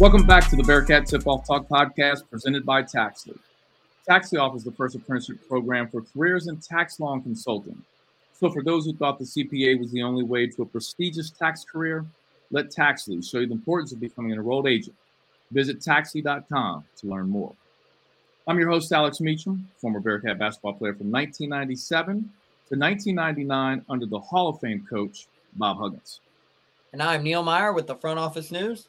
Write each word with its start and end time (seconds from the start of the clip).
Welcome 0.00 0.26
back 0.26 0.48
to 0.48 0.56
the 0.56 0.62
Bearcat 0.62 1.04
Tip 1.04 1.26
Off 1.26 1.46
Talk 1.46 1.68
podcast 1.68 2.22
presented 2.30 2.64
by 2.64 2.82
Taxly. 2.82 3.38
Taxly 4.08 4.40
offers 4.40 4.64
the 4.64 4.72
first 4.72 4.94
apprenticeship 4.94 5.46
program 5.46 5.88
for 5.88 6.00
careers 6.00 6.48
in 6.48 6.56
tax 6.56 6.98
law 6.98 7.12
and 7.12 7.22
consulting. 7.22 7.76
So, 8.32 8.48
for 8.48 8.62
those 8.62 8.86
who 8.86 8.94
thought 8.94 9.18
the 9.18 9.26
CPA 9.26 9.78
was 9.78 9.92
the 9.92 10.02
only 10.02 10.24
way 10.24 10.46
to 10.46 10.62
a 10.62 10.64
prestigious 10.64 11.28
tax 11.28 11.64
career, 11.64 12.06
let 12.50 12.70
Taxly 12.70 13.22
show 13.22 13.40
you 13.40 13.46
the 13.46 13.52
importance 13.52 13.92
of 13.92 14.00
becoming 14.00 14.32
an 14.32 14.38
enrolled 14.38 14.66
agent. 14.66 14.96
Visit 15.50 15.80
taxly.com 15.80 16.84
to 16.96 17.06
learn 17.06 17.28
more. 17.28 17.52
I'm 18.48 18.58
your 18.58 18.70
host, 18.70 18.90
Alex 18.92 19.20
Meacham, 19.20 19.68
former 19.76 20.00
Bearcat 20.00 20.38
basketball 20.38 20.72
player 20.72 20.94
from 20.94 21.12
1997 21.12 22.14
to 22.70 22.78
1999 22.78 23.84
under 23.90 24.06
the 24.06 24.18
Hall 24.18 24.48
of 24.48 24.60
Fame 24.60 24.82
coach, 24.88 25.26
Bob 25.56 25.76
Huggins. 25.76 26.20
And 26.94 27.02
I'm 27.02 27.22
Neil 27.22 27.42
Meyer 27.42 27.74
with 27.74 27.86
the 27.86 27.96
Front 27.96 28.18
Office 28.18 28.50
News. 28.50 28.88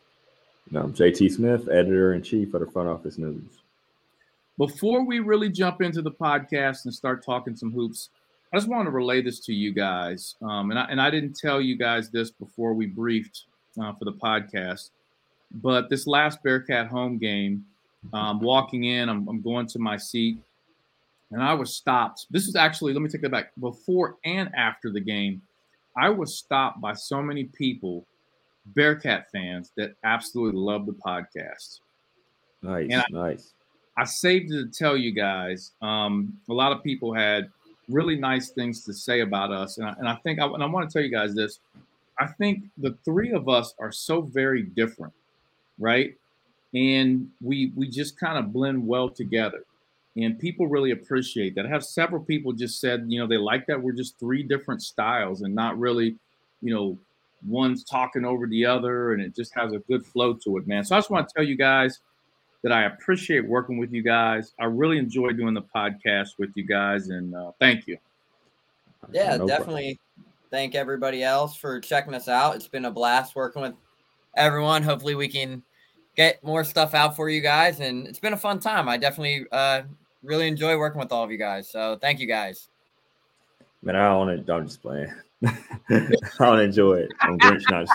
I'm 0.69 0.93
JT 0.93 1.31
Smith, 1.31 1.67
editor 1.67 2.13
in 2.13 2.23
chief 2.23 2.53
of 2.53 2.61
the 2.61 2.71
Front 2.71 2.87
Office 2.87 3.17
News. 3.17 3.43
Before 4.57 5.05
we 5.05 5.19
really 5.19 5.49
jump 5.49 5.81
into 5.81 6.01
the 6.01 6.11
podcast 6.11 6.85
and 6.85 6.93
start 6.93 7.25
talking 7.25 7.57
some 7.57 7.73
hoops, 7.73 8.09
I 8.53 8.57
just 8.57 8.69
want 8.69 8.85
to 8.85 8.91
relay 8.91 9.21
this 9.21 9.39
to 9.41 9.53
you 9.53 9.73
guys. 9.73 10.35
Um, 10.41 10.71
and, 10.71 10.79
I, 10.79 10.85
and 10.85 11.01
I 11.01 11.09
didn't 11.09 11.35
tell 11.35 11.59
you 11.59 11.77
guys 11.77 12.09
this 12.09 12.31
before 12.31 12.73
we 12.73 12.85
briefed 12.85 13.45
uh, 13.81 13.91
for 13.93 14.05
the 14.05 14.13
podcast, 14.13 14.91
but 15.51 15.89
this 15.89 16.07
last 16.07 16.41
Bearcat 16.41 16.87
home 16.87 17.17
game, 17.17 17.65
um, 18.13 18.39
walking 18.39 18.85
in, 18.85 19.09
I'm, 19.09 19.27
I'm 19.27 19.41
going 19.41 19.67
to 19.67 19.79
my 19.79 19.97
seat, 19.97 20.37
and 21.31 21.43
I 21.43 21.53
was 21.53 21.75
stopped. 21.75 22.27
This 22.29 22.47
is 22.47 22.55
actually, 22.55 22.93
let 22.93 23.01
me 23.01 23.09
take 23.09 23.21
that 23.21 23.31
back. 23.31 23.51
Before 23.59 24.17
and 24.23 24.49
after 24.55 24.89
the 24.91 25.01
game, 25.01 25.41
I 25.97 26.09
was 26.09 26.37
stopped 26.37 26.79
by 26.79 26.93
so 26.93 27.21
many 27.21 27.45
people, 27.45 28.05
Bearcat 28.67 29.29
fans, 29.31 29.71
that 29.77 29.95
absolutely 30.03 30.59
love 30.59 30.85
the 30.85 30.93
podcast. 30.93 31.79
Nice, 32.61 32.93
I, 32.93 33.03
nice. 33.09 33.53
I 33.97 34.03
saved 34.05 34.51
it 34.51 34.71
to 34.71 34.77
tell 34.77 34.95
you 34.95 35.11
guys. 35.11 35.71
Um, 35.81 36.37
a 36.49 36.53
lot 36.53 36.71
of 36.71 36.83
people 36.83 37.13
had 37.13 37.49
really 37.89 38.15
nice 38.15 38.49
things 38.49 38.85
to 38.85 38.93
say 38.93 39.21
about 39.21 39.51
us, 39.51 39.77
and 39.77 39.87
I, 39.87 39.93
and 39.97 40.07
I 40.07 40.15
think 40.15 40.39
I, 40.39 40.45
and 40.45 40.63
I 40.63 40.65
want 40.65 40.89
to 40.89 40.93
tell 40.93 41.03
you 41.03 41.11
guys 41.11 41.33
this. 41.33 41.59
I 42.19 42.27
think 42.27 42.65
the 42.77 42.95
three 43.03 43.31
of 43.31 43.49
us 43.49 43.73
are 43.79 43.91
so 43.91 44.21
very 44.21 44.63
different, 44.63 45.13
right? 45.79 46.15
And 46.73 47.29
we 47.41 47.71
we 47.75 47.89
just 47.89 48.19
kind 48.19 48.37
of 48.37 48.53
blend 48.53 48.85
well 48.85 49.09
together 49.09 49.65
and 50.17 50.37
people 50.37 50.67
really 50.67 50.91
appreciate 50.91 51.55
that. 51.55 51.65
I 51.65 51.69
have 51.69 51.83
several 51.83 52.21
people 52.21 52.51
just 52.51 52.79
said, 52.79 53.05
you 53.07 53.19
know, 53.19 53.27
they 53.27 53.37
like 53.37 53.65
that 53.67 53.81
we're 53.81 53.93
just 53.93 54.19
three 54.19 54.43
different 54.43 54.81
styles 54.81 55.41
and 55.41 55.55
not 55.55 55.79
really, 55.79 56.17
you 56.61 56.73
know, 56.73 56.97
one's 57.47 57.83
talking 57.83 58.25
over 58.25 58.47
the 58.47 58.65
other 58.65 59.13
and 59.13 59.21
it 59.21 59.35
just 59.35 59.53
has 59.55 59.73
a 59.73 59.79
good 59.79 60.05
flow 60.05 60.33
to 60.33 60.57
it, 60.57 60.67
man. 60.67 60.83
So 60.83 60.95
I 60.95 60.99
just 60.99 61.09
want 61.09 61.27
to 61.27 61.33
tell 61.33 61.43
you 61.43 61.55
guys 61.55 61.99
that 62.63 62.71
I 62.71 62.83
appreciate 62.83 63.45
working 63.45 63.77
with 63.77 63.91
you 63.91 64.03
guys. 64.03 64.53
I 64.59 64.65
really 64.65 64.97
enjoy 64.97 65.31
doing 65.31 65.53
the 65.53 65.63
podcast 65.63 66.37
with 66.37 66.51
you 66.55 66.63
guys 66.63 67.09
and 67.09 67.35
uh, 67.35 67.51
thank 67.59 67.87
you. 67.87 67.97
Yeah, 69.11 69.37
no 69.37 69.47
definitely. 69.47 69.99
Problem. 70.15 70.33
Thank 70.51 70.75
everybody 70.75 71.23
else 71.23 71.55
for 71.55 71.79
checking 71.79 72.13
us 72.13 72.27
out. 72.27 72.55
It's 72.55 72.67
been 72.67 72.85
a 72.85 72.91
blast 72.91 73.35
working 73.35 73.61
with 73.61 73.73
everyone. 74.35 74.83
Hopefully 74.83 75.15
we 75.15 75.27
can 75.27 75.63
get 76.15 76.43
more 76.43 76.63
stuff 76.63 76.93
out 76.93 77.15
for 77.15 77.29
you 77.29 77.41
guys 77.41 77.79
and 77.79 78.05
it's 78.05 78.19
been 78.19 78.33
a 78.33 78.37
fun 78.37 78.59
time. 78.59 78.89
I 78.89 78.97
definitely 78.97 79.45
uh, 79.51 79.83
really 80.23 80.47
enjoy 80.47 80.77
working 80.77 80.99
with 80.99 81.11
all 81.11 81.23
of 81.23 81.31
you 81.31 81.37
guys. 81.37 81.69
So 81.69 81.97
thank 81.99 82.19
you 82.19 82.27
guys. 82.27 82.67
Man, 83.81 83.95
I 83.95 84.09
don't 84.09 84.27
want 84.27 84.45
to. 84.45 84.53
I'm 84.53 84.67
just 84.67 84.81
playing. 84.81 85.11
I 85.43 86.15
don't 86.39 86.59
enjoy 86.59 86.95
it. 86.95 87.11
I'm 87.21 87.37
Grinch 87.39 87.69
not. 87.69 87.87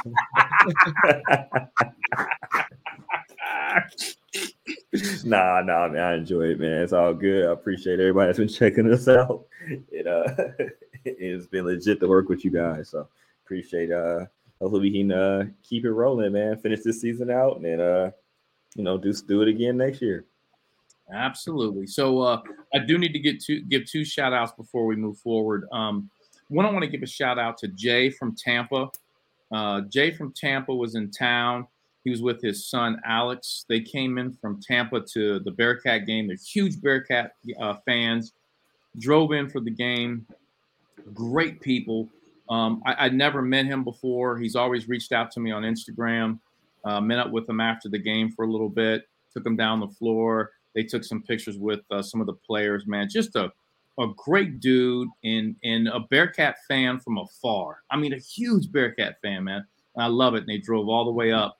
nah, 5.24 5.60
nah, 5.60 5.88
man. 5.88 6.02
I 6.02 6.14
enjoy 6.14 6.42
it, 6.42 6.60
man. 6.60 6.82
It's 6.82 6.92
all 6.92 7.14
good. 7.14 7.46
I 7.46 7.52
appreciate 7.52 8.00
everybody 8.00 8.28
that's 8.28 8.38
been 8.38 8.48
checking 8.48 8.92
us 8.92 9.06
out. 9.08 9.46
It 9.90 10.06
uh, 10.06 10.64
it's 11.04 11.46
been 11.46 11.66
legit 11.66 12.00
to 12.00 12.08
work 12.08 12.28
with 12.28 12.44
you 12.44 12.50
guys. 12.50 12.90
So 12.90 13.08
appreciate 13.44 13.92
uh, 13.92 14.26
hopefully 14.60 14.90
we 14.90 14.98
can 14.98 15.12
uh 15.12 15.44
keep 15.62 15.84
it 15.84 15.92
rolling, 15.92 16.32
man. 16.32 16.56
Finish 16.58 16.80
this 16.82 17.00
season 17.00 17.30
out 17.30 17.60
and 17.60 17.80
uh, 17.80 18.10
you 18.74 18.82
know, 18.82 18.98
do 18.98 19.12
do 19.12 19.42
it 19.42 19.48
again 19.48 19.76
next 19.76 20.02
year. 20.02 20.24
Absolutely. 21.12 21.86
So 21.86 22.20
uh, 22.20 22.42
I 22.74 22.80
do 22.80 22.98
need 22.98 23.12
to 23.12 23.20
get 23.20 23.40
to 23.44 23.60
give 23.60 23.86
two 23.86 24.04
shout 24.04 24.32
outs 24.32 24.52
before 24.52 24.86
we 24.86 24.96
move 24.96 25.18
forward. 25.18 25.66
Um, 25.70 26.10
one, 26.48 26.66
I 26.66 26.70
want 26.70 26.84
to 26.84 26.90
give 26.90 27.02
a 27.02 27.06
shout 27.06 27.38
out 27.38 27.58
to 27.58 27.68
Jay 27.68 28.10
from 28.10 28.34
Tampa. 28.34 28.90
Uh, 29.52 29.82
Jay 29.82 30.10
from 30.10 30.32
Tampa 30.32 30.74
was 30.74 30.94
in 30.94 31.10
town. 31.10 31.66
He 32.04 32.10
was 32.10 32.22
with 32.22 32.40
his 32.40 32.66
son 32.66 33.00
Alex. 33.04 33.64
They 33.68 33.80
came 33.80 34.18
in 34.18 34.32
from 34.32 34.60
Tampa 34.60 35.00
to 35.12 35.40
the 35.40 35.50
Bearcat 35.50 36.06
game. 36.06 36.28
They're 36.28 36.36
huge 36.36 36.80
Bearcat 36.80 37.32
uh, 37.60 37.74
fans. 37.84 38.32
Drove 38.98 39.32
in 39.32 39.48
for 39.48 39.60
the 39.60 39.70
game. 39.70 40.26
Great 41.12 41.60
people. 41.60 42.08
Um, 42.48 42.80
I, 42.86 43.06
would 43.06 43.14
never 43.14 43.42
met 43.42 43.66
him 43.66 43.82
before. 43.82 44.38
He's 44.38 44.54
always 44.54 44.88
reached 44.88 45.12
out 45.12 45.32
to 45.32 45.40
me 45.40 45.50
on 45.50 45.62
Instagram. 45.62 46.38
Uh, 46.84 47.00
met 47.00 47.18
up 47.18 47.32
with 47.32 47.48
him 47.48 47.60
after 47.60 47.88
the 47.88 47.98
game 47.98 48.30
for 48.30 48.44
a 48.44 48.50
little 48.50 48.68
bit. 48.68 49.08
Took 49.34 49.44
him 49.44 49.56
down 49.56 49.80
the 49.80 49.88
floor 49.88 50.52
they 50.76 50.84
took 50.84 51.02
some 51.02 51.22
pictures 51.22 51.56
with 51.56 51.80
uh, 51.90 52.02
some 52.02 52.20
of 52.20 52.26
the 52.28 52.34
players, 52.34 52.86
man. 52.86 53.08
Just 53.10 53.34
a, 53.34 53.50
a 53.98 54.08
great 54.16 54.60
dude 54.60 55.08
and, 55.24 55.56
and 55.64 55.88
a 55.88 56.00
Bearcat 56.00 56.56
fan 56.68 57.00
from 57.00 57.18
afar. 57.18 57.78
I 57.90 57.96
mean, 57.96 58.12
a 58.12 58.18
huge 58.18 58.70
Bearcat 58.70 59.20
fan, 59.22 59.44
man. 59.44 59.64
And 59.94 60.04
I 60.04 60.06
love 60.08 60.34
it. 60.34 60.40
And 60.40 60.48
they 60.48 60.58
drove 60.58 60.88
all 60.88 61.04
the 61.04 61.10
way 61.10 61.32
up 61.32 61.58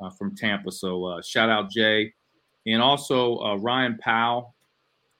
uh, 0.00 0.10
from 0.10 0.36
Tampa. 0.36 0.70
So 0.72 1.04
uh, 1.04 1.22
shout 1.22 1.48
out 1.48 1.70
Jay. 1.70 2.12
And 2.66 2.82
also 2.82 3.38
uh, 3.38 3.56
Ryan 3.56 3.98
Powell, 3.98 4.54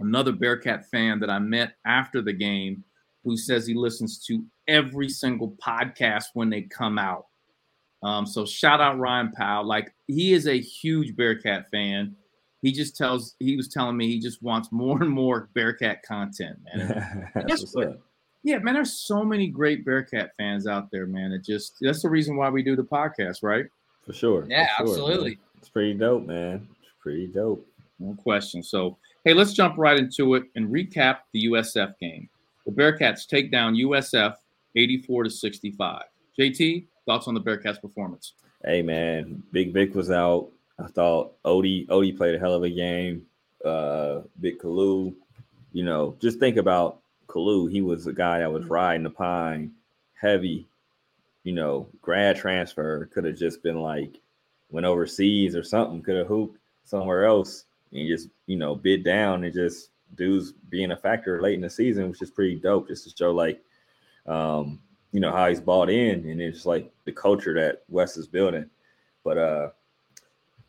another 0.01 0.33
Bearcat 0.33 0.89
fan 0.91 1.19
that 1.21 1.31
I 1.31 1.39
met 1.39 1.75
after 1.87 2.21
the 2.21 2.33
game, 2.33 2.85
who 3.25 3.37
says 3.37 3.67
he 3.67 3.75
listens 3.75 4.19
to 4.27 4.45
every 4.69 5.09
single 5.09 5.57
podcast 5.65 6.27
when 6.35 6.51
they 6.51 6.63
come 6.63 6.99
out. 6.99 7.27
Um, 8.03 8.27
so 8.27 8.47
shout 8.47 8.81
out 8.81 8.99
Ryan 8.99 9.31
Powell. 9.33 9.67
Like 9.67 9.93
he 10.07 10.33
is 10.33 10.47
a 10.47 10.59
huge 10.59 11.17
Bearcat 11.17 11.71
fan 11.71 12.17
he 12.63 12.73
just 12.73 12.97
tells 12.97 13.35
he 13.39 13.57
was 13.57 13.69
telling 13.69 13.97
me 13.97 14.07
he 14.07 14.19
just 14.19 14.43
wants 14.43 14.71
more 14.71 15.01
and 15.03 15.11
more 15.11 15.49
Bearcat 15.55 16.03
content, 16.03 16.59
man. 16.75 17.31
yeah, 18.43 18.59
man, 18.59 18.75
there's 18.75 18.93
so 18.93 19.25
many 19.25 19.49
great 19.49 19.85
Bearcat 19.85 20.33
fans 20.37 20.67
out 20.67 20.91
there, 20.91 21.07
man. 21.07 21.33
It 21.33 21.45
just 21.45 21.77
that's 21.81 22.03
the 22.03 22.11
reason 22.11 22.37
why 22.37 22.51
we 22.51 22.63
do 22.63 22.77
the 22.77 22.85
podcast, 22.85 23.43
right? 23.43 23.67
For 24.05 24.13
sure. 24.13 24.47
Yeah, 24.49 24.67
for 24.77 24.87
sure, 24.87 24.95
absolutely. 24.95 25.31
Man. 25.31 25.39
It's 25.59 25.69
pretty 25.69 25.95
dope, 25.95 26.27
man. 26.27 26.69
It's 26.81 26.91
pretty 27.01 27.27
dope. 27.27 27.67
No 27.99 28.15
question. 28.15 28.63
So, 28.63 28.97
hey, 29.25 29.35
let's 29.35 29.53
jump 29.53 29.77
right 29.77 29.99
into 29.99 30.35
it 30.35 30.45
and 30.57 30.69
recap 30.69 31.19
the 31.33 31.47
USF 31.49 31.95
game. 32.01 32.29
The 32.67 32.73
Bearcats 32.73 33.27
take 33.27 33.51
down 33.51 33.75
USF 33.75 34.35
84 34.75 35.25
to 35.25 35.31
65. 35.31 36.03
JT, 36.39 36.87
thoughts 37.05 37.29
on 37.29 37.35
the 37.35 37.41
Bearcats' 37.41 37.81
performance? 37.81 38.35
Hey, 38.65 38.81
man, 38.81 39.43
Big 39.53 39.73
Vic 39.73 39.95
was 39.95 40.11
out. 40.11 40.51
I 40.83 40.89
thought 40.89 41.35
Ody 41.45 41.87
Ody 41.89 42.13
played 42.13 42.35
a 42.35 42.39
hell 42.39 42.55
of 42.55 42.63
a 42.63 42.71
game. 42.71 43.27
Uh, 43.65 44.21
Big 44.41 44.59
Kalu, 44.59 45.15
you 45.73 45.85
know, 45.85 46.17
just 46.21 46.39
think 46.39 46.57
about 46.57 47.01
Kalu. 47.27 47.71
He 47.71 47.83
was 47.83 48.07
a 48.07 48.13
guy 48.13 48.39
that 48.39 48.53
was 48.53 48.65
riding 48.67 49.03
the 49.03 49.11
pine, 49.11 49.73
heavy. 50.21 50.67
You 51.45 51.53
know, 51.53 51.89
grad 52.01 52.37
transfer 52.37 53.07
could 53.07 53.25
have 53.25 53.37
just 53.37 53.63
been 53.63 53.81
like 53.81 54.21
went 54.71 54.87
overseas 54.87 55.55
or 55.55 55.63
something. 55.63 56.03
Could 56.03 56.17
have 56.17 56.27
hooped 56.27 56.59
somewhere 56.85 57.25
else 57.25 57.65
and 57.93 58.09
just 58.09 58.29
you 58.47 58.57
know 58.57 58.75
bid 58.75 59.05
down 59.05 59.45
and 59.45 59.53
just 59.53 59.91
dudes 60.17 60.53
being 60.71 60.93
a 60.93 60.97
factor 60.97 61.41
late 61.41 61.55
in 61.55 61.61
the 61.61 61.71
season, 61.71 62.09
which 62.09 62.23
is 62.23 62.31
pretty 62.31 62.57
dope. 62.57 62.89
Just 62.89 63.05
to 63.05 63.15
show 63.17 63.33
like, 63.33 63.63
um, 64.27 64.81
you 65.13 65.21
know, 65.21 65.33
how 65.33 65.49
he's 65.49 65.61
bought 65.61 65.91
in 65.91 66.29
and 66.29 66.41
it's 66.41 66.67
like 66.67 66.91
the 67.05 67.13
culture 67.13 67.55
that 67.55 67.83
Wes 67.89 68.17
is 68.17 68.27
building. 68.27 68.69
But 69.25 69.39
uh, 69.39 69.69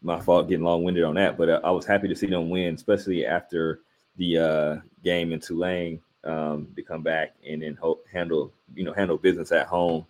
my 0.02 0.20
fault 0.20 0.50
getting 0.50 0.66
long 0.66 0.84
winded 0.84 1.04
on 1.04 1.16
that, 1.16 1.38
but 1.38 1.50
uh, 1.50 1.62
I 1.64 1.72
was 1.72 1.86
happy 1.86 2.08
to 2.08 2.16
see 2.16 2.28
them 2.28 2.50
win, 2.50 2.76
especially 2.76 3.26
after 3.26 3.82
the 4.18 4.38
uh, 4.38 4.76
game 5.04 5.32
in 5.32 5.40
Tulane 5.40 6.02
um, 6.24 6.68
to 6.76 6.82
come 6.82 7.04
back 7.04 7.34
and 7.48 7.62
then 7.62 7.78
handle 8.12 8.52
you 8.76 8.84
know 8.84 8.94
handle 8.94 9.18
business 9.18 9.52
at 9.52 9.68
home, 9.68 10.06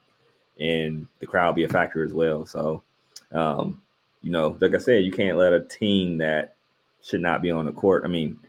and 0.60 1.08
the 1.20 1.28
crowd 1.28 1.56
be 1.56 1.64
a 1.64 1.70
factor 1.70 2.04
as 2.04 2.14
well. 2.14 2.46
So, 2.46 2.84
um, 3.32 3.82
you 4.22 4.32
know, 4.32 4.58
like 4.62 4.76
I 4.76 4.80
said, 4.80 5.04
you 5.04 5.12
can't 5.12 5.38
let 5.38 5.54
a 5.54 5.62
team 5.62 6.18
that 6.20 6.56
should 7.04 7.22
not 7.22 7.42
be 7.42 7.52
on 7.52 7.66
the 7.66 7.72
court. 7.72 8.04
I 8.06 8.08
mean, 8.08 8.40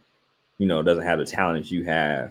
you 0.58 0.66
know, 0.66 0.82
doesn't 0.82 1.04
have 1.04 1.18
the 1.18 1.24
talent 1.24 1.70
you 1.70 1.84
have 1.84 2.30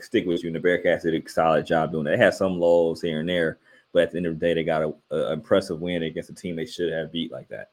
stick 0.00 0.26
with 0.26 0.42
you. 0.42 0.48
And 0.48 0.56
the 0.56 0.60
Bearcats 0.60 1.02
did 1.02 1.14
a 1.14 1.28
solid 1.28 1.66
job 1.66 1.92
doing 1.92 2.06
it. 2.06 2.10
They 2.10 2.24
had 2.24 2.34
some 2.34 2.58
lulls 2.58 3.00
here 3.00 3.20
and 3.20 3.28
there, 3.28 3.58
but 3.92 4.04
at 4.04 4.10
the 4.12 4.18
end 4.18 4.26
of 4.26 4.38
the 4.38 4.46
day, 4.46 4.54
they 4.54 4.64
got 4.64 4.82
an 4.82 5.32
impressive 5.32 5.80
win 5.80 6.02
against 6.02 6.30
a 6.30 6.34
team 6.34 6.56
they 6.56 6.66
should 6.66 6.92
have 6.92 7.12
beat 7.12 7.32
like 7.32 7.48
that. 7.48 7.70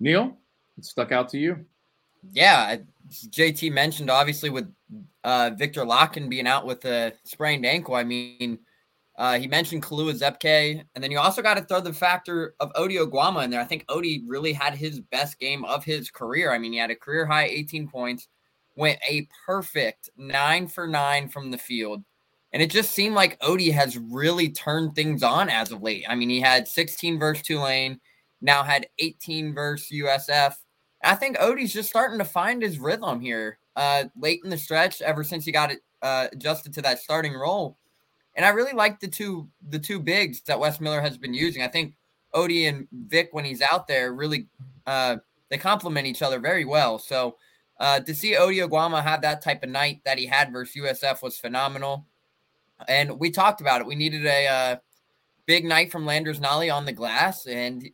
Neil, 0.00 0.36
it 0.76 0.84
stuck 0.84 1.12
out 1.12 1.28
to 1.30 1.38
you? 1.38 1.64
Yeah, 2.32 2.76
JT 3.10 3.72
mentioned 3.72 4.10
obviously 4.10 4.50
with 4.50 4.72
uh, 5.24 5.50
Viktor 5.56 5.82
Lakhin 5.82 6.28
being 6.28 6.46
out 6.46 6.66
with 6.66 6.84
a 6.84 7.12
sprained 7.24 7.64
ankle. 7.66 7.94
I 7.94 8.04
mean, 8.04 8.58
Uh, 9.18 9.36
he 9.36 9.48
mentioned 9.48 9.82
Kalu 9.82 10.12
Ezikpe, 10.12 10.80
and 10.94 11.02
then 11.02 11.10
you 11.10 11.18
also 11.18 11.42
got 11.42 11.54
to 11.54 11.64
throw 11.64 11.80
the 11.80 11.92
factor 11.92 12.54
of 12.60 12.70
Ody 12.76 12.98
Oguama 12.98 13.42
in 13.42 13.50
there. 13.50 13.60
I 13.60 13.64
think 13.64 13.84
Ody 13.88 14.22
really 14.28 14.52
had 14.52 14.76
his 14.76 15.00
best 15.00 15.40
game 15.40 15.64
of 15.64 15.84
his 15.84 16.08
career. 16.08 16.52
I 16.52 16.58
mean, 16.58 16.72
he 16.72 16.78
had 16.78 16.92
a 16.92 16.94
career 16.94 17.26
high 17.26 17.46
18 17.46 17.88
points, 17.88 18.28
went 18.76 19.00
a 19.08 19.26
perfect 19.44 20.08
nine 20.16 20.68
for 20.68 20.86
nine 20.86 21.28
from 21.28 21.50
the 21.50 21.58
field. 21.58 22.04
And 22.52 22.62
it 22.62 22.70
just 22.70 22.92
seemed 22.92 23.16
like 23.16 23.36
Ody 23.40 23.72
has 23.72 23.98
really 23.98 24.50
turned 24.50 24.94
things 24.94 25.24
on 25.24 25.48
as 25.50 25.72
of 25.72 25.82
late. 25.82 26.04
I 26.08 26.14
mean, 26.14 26.30
he 26.30 26.40
had 26.40 26.68
16 26.68 27.18
versus 27.18 27.42
Tulane, 27.42 27.98
now 28.40 28.62
had 28.62 28.86
18 28.98 29.54
versus 29.54 29.90
USF. 29.90 30.54
I 31.02 31.14
think 31.14 31.40
Ody's 31.40 31.72
just 31.72 31.88
starting 31.88 32.18
to 32.18 32.24
find 32.24 32.62
his 32.62 32.78
rhythm 32.78 33.20
here 33.20 33.58
uh, 33.76 34.04
late 34.16 34.40
in 34.44 34.50
the 34.50 34.58
stretch 34.58 35.00
ever 35.02 35.22
since 35.22 35.44
he 35.44 35.52
got 35.52 35.70
it 35.70 35.80
uh, 36.02 36.28
adjusted 36.32 36.74
to 36.74 36.82
that 36.82 36.98
starting 36.98 37.34
role. 37.34 37.78
And 38.34 38.44
I 38.44 38.50
really 38.50 38.72
like 38.72 39.00
the 39.00 39.08
two 39.08 39.48
the 39.68 39.78
two 39.78 39.98
bigs 39.98 40.42
that 40.42 40.58
Wes 40.58 40.80
Miller 40.80 41.00
has 41.00 41.18
been 41.18 41.34
using. 41.34 41.62
I 41.62 41.68
think 41.68 41.94
Ody 42.34 42.66
and 42.66 42.86
Vic, 42.92 43.30
when 43.32 43.44
he's 43.44 43.62
out 43.62 43.86
there, 43.88 44.12
really 44.12 44.46
uh, 44.86 45.16
they 45.48 45.58
complement 45.58 46.06
each 46.06 46.22
other 46.22 46.38
very 46.38 46.64
well. 46.64 46.98
So 46.98 47.36
uh, 47.80 48.00
to 48.00 48.14
see 48.14 48.36
Ody 48.36 48.58
Oguama 48.58 49.02
have 49.02 49.22
that 49.22 49.42
type 49.42 49.62
of 49.62 49.70
night 49.70 50.00
that 50.04 50.18
he 50.18 50.26
had 50.26 50.52
versus 50.52 50.76
USF 50.76 51.22
was 51.22 51.38
phenomenal. 51.38 52.06
And 52.86 53.18
we 53.18 53.30
talked 53.30 53.60
about 53.60 53.80
it. 53.80 53.86
We 53.86 53.96
needed 53.96 54.24
a 54.26 54.46
uh, 54.46 54.76
big 55.46 55.64
night 55.64 55.90
from 55.90 56.06
Landers 56.06 56.40
Nolley 56.40 56.72
on 56.72 56.84
the 56.84 56.92
glass 56.92 57.46
and 57.46 57.88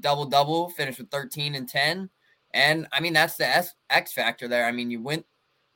double 0.00 0.26
double, 0.26 0.70
finished 0.70 0.98
with 0.98 1.10
13 1.10 1.54
and 1.54 1.68
10. 1.68 2.10
And 2.54 2.86
I 2.92 3.00
mean, 3.00 3.12
that's 3.12 3.36
the 3.36 3.66
X 3.90 4.12
factor 4.12 4.48
there. 4.48 4.64
I 4.64 4.72
mean, 4.72 4.90
you 4.90 5.00
win, 5.00 5.24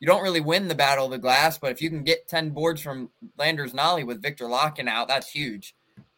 you 0.00 0.06
don't 0.06 0.22
really 0.22 0.40
win 0.40 0.68
the 0.68 0.74
battle 0.74 1.04
of 1.04 1.10
the 1.10 1.18
glass, 1.18 1.58
but 1.58 1.70
if 1.70 1.80
you 1.82 1.90
can 1.90 2.02
get 2.02 2.28
10 2.28 2.50
boards 2.50 2.80
from 2.80 3.10
Landers 3.38 3.72
Nolley 3.72 4.04
with 4.04 4.22
Viktor 4.22 4.46
Lakhin 4.46 4.88
out, 4.88 5.08
that's 5.08 5.30
huge. 5.30 5.74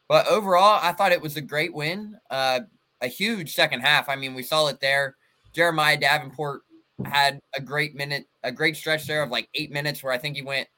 But 0.08 0.26
overall, 0.28 0.78
I 0.82 0.92
thought 0.92 1.12
it 1.12 1.22
was 1.22 1.36
a 1.36 1.42
great 1.42 1.74
win, 1.74 2.16
uh, 2.30 2.60
a 3.00 3.08
huge 3.08 3.54
second 3.54 3.80
half. 3.80 4.08
I 4.08 4.16
mean, 4.16 4.34
we 4.34 4.42
saw 4.42 4.68
it 4.68 4.80
there. 4.80 5.16
Jeremiah 5.52 5.98
Davenport 5.98 6.62
had 7.04 7.40
a 7.56 7.60
great 7.60 7.94
minute, 7.94 8.26
a 8.42 8.52
great 8.52 8.76
stretch 8.76 9.06
there 9.06 9.22
of 9.22 9.30
like 9.30 9.48
eight 9.54 9.72
minutes 9.72 10.02
where 10.02 10.12
I 10.12 10.18
think 10.18 10.36
he 10.36 10.42
went 10.42 10.68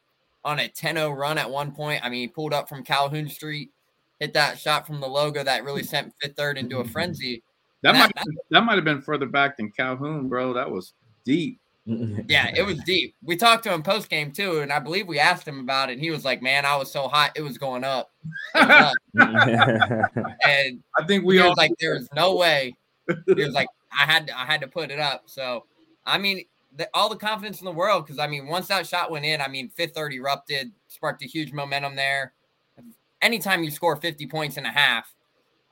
on 0.44 0.60
a 0.60 0.68
10 0.68 0.96
0 0.96 1.10
run 1.10 1.38
at 1.38 1.50
one 1.50 1.72
point. 1.72 2.04
I 2.04 2.08
mean, 2.08 2.20
he 2.20 2.28
pulled 2.28 2.54
up 2.54 2.68
from 2.68 2.84
Calhoun 2.84 3.28
Street, 3.28 3.70
hit 4.20 4.34
that 4.34 4.58
shot 4.58 4.86
from 4.86 5.00
the 5.00 5.06
logo 5.06 5.42
that 5.44 5.64
really 5.64 5.82
sent 5.82 6.12
Fifth 6.20 6.36
Third 6.36 6.58
into 6.58 6.78
a 6.78 6.84
frenzy. 6.84 7.42
That, 7.82 7.92
that 7.92 7.98
might 7.98 8.14
that, 8.14 8.36
that 8.50 8.60
might 8.62 8.74
have 8.76 8.84
been 8.84 9.02
further 9.02 9.26
back 9.26 9.56
than 9.56 9.70
Calhoun, 9.70 10.28
bro. 10.28 10.52
That 10.52 10.70
was 10.70 10.94
deep. 11.24 11.60
yeah, 11.86 12.50
it 12.54 12.66
was 12.66 12.78
deep. 12.84 13.14
We 13.22 13.36
talked 13.36 13.62
to 13.64 13.72
him 13.72 13.82
post 13.82 14.08
game 14.08 14.32
too, 14.32 14.60
and 14.60 14.72
I 14.72 14.80
believe 14.80 15.06
we 15.06 15.20
asked 15.20 15.46
him 15.46 15.60
about 15.60 15.88
it. 15.88 15.94
And 15.94 16.00
he 16.00 16.10
was 16.10 16.24
like, 16.24 16.42
"Man, 16.42 16.66
I 16.66 16.74
was 16.76 16.90
so 16.90 17.06
hot, 17.06 17.32
it 17.36 17.42
was 17.42 17.58
going 17.58 17.84
up." 17.84 18.10
Was 18.54 18.68
up. 18.68 18.94
and 20.44 20.82
I 20.98 21.04
think 21.06 21.24
we 21.24 21.38
all 21.38 21.54
like, 21.56 21.70
"There 21.78 21.94
was 21.94 22.08
no 22.12 22.34
way." 22.34 22.74
He 23.06 23.34
was 23.34 23.54
like, 23.54 23.68
"I 23.92 24.04
had 24.04 24.26
to, 24.26 24.36
I 24.36 24.44
had 24.46 24.62
to 24.62 24.66
put 24.66 24.90
it 24.90 24.98
up." 24.98 25.24
So, 25.26 25.66
I 26.04 26.18
mean, 26.18 26.44
the, 26.74 26.88
all 26.92 27.08
the 27.08 27.16
confidence 27.16 27.60
in 27.60 27.64
the 27.64 27.72
world 27.72 28.04
because 28.04 28.18
I 28.18 28.26
mean, 28.26 28.48
once 28.48 28.66
that 28.66 28.84
shot 28.86 29.12
went 29.12 29.24
in, 29.24 29.40
I 29.40 29.46
mean, 29.46 29.68
Fifth 29.68 29.94
Third 29.94 30.12
erupted, 30.12 30.72
sparked 30.88 31.22
a 31.22 31.26
huge 31.26 31.52
momentum 31.52 31.94
there. 31.94 32.32
Anytime 33.22 33.64
you 33.64 33.70
score 33.70 33.96
50 33.96 34.26
points 34.26 34.56
and 34.56 34.66
a 34.66 34.70
half, 34.70 35.14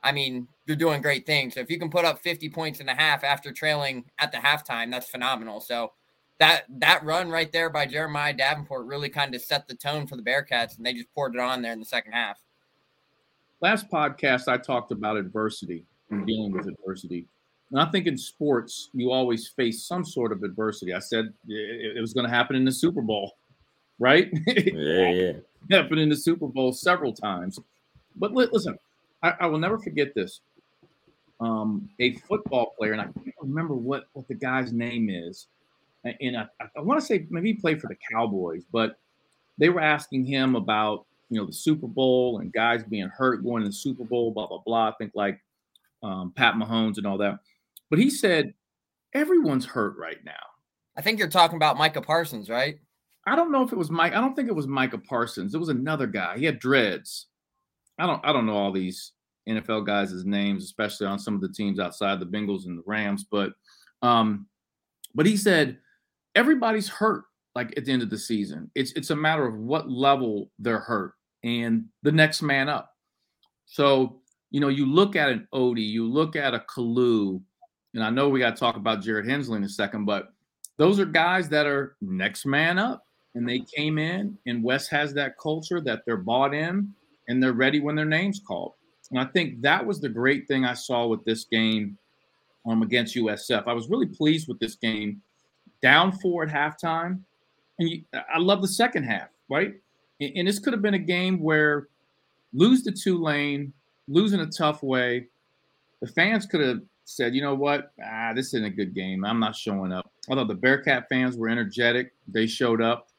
I 0.03 0.11
mean, 0.11 0.47
you're 0.65 0.77
doing 0.77 1.01
great 1.01 1.25
things. 1.25 1.55
So 1.55 1.59
if 1.59 1.69
you 1.69 1.79
can 1.79 1.89
put 1.89 2.05
up 2.05 2.19
50 2.19 2.49
points 2.49 2.79
and 2.79 2.89
a 2.89 2.95
half 2.95 3.23
after 3.23 3.51
trailing 3.51 4.05
at 4.19 4.31
the 4.31 4.37
halftime, 4.37 4.91
that's 4.91 5.09
phenomenal. 5.09 5.59
So 5.59 5.93
that 6.39 6.65
that 6.69 7.03
run 7.03 7.29
right 7.29 7.51
there 7.51 7.69
by 7.69 7.85
Jeremiah 7.85 8.33
Davenport 8.33 8.85
really 8.85 9.09
kind 9.09 9.33
of 9.33 9.41
set 9.41 9.67
the 9.67 9.75
tone 9.75 10.05
for 10.05 10.15
the 10.15 10.21
Bearcats, 10.21 10.77
and 10.77 10.85
they 10.85 10.93
just 10.93 11.13
poured 11.13 11.35
it 11.35 11.39
on 11.39 11.61
there 11.61 11.73
in 11.73 11.79
the 11.79 11.85
second 11.85 12.11
half. 12.11 12.37
Last 13.61 13.89
podcast, 13.89 14.47
I 14.47 14.57
talked 14.57 14.91
about 14.91 15.17
adversity 15.17 15.85
and 16.11 16.27
dealing 16.27 16.51
with 16.51 16.67
adversity. 16.67 17.27
And 17.71 17.79
I 17.79 17.85
think 17.85 18.05
in 18.05 18.17
sports, 18.17 18.89
you 18.93 19.11
always 19.11 19.47
face 19.47 19.83
some 19.83 20.05
sort 20.05 20.31
of 20.31 20.43
adversity. 20.43 20.93
I 20.93 20.99
said 20.99 21.33
it, 21.47 21.99
was 21.99 22.13
going 22.13 22.27
to 22.27 22.31
happen 22.31 22.55
in 22.55 22.63
the 22.63 22.71
Super 22.71 23.01
Bowl, 23.01 23.37
right? 23.97 24.29
Yeah, 24.47 25.09
yeah. 25.11 25.31
happened 25.71 25.99
in 25.99 26.09
the 26.09 26.15
Super 26.15 26.47
Bowl 26.47 26.73
several 26.73 27.13
times. 27.13 27.59
But 28.15 28.33
listen, 28.33 28.77
I, 29.21 29.33
I 29.41 29.45
will 29.47 29.57
never 29.57 29.77
forget 29.77 30.13
this. 30.15 30.41
Um, 31.41 31.89
a 31.99 32.13
football 32.13 32.73
player, 32.77 32.93
and 32.93 33.01
I 33.01 33.05
can't 33.05 33.35
remember 33.41 33.75
what, 33.75 34.05
what 34.13 34.27
the 34.27 34.35
guy's 34.35 34.71
name 34.71 35.09
is. 35.09 35.47
And 36.21 36.37
I, 36.37 36.45
I 36.77 36.81
want 36.81 36.99
to 36.99 37.05
say 37.05 37.25
maybe 37.29 37.49
he 37.49 37.53
played 37.55 37.81
for 37.81 37.87
the 37.87 37.97
Cowboys, 38.11 38.63
but 38.71 38.99
they 39.57 39.69
were 39.69 39.81
asking 39.81 40.25
him 40.25 40.55
about 40.55 41.05
you 41.29 41.39
know 41.39 41.47
the 41.47 41.53
Super 41.53 41.87
Bowl 41.87 42.39
and 42.39 42.53
guys 42.53 42.83
being 42.83 43.07
hurt 43.07 43.43
going 43.43 43.63
to 43.63 43.69
the 43.69 43.73
Super 43.73 44.03
Bowl, 44.03 44.31
blah 44.31 44.47
blah 44.47 44.59
blah. 44.59 44.89
I 44.89 44.93
think 44.99 45.13
like 45.15 45.41
um, 46.03 46.31
Pat 46.35 46.53
Mahomes 46.55 46.97
and 46.97 47.07
all 47.07 47.17
that. 47.17 47.39
But 47.89 47.99
he 47.99 48.09
said 48.09 48.53
everyone's 49.13 49.65
hurt 49.65 49.97
right 49.97 50.23
now. 50.23 50.33
I 50.95 51.01
think 51.01 51.19
you're 51.19 51.27
talking 51.27 51.57
about 51.57 51.77
Micah 51.77 52.01
Parsons, 52.01 52.49
right? 52.49 52.79
I 53.25 53.35
don't 53.35 53.51
know 53.51 53.63
if 53.63 53.71
it 53.71 53.77
was 53.77 53.89
Mike. 53.89 54.13
I 54.13 54.21
don't 54.21 54.35
think 54.35 54.49
it 54.49 54.55
was 54.55 54.67
Micah 54.67 54.97
Parsons. 54.97 55.55
It 55.55 55.59
was 55.59 55.69
another 55.69 56.07
guy. 56.07 56.37
He 56.37 56.45
had 56.45 56.59
dreads. 56.59 57.27
I 57.97 58.05
don't. 58.05 58.23
I 58.25 58.31
don't 58.31 58.45
know 58.45 58.55
all 58.55 58.71
these 58.71 59.13
NFL 59.47 59.85
guys' 59.85 60.25
names, 60.25 60.63
especially 60.63 61.07
on 61.07 61.19
some 61.19 61.35
of 61.35 61.41
the 61.41 61.49
teams 61.49 61.79
outside 61.79 62.19
the 62.19 62.25
Bengals 62.25 62.65
and 62.65 62.77
the 62.77 62.83
Rams. 62.85 63.25
But, 63.29 63.53
um, 64.01 64.47
but 65.13 65.25
he 65.25 65.37
said 65.37 65.77
everybody's 66.35 66.89
hurt. 66.89 67.23
Like 67.55 67.73
at 67.77 67.85
the 67.85 67.93
end 67.93 68.01
of 68.01 68.09
the 68.09 68.17
season, 68.17 68.69
it's 68.75 68.91
it's 68.93 69.11
a 69.11 69.15
matter 69.15 69.47
of 69.47 69.57
what 69.57 69.89
level 69.89 70.51
they're 70.59 70.79
hurt 70.79 71.13
and 71.45 71.85
the 72.03 72.11
next 72.11 72.41
man 72.41 72.67
up. 72.67 72.91
So 73.65 74.19
you 74.51 74.59
know, 74.59 74.67
you 74.67 74.85
look 74.85 75.15
at 75.15 75.29
an 75.29 75.47
Ody, 75.53 75.81
you 75.81 76.05
look 76.05 76.35
at 76.35 76.53
a 76.53 76.59
Kalu, 76.59 77.41
and 77.93 78.03
I 78.03 78.09
know 78.09 78.29
we 78.29 78.39
got 78.39 78.55
to 78.55 78.59
talk 78.59 78.75
about 78.75 79.01
Jared 79.01 79.27
Hensley 79.27 79.57
in 79.57 79.63
a 79.63 79.69
second, 79.69 80.05
but 80.05 80.33
those 80.77 80.99
are 80.99 81.05
guys 81.05 81.49
that 81.49 81.65
are 81.65 81.95
next 82.01 82.45
man 82.45 82.77
up. 82.77 83.04
And 83.35 83.47
they 83.47 83.59
came 83.59 83.97
in, 83.97 84.37
and 84.45 84.63
Wes 84.63 84.87
has 84.87 85.13
that 85.13 85.37
culture 85.37 85.81
that 85.81 86.03
they're 86.05 86.17
bought 86.17 86.53
in 86.53 86.93
and 87.27 87.41
they're 87.41 87.53
ready 87.53 87.79
when 87.79 87.95
their 87.95 88.05
name's 88.05 88.39
called. 88.39 88.73
And 89.11 89.19
I 89.19 89.25
think 89.25 89.61
that 89.61 89.85
was 89.85 89.99
the 89.99 90.09
great 90.09 90.47
thing 90.47 90.65
I 90.65 90.73
saw 90.73 91.05
with 91.05 91.23
this 91.25 91.43
game 91.43 91.97
um, 92.65 92.81
against 92.81 93.15
USF. 93.15 93.67
I 93.67 93.73
was 93.73 93.89
really 93.89 94.07
pleased 94.07 94.47
with 94.47 94.59
this 94.59 94.75
game. 94.75 95.21
Down 95.81 96.11
four 96.11 96.43
at 96.43 96.49
halftime. 96.49 97.21
And 97.77 97.89
you, 97.89 98.03
I 98.13 98.39
love 98.39 98.61
the 98.61 98.67
second 98.67 99.03
half, 99.03 99.29
right? 99.49 99.73
And, 100.21 100.31
and 100.37 100.47
this 100.47 100.59
could 100.59 100.73
have 100.73 100.81
been 100.81 100.93
a 100.93 100.99
game 100.99 101.39
where 101.39 101.89
lose 102.53 102.83
to 102.83 102.91
Tulane, 102.91 103.73
in 104.07 104.39
a 104.39 104.45
tough 104.45 104.81
way. 104.81 105.27
The 106.01 106.07
fans 106.07 106.45
could 106.45 106.61
have 106.61 106.81
said, 107.03 107.35
you 107.35 107.41
know 107.41 107.55
what? 107.55 107.91
Ah, 108.03 108.33
this 108.33 108.47
isn't 108.47 108.65
a 108.65 108.69
good 108.69 108.93
game. 108.93 109.25
I'm 109.25 109.39
not 109.39 109.55
showing 109.55 109.91
up. 109.91 110.09
Although 110.29 110.45
the 110.45 110.55
Bearcat 110.55 111.07
fans 111.09 111.37
were 111.37 111.49
energetic, 111.49 112.13
they 112.27 112.47
showed 112.47 112.81
up. 112.81 113.09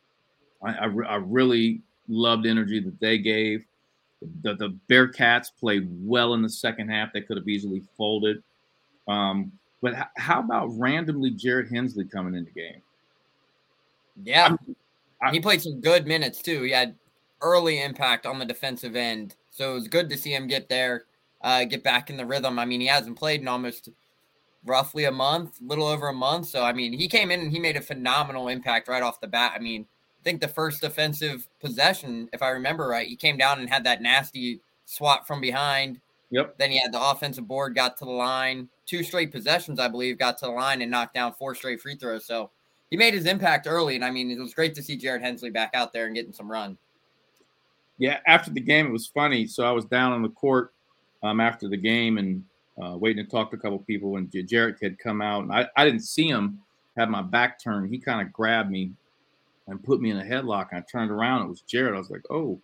I, 0.66 0.72
I, 0.72 0.86
I 0.86 1.16
really 1.16 1.80
loved 2.08 2.44
the 2.44 2.50
energy 2.50 2.80
that 2.80 2.98
they 3.00 3.18
gave. 3.18 3.64
The, 4.42 4.54
the 4.54 4.76
Bearcats 4.90 5.48
played 5.58 5.88
well 5.90 6.34
in 6.34 6.42
the 6.42 6.48
second 6.48 6.88
half. 6.88 7.12
They 7.12 7.20
could 7.20 7.36
have 7.36 7.48
easily 7.48 7.82
folded. 7.96 8.42
Um, 9.08 9.52
but 9.82 9.94
h- 9.94 10.04
how 10.16 10.40
about 10.40 10.68
randomly 10.78 11.30
Jared 11.30 11.70
Hensley 11.70 12.04
coming 12.04 12.34
in 12.34 12.44
the 12.44 12.50
game? 12.50 12.82
Yeah, 14.24 14.56
I, 15.22 15.30
he 15.30 15.40
played 15.40 15.62
some 15.62 15.80
good 15.80 16.06
minutes 16.06 16.42
too. 16.42 16.62
He 16.62 16.70
had 16.70 16.94
early 17.42 17.82
impact 17.82 18.24
on 18.26 18.38
the 18.38 18.46
defensive 18.46 18.96
end, 18.96 19.36
so 19.50 19.72
it 19.72 19.74
was 19.74 19.88
good 19.88 20.08
to 20.08 20.16
see 20.16 20.34
him 20.34 20.46
get 20.46 20.68
there 20.68 21.04
uh, 21.42 21.64
get 21.64 21.82
back 21.82 22.10
in 22.10 22.16
the 22.16 22.26
rhythm. 22.26 22.58
I 22.58 22.64
mean, 22.64 22.80
he 22.80 22.86
hasn't 22.86 23.16
played 23.16 23.40
in 23.40 23.48
almost 23.48 23.88
roughly 24.64 25.04
a 25.04 25.12
month, 25.12 25.58
little 25.60 25.86
over 25.86 26.08
a 26.08 26.12
month. 26.12 26.46
So, 26.48 26.64
I 26.64 26.72
mean, 26.72 26.92
he 26.92 27.08
came 27.08 27.30
in 27.30 27.40
and 27.40 27.52
he 27.52 27.60
made 27.60 27.76
a 27.76 27.80
phenomenal 27.80 28.48
impact 28.48 28.88
right 28.88 29.02
off 29.02 29.20
the 29.20 29.28
bat. 29.28 29.52
I 29.54 29.60
mean, 29.60 29.86
think 30.26 30.40
the 30.40 30.48
first 30.48 30.80
defensive 30.80 31.46
possession, 31.60 32.28
if 32.32 32.42
I 32.42 32.48
remember 32.48 32.88
right, 32.88 33.06
he 33.06 33.14
came 33.14 33.36
down 33.36 33.60
and 33.60 33.70
had 33.70 33.84
that 33.84 34.02
nasty 34.02 34.60
swat 34.84 35.24
from 35.24 35.40
behind. 35.40 36.00
Yep. 36.30 36.58
Then 36.58 36.72
he 36.72 36.80
had 36.80 36.92
the 36.92 37.00
offensive 37.00 37.46
board, 37.46 37.76
got 37.76 37.96
to 37.98 38.04
the 38.04 38.10
line, 38.10 38.68
two 38.86 39.04
straight 39.04 39.30
possessions, 39.30 39.78
I 39.78 39.86
believe, 39.86 40.18
got 40.18 40.36
to 40.38 40.46
the 40.46 40.50
line 40.50 40.82
and 40.82 40.90
knocked 40.90 41.14
down 41.14 41.32
four 41.34 41.54
straight 41.54 41.80
free 41.80 41.94
throws. 41.94 42.26
So 42.26 42.50
he 42.90 42.96
made 42.96 43.14
his 43.14 43.26
impact 43.26 43.68
early. 43.68 43.94
And 43.94 44.04
I 44.04 44.10
mean, 44.10 44.28
it 44.32 44.40
was 44.40 44.52
great 44.52 44.74
to 44.74 44.82
see 44.82 44.96
Jared 44.96 45.22
Hensley 45.22 45.50
back 45.50 45.70
out 45.74 45.92
there 45.92 46.06
and 46.06 46.14
getting 46.16 46.32
some 46.32 46.50
run. 46.50 46.76
Yeah, 47.98 48.18
after 48.26 48.50
the 48.50 48.60
game, 48.60 48.86
it 48.88 48.92
was 48.92 49.06
funny. 49.06 49.46
So 49.46 49.64
I 49.64 49.70
was 49.70 49.84
down 49.84 50.10
on 50.10 50.22
the 50.22 50.28
court 50.30 50.74
um, 51.22 51.38
after 51.38 51.68
the 51.68 51.76
game 51.76 52.18
and 52.18 52.44
uh, 52.82 52.96
waiting 52.96 53.24
to 53.24 53.30
talk 53.30 53.52
to 53.52 53.56
a 53.56 53.60
couple 53.60 53.78
people. 53.78 54.16
And 54.16 54.28
Jarrett 54.48 54.78
had 54.82 54.98
come 54.98 55.22
out, 55.22 55.44
and 55.44 55.52
I, 55.52 55.68
I 55.76 55.84
didn't 55.84 56.02
see 56.02 56.26
him. 56.28 56.58
Had 56.96 57.10
my 57.10 57.22
back 57.22 57.62
turned. 57.62 57.90
He 57.90 57.98
kind 57.98 58.26
of 58.26 58.32
grabbed 58.32 58.70
me 58.70 58.90
and 59.68 59.82
put 59.82 60.00
me 60.00 60.10
in 60.10 60.18
a 60.18 60.24
headlock. 60.24 60.68
I 60.72 60.80
turned 60.80 61.10
around. 61.10 61.42
It 61.44 61.48
was 61.48 61.60
Jared. 61.62 61.94
I 61.94 61.98
was 61.98 62.10
like, 62.10 62.24
"Oh," 62.30 62.60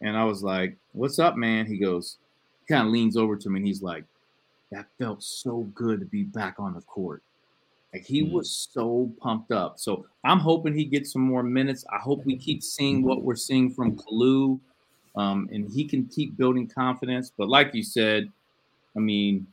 and 0.00 0.16
I 0.16 0.24
was 0.24 0.42
like, 0.42 0.76
"What's 0.92 1.18
up, 1.18 1.36
man?" 1.36 1.66
He 1.66 1.78
goes, 1.78 2.18
he 2.60 2.74
kind 2.74 2.86
of 2.86 2.92
leans 2.92 3.16
over 3.16 3.36
to 3.36 3.50
me, 3.50 3.58
and 3.58 3.66
he's 3.66 3.82
like, 3.82 4.04
"That 4.72 4.86
felt 4.98 5.22
so 5.22 5.62
good 5.74 6.00
to 6.00 6.06
be 6.06 6.24
back 6.24 6.56
on 6.58 6.74
the 6.74 6.82
court." 6.82 7.22
Like 7.92 8.04
he 8.04 8.22
mm-hmm. 8.22 8.34
was 8.34 8.68
so 8.72 9.10
pumped 9.20 9.50
up. 9.52 9.80
So 9.80 10.06
I'm 10.24 10.38
hoping 10.38 10.74
he 10.74 10.84
gets 10.84 11.12
some 11.12 11.22
more 11.22 11.42
minutes. 11.42 11.84
I 11.92 11.98
hope 11.98 12.24
we 12.24 12.36
keep 12.36 12.62
seeing 12.62 13.02
what 13.02 13.22
we're 13.22 13.34
seeing 13.34 13.70
from 13.70 13.96
Kalu 13.96 14.60
um, 15.16 15.48
and 15.52 15.70
he 15.70 15.84
can 15.84 16.06
keep 16.06 16.36
building 16.36 16.68
confidence. 16.68 17.32
But 17.36 17.48
like 17.48 17.74
you 17.74 17.82
said, 17.82 18.30
I 18.96 19.00
mean, 19.00 19.46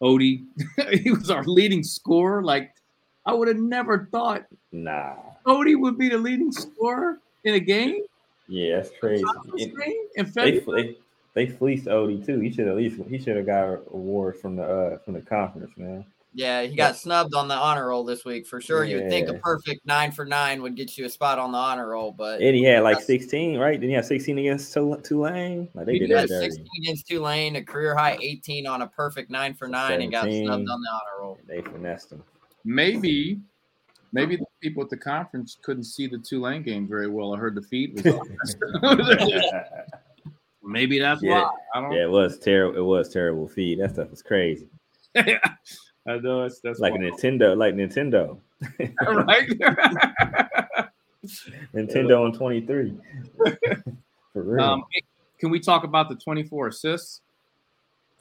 Ody, 0.00 0.44
he 1.02 1.10
was 1.10 1.30
our 1.30 1.44
leading 1.44 1.82
scorer. 1.82 2.42
Like 2.42 2.74
I 3.26 3.32
would 3.32 3.48
have 3.48 3.58
never 3.58 4.08
thought. 4.10 4.44
Nah. 4.72 5.14
Ody 5.46 5.74
would 5.74 5.98
be 5.98 6.08
the 6.08 6.18
leading 6.18 6.52
scorer 6.52 7.18
in 7.44 7.54
a 7.54 7.60
game. 7.60 8.02
Yeah, 8.48 8.76
that's 8.76 8.90
crazy. 9.00 9.24
in 9.56 9.74
they, 10.34 10.58
they, 10.58 10.96
they 11.34 11.46
fleeced 11.46 11.88
Ody 11.88 12.22
too. 12.22 12.40
He 12.40 12.50
should 12.50 12.68
at 12.68 12.76
least 12.76 13.00
he 13.08 13.18
should 13.18 13.36
have 13.36 13.46
got 13.46 13.80
awards 13.92 14.40
from 14.40 14.56
the 14.56 14.64
uh 14.64 14.98
from 14.98 15.14
the 15.14 15.20
conference, 15.20 15.72
man. 15.76 16.04
Yeah, 16.36 16.62
he 16.62 16.74
got 16.74 16.96
snubbed 16.96 17.34
on 17.36 17.46
the 17.46 17.54
honor 17.54 17.88
roll 17.88 18.02
this 18.02 18.24
week 18.24 18.44
for 18.46 18.60
sure. 18.60 18.84
Yeah. 18.84 18.96
You'd 18.96 19.08
think 19.08 19.28
a 19.28 19.34
perfect 19.34 19.86
nine 19.86 20.10
for 20.10 20.24
nine 20.24 20.62
would 20.62 20.74
get 20.74 20.98
you 20.98 21.04
a 21.04 21.08
spot 21.08 21.38
on 21.38 21.52
the 21.52 21.58
honor 21.58 21.90
roll, 21.90 22.10
but 22.10 22.40
and 22.40 22.56
he 22.56 22.64
had 22.64 22.82
like 22.82 23.00
sixteen, 23.00 23.56
right? 23.56 23.78
Then 23.78 23.88
he 23.88 23.94
had 23.94 24.04
sixteen 24.04 24.38
against 24.38 24.72
Tulane. 24.72 25.68
Like 25.74 25.86
they 25.86 25.92
he 25.92 25.98
did 26.00 26.10
that 26.10 26.28
sixteen 26.28 26.66
against 26.82 27.06
Tulane, 27.06 27.54
a 27.54 27.62
career 27.62 27.94
high 27.96 28.18
eighteen 28.20 28.66
on 28.66 28.82
a 28.82 28.86
perfect 28.88 29.30
nine 29.30 29.54
for 29.54 29.68
nine, 29.68 30.02
and 30.02 30.10
got 30.10 30.24
snubbed 30.24 30.68
on 30.68 30.80
the 30.82 30.90
honor 30.90 31.20
roll. 31.20 31.38
They 31.46 31.62
finessed 31.62 32.10
him. 32.10 32.22
Maybe, 32.64 33.38
maybe 34.12 34.34
the 34.34 34.43
people 34.64 34.82
at 34.82 34.88
the 34.88 34.96
conference 34.96 35.58
couldn't 35.60 35.84
see 35.84 36.06
the 36.06 36.16
Tulane 36.16 36.62
game 36.62 36.88
very 36.88 37.06
well. 37.06 37.34
I 37.34 37.38
heard 37.38 37.54
the 37.54 37.60
feed 37.60 38.02
was. 38.02 38.56
maybe 40.62 40.98
that's 40.98 41.22
yeah. 41.22 41.46
why. 41.74 41.94
yeah, 41.94 42.04
it 42.04 42.10
was 42.10 42.38
terrible. 42.38 42.78
It 42.78 42.84
was 42.84 43.10
terrible 43.10 43.46
feed. 43.46 43.80
That 43.80 43.90
stuff 43.92 44.10
was 44.10 44.22
crazy. 44.22 44.68
I 45.16 45.38
know 46.06 46.42
that's 46.42 46.60
that's 46.60 46.80
like 46.80 46.94
wild. 46.94 47.12
Nintendo, 47.12 47.54
like 47.54 47.74
Nintendo, 47.74 48.38
right? 49.02 49.48
Nintendo 51.74 52.24
on 52.24 52.32
twenty 52.32 52.62
three. 52.62 52.94
For 54.32 54.42
real. 54.42 54.64
Um, 54.64 54.84
can 55.38 55.50
we 55.50 55.60
talk 55.60 55.84
about 55.84 56.08
the 56.08 56.16
twenty 56.16 56.42
four 56.42 56.68
assists? 56.68 57.20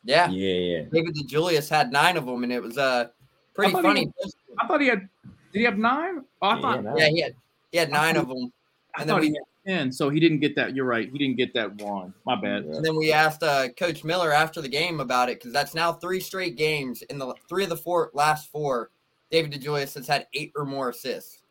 Yeah, 0.04 0.30
yeah, 0.30 0.54
yeah. 0.54 0.84
David 0.92 1.16
DeJulius 1.16 1.70
had 1.70 1.94
nine 1.94 2.18
of 2.18 2.26
them, 2.26 2.44
and 2.44 2.52
it 2.52 2.62
was 2.62 2.78
uh 2.78 3.08
pretty 3.54 3.74
I 3.76 3.82
funny. 3.82 4.12
He, 4.22 4.32
I 4.60 4.68
thought 4.68 4.82
he 4.82 4.88
had. 4.88 5.08
Did 5.54 5.60
he 5.60 5.66
have 5.66 5.78
nine? 5.78 6.26
Oh, 6.42 6.48
I 6.48 6.56
yeah, 6.56 6.62
thought. 6.62 6.98
Yeah, 6.98 7.08
he 7.10 7.22
had. 7.22 7.36
He 7.72 7.78
had 7.78 7.92
nine 7.92 8.18
of 8.18 8.28
them. 8.28 8.52
And 9.00 9.10
then 9.10 9.20
we, 9.20 9.40
ten, 9.66 9.92
so 9.92 10.10
he 10.10 10.20
didn't 10.20 10.40
get 10.40 10.56
that. 10.56 10.76
You're 10.76 10.86
right. 10.86 11.10
He 11.12 11.18
didn't 11.18 11.38
get 11.38 11.54
that 11.56 11.82
one. 11.82 12.14
My 12.26 12.36
bad. 12.36 12.66
And 12.66 12.86
then 12.86 12.96
we 12.96 13.12
asked 13.12 13.42
uh, 13.42 13.70
Coach 13.70 14.04
Miller 14.04 14.32
after 14.32 14.62
the 14.62 14.70
game 14.70 15.00
about 15.00 15.30
it 15.30 15.40
because 15.40 15.54
that's 15.54 15.74
now 15.74 15.94
three 15.94 16.20
straight 16.20 16.56
games. 16.56 17.02
In 17.04 17.18
the 17.18 17.34
three 17.50 17.64
of 17.64 17.70
the 17.70 17.78
four 17.78 18.12
last 18.14 18.52
four, 18.52 18.92
David 19.32 19.52
DeJulius 19.52 19.96
has 19.96 20.08
had 20.08 20.28
eight 20.36 20.52
or 20.56 20.66
more 20.66 20.90
assists. 20.90 21.42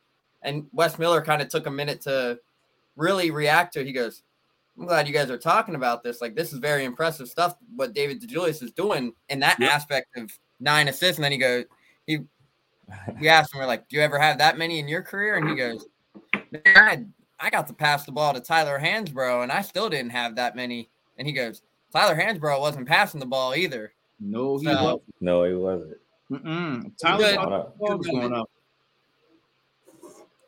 And 0.42 0.66
Wes 0.72 0.98
Miller 0.98 1.22
kind 1.22 1.42
of 1.42 1.48
took 1.48 1.66
a 1.66 1.70
minute 1.70 2.00
to 2.02 2.38
really 2.94 3.32
react 3.32 3.72
to 3.74 3.80
it. 3.80 3.86
He 3.86 3.92
goes, 3.92 4.22
I'm 4.78 4.86
glad 4.86 5.08
you 5.08 5.14
guys 5.14 5.30
are 5.30 5.38
talking 5.38 5.74
about 5.74 6.04
this. 6.04 6.20
Like, 6.20 6.36
this 6.36 6.52
is 6.52 6.60
very 6.60 6.84
impressive 6.84 7.28
stuff, 7.28 7.56
what 7.74 7.92
David 7.94 8.22
DeJulius 8.22 8.62
is 8.62 8.70
doing 8.70 9.12
in 9.28 9.40
that 9.40 9.58
yep. 9.58 9.72
aspect 9.72 10.16
of 10.16 10.30
nine 10.60 10.86
assists. 10.86 11.16
And 11.16 11.24
then 11.24 11.32
he 11.32 11.38
goes, 11.38 11.64
he, 12.06 12.20
we 13.20 13.28
asked 13.28 13.54
him, 13.54 13.60
we're 13.60 13.66
like, 13.66 13.88
do 13.88 13.96
you 13.96 14.02
ever 14.02 14.18
have 14.18 14.38
that 14.38 14.58
many 14.58 14.78
in 14.78 14.88
your 14.88 15.02
career? 15.02 15.36
And 15.36 15.48
he 15.48 15.54
goes, 15.54 15.86
I 16.34 16.60
had 16.64 17.12
I 17.42 17.50
got 17.50 17.66
to 17.66 17.74
pass 17.74 18.04
the 18.04 18.12
ball 18.12 18.32
to 18.32 18.40
Tyler 18.40 18.78
Hansbrough, 18.80 19.42
and 19.42 19.50
I 19.50 19.62
still 19.62 19.90
didn't 19.90 20.12
have 20.12 20.36
that 20.36 20.54
many. 20.54 20.88
And 21.18 21.26
he 21.26 21.32
goes, 21.32 21.62
Tyler 21.92 22.14
Hansbrough 22.14 22.60
wasn't 22.60 22.86
passing 22.86 23.18
the 23.18 23.26
ball 23.26 23.54
either. 23.54 23.92
No, 24.20 24.58
he 24.58 24.66
so, 24.66 24.72
wasn't. 24.72 25.02
No, 25.20 25.44
he 25.44 25.54
wasn't. 25.54 25.96
Mm-mm. 26.30 26.92
Tyler 27.02 27.72
was 27.78 28.06
going 28.06 28.32
up. 28.32 28.48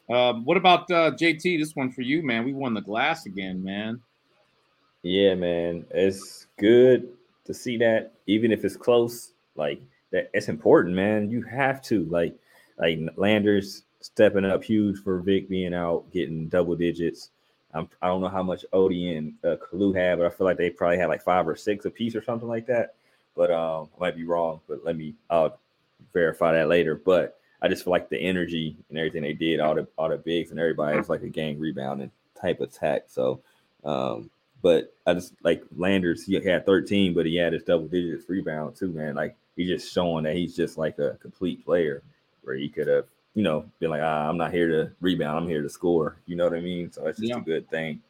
Um, 0.08 0.44
what 0.44 0.56
about 0.56 0.90
uh, 0.90 1.10
JT? 1.10 1.58
This 1.58 1.74
one 1.74 1.90
for 1.90 2.02
you, 2.02 2.22
man. 2.22 2.44
We 2.44 2.52
won 2.52 2.74
the 2.74 2.80
glass 2.80 3.26
again, 3.26 3.64
man. 3.64 4.00
Yeah, 5.02 5.34
man. 5.34 5.84
It's 5.90 6.46
good 6.58 7.08
to 7.44 7.52
see 7.52 7.76
that, 7.78 8.12
even 8.26 8.52
if 8.52 8.64
it's 8.64 8.76
close. 8.76 9.32
Like 9.56 9.80
that, 10.14 10.30
it's 10.32 10.48
important, 10.48 10.94
man. 10.94 11.28
You 11.28 11.42
have 11.42 11.82
to 11.82 12.04
like, 12.04 12.34
like 12.78 13.00
Landers 13.16 13.82
stepping 14.00 14.44
up 14.44 14.62
huge 14.62 14.98
for 15.02 15.18
Vic 15.18 15.48
being 15.48 15.74
out, 15.74 16.10
getting 16.12 16.48
double 16.48 16.76
digits. 16.76 17.30
I'm, 17.72 17.88
I 18.00 18.06
do 18.06 18.12
not 18.12 18.20
know 18.20 18.28
how 18.28 18.42
much 18.42 18.64
Ody 18.72 19.16
and 19.16 19.34
uh, 19.42 19.56
Kalu 19.56 19.94
had, 19.96 20.18
but 20.18 20.26
I 20.26 20.30
feel 20.30 20.46
like 20.46 20.56
they 20.56 20.70
probably 20.70 20.98
had 20.98 21.08
like 21.08 21.22
five 21.22 21.48
or 21.48 21.56
six 21.56 21.84
a 21.84 21.90
piece 21.90 22.14
or 22.14 22.22
something 22.22 22.48
like 22.48 22.66
that. 22.66 22.94
But 23.34 23.50
um, 23.50 23.88
I 23.96 24.00
might 24.00 24.16
be 24.16 24.24
wrong. 24.24 24.60
But 24.68 24.84
let 24.84 24.96
me 24.96 25.14
I'll 25.28 25.58
verify 26.12 26.52
that 26.52 26.68
later. 26.68 26.94
But 26.94 27.40
I 27.60 27.66
just 27.66 27.82
feel 27.82 27.90
like 27.90 28.08
the 28.08 28.20
energy 28.20 28.76
and 28.88 28.96
everything 28.96 29.22
they 29.22 29.32
did, 29.32 29.58
all 29.58 29.74
the 29.74 29.88
all 29.98 30.08
the 30.08 30.18
bigs 30.18 30.52
and 30.52 30.60
everybody, 30.60 30.96
it's 30.96 31.08
like 31.08 31.22
a 31.22 31.28
gang 31.28 31.58
rebounding 31.58 32.12
type 32.40 32.60
attack. 32.60 33.06
So, 33.08 33.40
um, 33.82 34.30
but 34.62 34.94
I 35.06 35.14
just 35.14 35.34
like 35.42 35.64
Landers. 35.76 36.24
He 36.24 36.34
had 36.34 36.64
13, 36.64 37.14
but 37.14 37.26
he 37.26 37.34
had 37.34 37.52
his 37.52 37.64
double 37.64 37.88
digits 37.88 38.28
rebound 38.28 38.76
too, 38.76 38.92
man. 38.92 39.16
Like 39.16 39.36
he's 39.56 39.68
just 39.68 39.92
showing 39.92 40.24
that 40.24 40.36
he's 40.36 40.56
just 40.56 40.78
like 40.78 40.98
a 40.98 41.16
complete 41.20 41.64
player, 41.64 42.02
where 42.42 42.56
he 42.56 42.68
could 42.68 42.88
have 42.88 43.06
you 43.34 43.42
know, 43.42 43.64
been 43.80 43.90
like, 43.90 44.02
ah, 44.02 44.28
I'm 44.28 44.38
not 44.38 44.52
here 44.52 44.68
to 44.68 44.92
rebound, 45.00 45.36
I'm 45.38 45.48
here 45.48 45.62
to 45.62 45.68
score. 45.68 46.16
You 46.26 46.36
know 46.36 46.44
what 46.44 46.54
I 46.54 46.60
mean? 46.60 46.90
So 46.90 47.06
it's 47.06 47.18
just 47.18 47.30
yeah. 47.30 47.38
a 47.38 47.40
good 47.40 47.68
thing. 47.68 48.00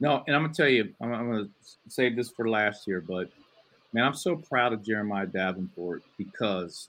No, 0.00 0.24
and 0.26 0.34
I'm 0.34 0.42
gonna 0.42 0.54
tell 0.54 0.68
you, 0.68 0.92
I'm, 1.00 1.12
I'm, 1.12 1.30
gonna 1.30 1.48
save 1.88 2.16
this 2.16 2.30
for 2.30 2.48
last 2.48 2.86
year, 2.86 3.00
but 3.00 3.30
man, 3.92 4.04
I'm 4.04 4.14
so 4.14 4.36
proud 4.36 4.72
of 4.72 4.82
Jeremiah 4.82 5.26
Davenport 5.26 6.02
because 6.18 6.88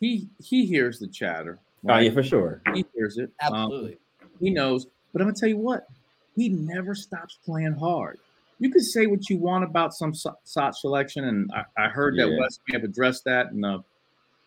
he 0.00 0.28
he 0.42 0.64
hears 0.64 0.98
the 0.98 1.08
chatter. 1.08 1.58
Right? 1.82 1.96
Oh 1.96 2.00
yeah, 2.00 2.10
for 2.10 2.22
sure. 2.22 2.62
He 2.74 2.84
hears 2.94 3.18
it. 3.18 3.30
Um, 3.42 3.54
Absolutely. 3.54 3.98
Um, 4.22 4.28
he 4.40 4.50
knows. 4.50 4.86
But 5.12 5.20
I'm 5.20 5.28
gonna 5.28 5.38
tell 5.38 5.48
you 5.48 5.58
what, 5.58 5.88
he 6.34 6.48
never 6.48 6.94
stops 6.94 7.38
playing 7.44 7.74
hard. 7.74 8.18
You 8.62 8.70
could 8.70 8.84
say 8.84 9.06
what 9.06 9.28
you 9.28 9.38
want 9.38 9.64
about 9.64 9.92
some 9.92 10.14
shot 10.14 10.76
selection, 10.76 11.24
and 11.24 11.50
I, 11.52 11.86
I 11.86 11.88
heard 11.88 12.14
yeah. 12.14 12.26
that 12.26 12.38
Wes 12.38 12.60
may 12.68 12.78
have 12.78 12.84
addressed 12.84 13.24
that 13.24 13.50
in 13.50 13.60
the 13.62 13.82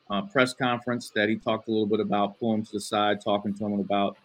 uh, 0.10 0.22
press 0.22 0.54
conference 0.54 1.12
that 1.16 1.28
he 1.28 1.36
talked 1.36 1.68
a 1.68 1.72
little 1.72 1.86
bit 1.86 2.00
about, 2.00 2.40
pulling 2.40 2.64
to 2.64 2.72
the 2.72 2.80
side, 2.80 3.20
talking 3.20 3.54
to 3.54 3.66
him 3.66 3.80
about 3.82 4.16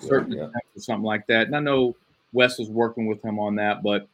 certain 0.00 0.34
yeah, 0.34 0.42
yeah. 0.42 0.76
or 0.76 0.80
something 0.80 1.02
like 1.02 1.26
that. 1.26 1.48
And 1.48 1.56
I 1.56 1.58
know 1.58 1.96
Wes 2.32 2.60
was 2.60 2.68
working 2.68 3.06
with 3.06 3.24
him 3.24 3.40
on 3.40 3.56
that, 3.56 3.82
but 3.82 4.06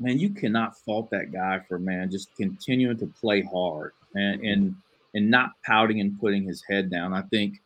man, 0.00 0.18
you 0.18 0.30
cannot 0.30 0.76
fault 0.76 1.10
that 1.10 1.30
guy 1.30 1.60
for 1.68 1.78
man 1.78 2.10
just 2.10 2.34
continuing 2.34 2.98
to 2.98 3.06
play 3.06 3.42
hard 3.42 3.92
and 4.16 4.40
and 4.44 4.74
and 5.14 5.30
not 5.30 5.52
pouting 5.64 6.00
and 6.00 6.18
putting 6.18 6.42
his 6.42 6.64
head 6.68 6.90
down. 6.90 7.12
I 7.12 7.22
think 7.22 7.60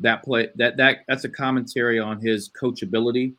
that 0.00 0.22
play 0.22 0.48
that 0.54 0.78
that 0.78 1.00
that's 1.08 1.24
a 1.24 1.28
commentary 1.28 1.98
on 1.98 2.22
his 2.22 2.48
coachability. 2.48 3.34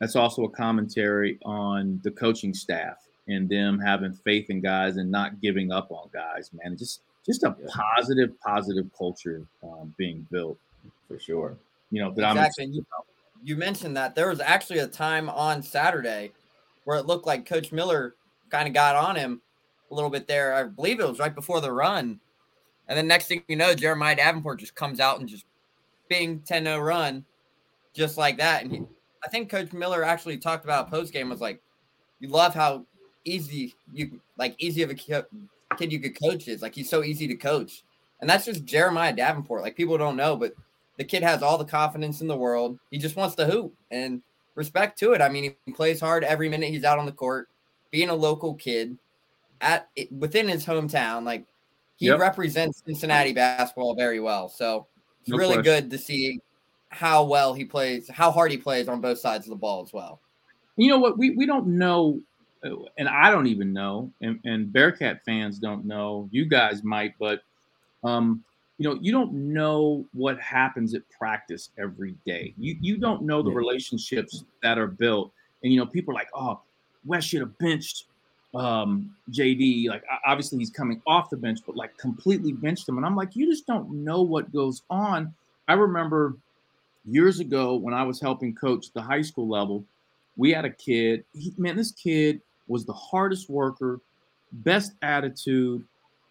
That's 0.00 0.16
also 0.16 0.44
a 0.44 0.50
commentary 0.50 1.38
on 1.44 2.00
the 2.04 2.10
coaching 2.10 2.54
staff 2.54 2.96
and 3.26 3.48
them 3.48 3.78
having 3.78 4.12
faith 4.12 4.48
in 4.48 4.60
guys 4.60 4.96
and 4.96 5.10
not 5.10 5.40
giving 5.40 5.72
up 5.72 5.90
on 5.90 6.08
guys. 6.12 6.50
Man, 6.52 6.76
just 6.76 7.02
just 7.26 7.42
a 7.42 7.50
positive, 7.68 8.38
positive 8.40 8.86
culture 8.96 9.46
um, 9.62 9.94
being 9.98 10.26
built 10.30 10.58
for 11.06 11.18
sure. 11.18 11.56
You 11.90 12.02
know, 12.02 12.12
that 12.14 12.30
exactly. 12.30 12.64
I'm. 12.64 12.72
You, 12.72 12.86
you 13.42 13.56
mentioned 13.56 13.96
that 13.96 14.14
there 14.14 14.28
was 14.28 14.40
actually 14.40 14.78
a 14.78 14.86
time 14.86 15.28
on 15.28 15.62
Saturday 15.62 16.32
where 16.84 16.98
it 16.98 17.06
looked 17.06 17.26
like 17.26 17.44
Coach 17.44 17.70
Miller 17.70 18.14
kind 18.50 18.66
of 18.66 18.74
got 18.74 18.96
on 18.96 19.16
him 19.16 19.42
a 19.90 19.94
little 19.94 20.10
bit 20.10 20.26
there. 20.26 20.54
I 20.54 20.64
believe 20.64 21.00
it 21.00 21.08
was 21.08 21.18
right 21.18 21.34
before 21.34 21.60
the 21.60 21.72
run. 21.72 22.20
And 22.88 22.96
then 22.96 23.06
next 23.06 23.26
thing 23.26 23.42
you 23.48 23.56
know, 23.56 23.74
Jeremiah 23.74 24.16
Davenport 24.16 24.60
just 24.60 24.74
comes 24.74 24.98
out 24.98 25.20
and 25.20 25.28
just 25.28 25.44
bing 26.08 26.40
10 26.40 26.64
0 26.64 26.78
run 26.78 27.24
just 27.92 28.16
like 28.16 28.38
that. 28.38 28.62
And 28.62 28.72
he, 28.72 28.82
I 29.24 29.28
think 29.28 29.50
Coach 29.50 29.72
Miller 29.72 30.04
actually 30.04 30.38
talked 30.38 30.64
about 30.64 30.90
post 30.90 31.12
game 31.12 31.28
was 31.28 31.40
like, 31.40 31.60
you 32.20 32.28
love 32.28 32.54
how 32.54 32.84
easy 33.24 33.74
you 33.92 34.20
like 34.36 34.54
easy 34.58 34.82
of 34.82 34.90
a 34.90 34.94
kid 34.94 35.92
you 35.92 36.00
could 36.00 36.20
coach 36.20 36.48
is. 36.48 36.62
Like 36.62 36.74
he's 36.74 36.90
so 36.90 37.02
easy 37.02 37.26
to 37.28 37.36
coach. 37.36 37.82
And 38.20 38.28
that's 38.28 38.44
just 38.44 38.64
Jeremiah 38.64 39.14
Davenport. 39.14 39.62
Like 39.62 39.76
people 39.76 39.98
don't 39.98 40.16
know, 40.16 40.36
but 40.36 40.54
the 40.96 41.04
kid 41.04 41.22
has 41.22 41.42
all 41.42 41.58
the 41.58 41.64
confidence 41.64 42.20
in 42.20 42.26
the 42.26 42.36
world. 42.36 42.78
He 42.90 42.98
just 42.98 43.16
wants 43.16 43.36
to 43.36 43.46
hoop 43.46 43.72
and 43.90 44.22
respect 44.54 44.98
to 44.98 45.12
it. 45.12 45.22
I 45.22 45.28
mean, 45.28 45.54
he 45.64 45.72
plays 45.72 46.00
hard 46.00 46.24
every 46.24 46.48
minute 46.48 46.70
he's 46.70 46.84
out 46.84 46.98
on 46.98 47.06
the 47.06 47.12
court, 47.12 47.48
being 47.90 48.08
a 48.08 48.14
local 48.14 48.54
kid 48.54 48.98
at 49.60 49.88
within 50.10 50.48
his 50.48 50.66
hometown. 50.66 51.24
Like 51.24 51.44
he 51.96 52.06
yep. 52.06 52.18
represents 52.18 52.82
Cincinnati 52.84 53.32
basketball 53.32 53.94
very 53.94 54.18
well. 54.20 54.48
So 54.48 54.86
it's 55.20 55.30
no 55.30 55.36
really 55.36 55.54
question. 55.54 55.82
good 55.82 55.90
to 55.90 55.98
see 55.98 56.40
how 56.90 57.24
well 57.24 57.54
he 57.54 57.64
plays, 57.64 58.08
how 58.08 58.30
hard 58.30 58.50
he 58.50 58.56
plays 58.56 58.88
on 58.88 59.00
both 59.00 59.18
sides 59.18 59.46
of 59.46 59.50
the 59.50 59.56
ball 59.56 59.82
as 59.82 59.92
well. 59.92 60.20
You 60.76 60.88
know 60.88 60.98
what? 60.98 61.18
We 61.18 61.30
we 61.30 61.46
don't 61.46 61.66
know 61.66 62.20
and 62.62 63.08
I 63.08 63.30
don't 63.30 63.46
even 63.46 63.72
know, 63.72 64.10
and, 64.20 64.40
and 64.44 64.72
Bearcat 64.72 65.24
fans 65.24 65.58
don't 65.58 65.84
know. 65.84 66.28
You 66.32 66.46
guys 66.46 66.82
might, 66.82 67.14
but 67.18 67.42
um, 68.04 68.42
you 68.78 68.88
know, 68.88 68.98
you 69.00 69.12
don't 69.12 69.32
know 69.32 70.04
what 70.12 70.40
happens 70.40 70.94
at 70.94 71.02
practice 71.10 71.70
every 71.78 72.14
day. 72.26 72.54
You 72.58 72.76
you 72.80 72.96
don't 72.96 73.22
know 73.22 73.42
the 73.42 73.50
relationships 73.50 74.44
that 74.62 74.78
are 74.78 74.86
built, 74.86 75.32
and 75.62 75.72
you 75.72 75.78
know, 75.78 75.86
people 75.86 76.12
are 76.12 76.14
like, 76.14 76.30
"Oh, 76.34 76.60
Wes 77.04 77.24
should 77.24 77.40
have 77.40 77.56
benched 77.58 78.06
um, 78.54 79.14
JD." 79.30 79.88
Like, 79.88 80.04
obviously, 80.26 80.58
he's 80.58 80.70
coming 80.70 81.00
off 81.06 81.30
the 81.30 81.36
bench, 81.36 81.60
but 81.64 81.76
like 81.76 81.96
completely 81.96 82.52
benched 82.52 82.88
him, 82.88 82.96
and 82.96 83.06
I'm 83.06 83.16
like, 83.16 83.36
you 83.36 83.46
just 83.50 83.66
don't 83.66 84.04
know 84.04 84.22
what 84.22 84.52
goes 84.52 84.82
on. 84.90 85.34
I 85.68 85.74
remember 85.74 86.36
years 87.04 87.40
ago 87.40 87.74
when 87.76 87.94
I 87.94 88.02
was 88.04 88.20
helping 88.20 88.54
coach 88.54 88.92
the 88.92 89.02
high 89.02 89.22
school 89.22 89.48
level 89.48 89.84
We 90.36 90.52
had 90.52 90.64
a 90.64 90.70
kid. 90.70 91.24
He, 91.34 91.52
man, 91.58 91.76
this 91.76 91.90
kid 91.92 92.40
was 92.68 92.84
the 92.86 92.92
hardest 92.92 93.50
worker, 93.50 94.00
best 94.52 94.92
attitude. 95.02 95.84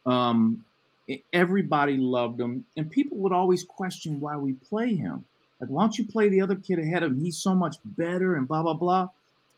Um, 0.05 0.63
everybody 1.33 1.97
loved 1.97 2.39
him, 2.39 2.65
and 2.77 2.89
people 2.89 3.17
would 3.17 3.33
always 3.33 3.63
question 3.63 4.19
why 4.19 4.37
we 4.37 4.53
play 4.53 4.95
him. 4.95 5.25
Like, 5.59 5.69
why 5.69 5.83
don't 5.83 5.97
you 5.97 6.05
play 6.05 6.29
the 6.29 6.41
other 6.41 6.55
kid 6.55 6.79
ahead 6.79 7.03
of 7.03 7.11
him? 7.11 7.23
He's 7.23 7.37
so 7.37 7.53
much 7.53 7.77
better, 7.83 8.35
and 8.35 8.47
blah 8.47 8.63
blah 8.63 8.73
blah. 8.75 9.09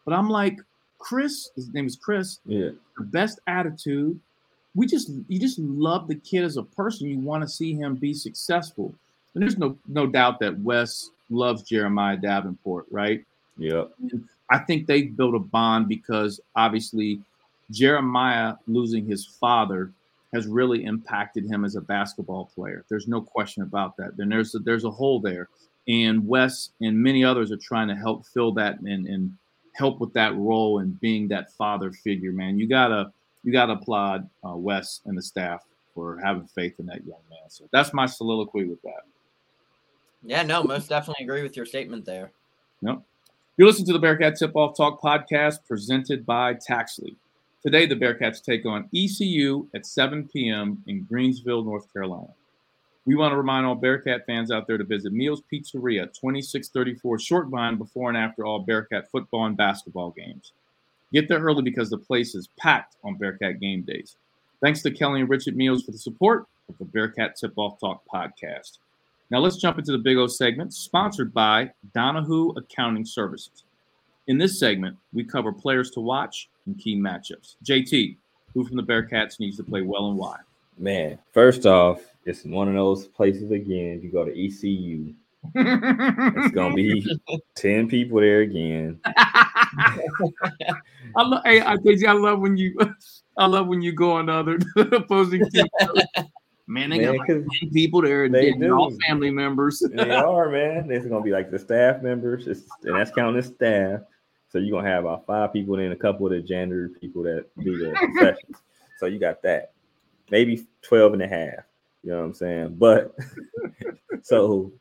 But 0.05 0.13
I'm 0.15 0.29
like, 0.29 0.59
Chris, 0.97 1.51
his 1.55 1.71
name 1.73 1.85
is 1.85 1.95
Chris. 1.95 2.39
Yeah, 2.45 2.71
the 2.97 3.03
best 3.03 3.39
attitude. 3.45 4.19
We 4.73 4.87
just 4.87 5.11
you 5.27 5.39
just 5.39 5.59
love 5.59 6.07
the 6.07 6.15
kid 6.15 6.43
as 6.43 6.57
a 6.57 6.63
person. 6.63 7.07
You 7.09 7.19
want 7.19 7.43
to 7.43 7.49
see 7.49 7.73
him 7.73 7.95
be 7.95 8.13
successful. 8.13 8.95
And 9.33 9.43
there's 9.43 9.57
no 9.57 9.77
no 9.87 10.07
doubt 10.07 10.39
that 10.39 10.59
Wes 10.59 11.09
loves 11.29 11.63
Jeremiah 11.63 12.17
Davenport, 12.17 12.85
right? 12.89 13.23
Yep. 13.57 13.91
I 14.49 14.59
think 14.59 14.87
they 14.87 15.03
built 15.03 15.35
a 15.35 15.39
bond 15.39 15.87
because 15.87 16.39
obviously 16.55 17.21
Jeremiah 17.71 18.55
losing 18.67 19.05
his 19.05 19.25
father 19.25 19.91
has 20.33 20.47
really 20.47 20.85
impacted 20.85 21.45
him 21.45 21.65
as 21.65 21.75
a 21.75 21.81
basketball 21.81 22.51
player. 22.55 22.85
There's 22.89 23.07
no 23.07 23.21
question 23.21 23.63
about 23.63 23.97
that. 23.97 24.17
Then 24.17 24.29
there's 24.29 24.53
a, 24.55 24.59
there's 24.59 24.85
a 24.85 24.91
hole 24.91 25.19
there, 25.19 25.49
and 25.87 26.27
Wes 26.27 26.69
and 26.81 26.97
many 26.97 27.23
others 27.23 27.51
are 27.51 27.57
trying 27.57 27.87
to 27.87 27.95
help 27.95 28.25
fill 28.25 28.51
that 28.53 28.79
and, 28.79 29.07
and 29.07 29.35
help 29.75 29.99
with 29.99 30.13
that 30.13 30.35
role 30.35 30.79
and 30.79 30.99
being 30.99 31.27
that 31.29 31.51
father 31.53 31.91
figure. 31.91 32.31
Man, 32.31 32.59
you 32.59 32.67
gotta 32.67 33.11
you 33.43 33.51
gotta 33.51 33.73
applaud 33.73 34.29
uh, 34.47 34.55
Wes 34.55 35.01
and 35.05 35.17
the 35.17 35.21
staff 35.21 35.63
for 35.93 36.19
having 36.23 36.45
faith 36.47 36.79
in 36.79 36.85
that 36.87 37.05
young 37.05 37.21
man. 37.29 37.49
So 37.49 37.65
that's 37.71 37.93
my 37.93 38.05
soliloquy 38.05 38.65
with 38.65 38.81
that. 38.83 39.03
Yeah, 40.23 40.43
no, 40.43 40.63
most 40.63 40.89
definitely 40.89 41.23
agree 41.23 41.43
with 41.43 41.55
your 41.55 41.65
statement 41.65 42.05
there. 42.05 42.31
Yep. 42.81 43.01
You 43.57 43.65
listen 43.65 43.85
to 43.85 43.93
the 43.93 43.99
Bearcat 43.99 44.37
Tip 44.37 44.55
Off 44.55 44.75
Talk 44.75 45.01
podcast 45.01 45.59
presented 45.67 46.25
by 46.25 46.53
Taxly. 46.55 47.15
Today, 47.61 47.85
the 47.85 47.95
Bearcats 47.95 48.41
take 48.41 48.65
on 48.65 48.89
ECU 48.95 49.67
at 49.75 49.85
7 49.85 50.29
p.m. 50.31 50.81
in 50.87 51.03
Greenville, 51.03 51.63
North 51.63 51.91
Carolina. 51.91 52.33
We 53.05 53.15
want 53.15 53.33
to 53.33 53.37
remind 53.37 53.65
all 53.65 53.75
Bearcat 53.75 54.25
fans 54.25 54.51
out 54.51 54.67
there 54.67 54.77
to 54.77 54.83
visit 54.83 55.11
Meals 55.11 55.41
Pizzeria, 55.51 56.05
2634 56.05 57.19
Short 57.19 57.47
Vine, 57.47 57.75
before 57.75 58.09
and 58.09 58.17
after 58.17 58.45
all 58.45 58.59
Bearcat 58.59 59.09
football 59.11 59.45
and 59.45 59.57
basketball 59.57 60.11
games. 60.11 60.53
Get 61.11 61.27
there 61.27 61.39
early 61.39 61.63
because 61.63 61.89
the 61.89 61.97
place 61.97 62.35
is 62.35 62.49
packed 62.57 62.95
on 63.03 63.15
Bearcat 63.15 63.59
game 63.59 63.81
days. 63.81 64.15
Thanks 64.61 64.81
to 64.83 64.91
Kelly 64.91 65.21
and 65.21 65.29
Richard 65.29 65.55
Meals 65.57 65.83
for 65.83 65.91
the 65.91 65.97
support 65.97 66.45
of 66.69 66.77
the 66.77 66.85
Bearcat 66.85 67.35
Tip 67.35 67.53
Off 67.57 67.79
Talk 67.79 68.03
podcast. 68.13 68.77
Now 69.31 69.39
let's 69.39 69.57
jump 69.57 69.77
into 69.77 69.91
the 69.91 69.99
Big 69.99 70.17
O 70.17 70.25
segment, 70.25 70.73
sponsored 70.73 71.31
by 71.33 71.71
Donahue 71.93 72.51
Accounting 72.57 73.05
Services. 73.05 73.63
In 74.25 74.39
this 74.39 74.59
segment, 74.59 74.97
we 75.13 75.23
cover 75.23 75.53
players 75.53 75.91
to 75.91 75.99
watch 75.99 76.49
and 76.65 76.79
key 76.79 76.95
matchups. 76.95 77.55
JT, 77.63 78.17
who 78.53 78.65
from 78.65 78.77
the 78.77 78.83
Bearcats 78.83 79.39
needs 79.39 79.57
to 79.57 79.63
play 79.63 79.81
well 79.81 80.09
and 80.09 80.17
why? 80.17 80.37
Man, 80.79 81.19
first 81.31 81.67
off, 81.67 82.01
it's 82.25 82.43
one 82.43 82.67
of 82.69 82.73
those 82.73 83.07
places 83.07 83.51
again. 83.51 83.97
If 83.97 84.03
you 84.03 84.11
go 84.11 84.25
to 84.25 84.31
ECU, 84.31 85.13
it's 85.55 86.53
gonna 86.53 86.73
be 86.73 87.19
ten 87.55 87.87
people 87.87 88.19
there 88.21 88.41
again. 88.41 88.99
I 89.05 89.99
love, 91.17 91.41
hey, 91.45 91.61
I, 91.61 91.75
I 92.07 92.11
love 92.13 92.39
when 92.39 92.57
you, 92.57 92.75
I 93.37 93.45
love 93.45 93.67
when 93.67 93.81
you 93.81 93.91
go 93.91 94.13
on 94.13 94.27
the 94.27 94.33
other 94.33 94.59
opposing 94.75 95.47
team. 95.49 95.65
Man, 96.69 96.91
they 96.91 96.99
man, 96.99 97.17
got 97.17 97.27
like 97.27 97.73
people 97.73 97.99
there, 98.03 98.29
they 98.29 98.51
do. 98.51 98.77
all 98.77 98.95
family 99.07 99.31
members. 99.31 99.79
they 99.91 100.11
are, 100.11 100.49
man. 100.51 100.91
It's 100.91 101.07
gonna 101.07 101.23
be 101.23 101.31
like 101.31 101.49
the 101.49 101.57
staff 101.57 102.03
members, 102.03 102.45
it's, 102.45 102.61
and 102.83 102.95
that's 102.95 103.09
counting 103.09 103.41
the 103.41 103.43
staff. 103.43 104.01
So 104.49 104.59
you're 104.59 104.77
gonna 104.77 104.87
have 104.87 105.05
about 105.05 105.25
five 105.25 105.51
people, 105.51 105.73
and 105.73 105.85
then 105.85 105.91
a 105.93 105.95
couple 105.95 106.27
of 106.27 106.31
the 106.31 106.41
janitor 106.41 106.89
people 107.01 107.23
that 107.23 107.47
do 107.63 107.75
the 107.75 107.95
sessions. 108.19 108.57
So 108.99 109.07
you 109.07 109.17
got 109.17 109.41
that. 109.41 109.71
Maybe 110.29 110.67
12 110.83 111.13
and 111.13 111.23
a 111.23 111.27
half. 111.27 111.65
You 112.03 112.11
know 112.11 112.19
what 112.19 112.25
I'm 112.25 112.33
saying? 112.35 112.75
But 112.77 113.17
so 114.21 114.71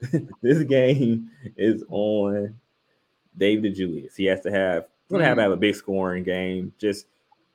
this 0.43 0.63
game 0.65 1.31
is 1.57 1.85
on 1.89 2.55
David 3.39 3.75
DeJulius. 3.75 4.15
He 4.15 4.27
has 4.27 4.43
to 4.43 4.51
have 4.51 4.85
gonna 5.11 5.25
have 5.25 5.37
to 5.37 5.41
mm. 5.41 5.45
have 5.45 5.53
a 5.53 5.57
big 5.57 5.75
scoring 5.75 6.23
game, 6.23 6.75
just 6.77 7.07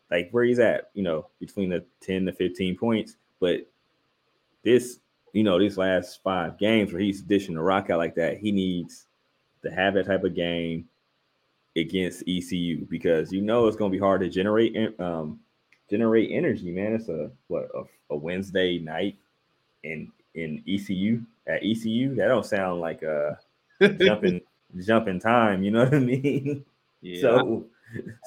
like 0.09 0.29
where 0.31 0.43
he's 0.43 0.57
at, 0.57 0.89
you 0.95 1.03
know, 1.03 1.27
between 1.39 1.69
the 1.69 1.85
10 2.01 2.25
to 2.25 2.33
15 2.33 2.75
points. 2.77 3.17
But 3.39 3.67
this, 4.63 4.99
you 5.33 5.43
know, 5.43 5.59
these 5.59 5.77
last 5.77 6.21
five 6.23 6.57
games 6.57 6.91
where 6.91 7.01
he's 7.01 7.21
dishing 7.21 7.55
the 7.55 7.61
rock 7.61 7.89
out 7.89 7.97
like 7.97 8.15
that, 8.15 8.37
he 8.37 8.51
needs 8.51 9.05
to 9.63 9.71
have 9.71 9.93
that 9.95 10.05
type 10.05 10.23
of 10.23 10.35
game 10.35 10.87
against 11.75 12.23
ECU 12.27 12.85
because 12.89 13.31
you 13.31 13.41
know 13.41 13.67
it's 13.67 13.77
going 13.77 13.91
to 13.91 13.95
be 13.95 14.01
hard 14.01 14.21
to 14.21 14.29
generate 14.29 14.75
um, 14.99 15.39
generate 15.89 16.29
energy, 16.31 16.71
man. 16.71 16.93
It's 16.93 17.09
a 17.09 17.31
what 17.47 17.69
a, 17.75 17.83
a 18.13 18.15
Wednesday 18.15 18.79
night 18.79 19.17
in 19.83 20.11
in 20.35 20.63
ECU 20.67 21.21
at 21.47 21.63
ECU. 21.63 22.15
That 22.15 22.27
don't 22.27 22.45
sound 22.45 22.81
like 22.81 23.01
a 23.01 23.39
jumping 23.81 24.41
jumping 24.85 25.19
time. 25.19 25.63
You 25.63 25.71
know 25.71 25.83
what 25.85 25.95
I 25.95 25.99
mean? 25.99 26.65
Yeah. 27.05 27.19
So 27.19 27.65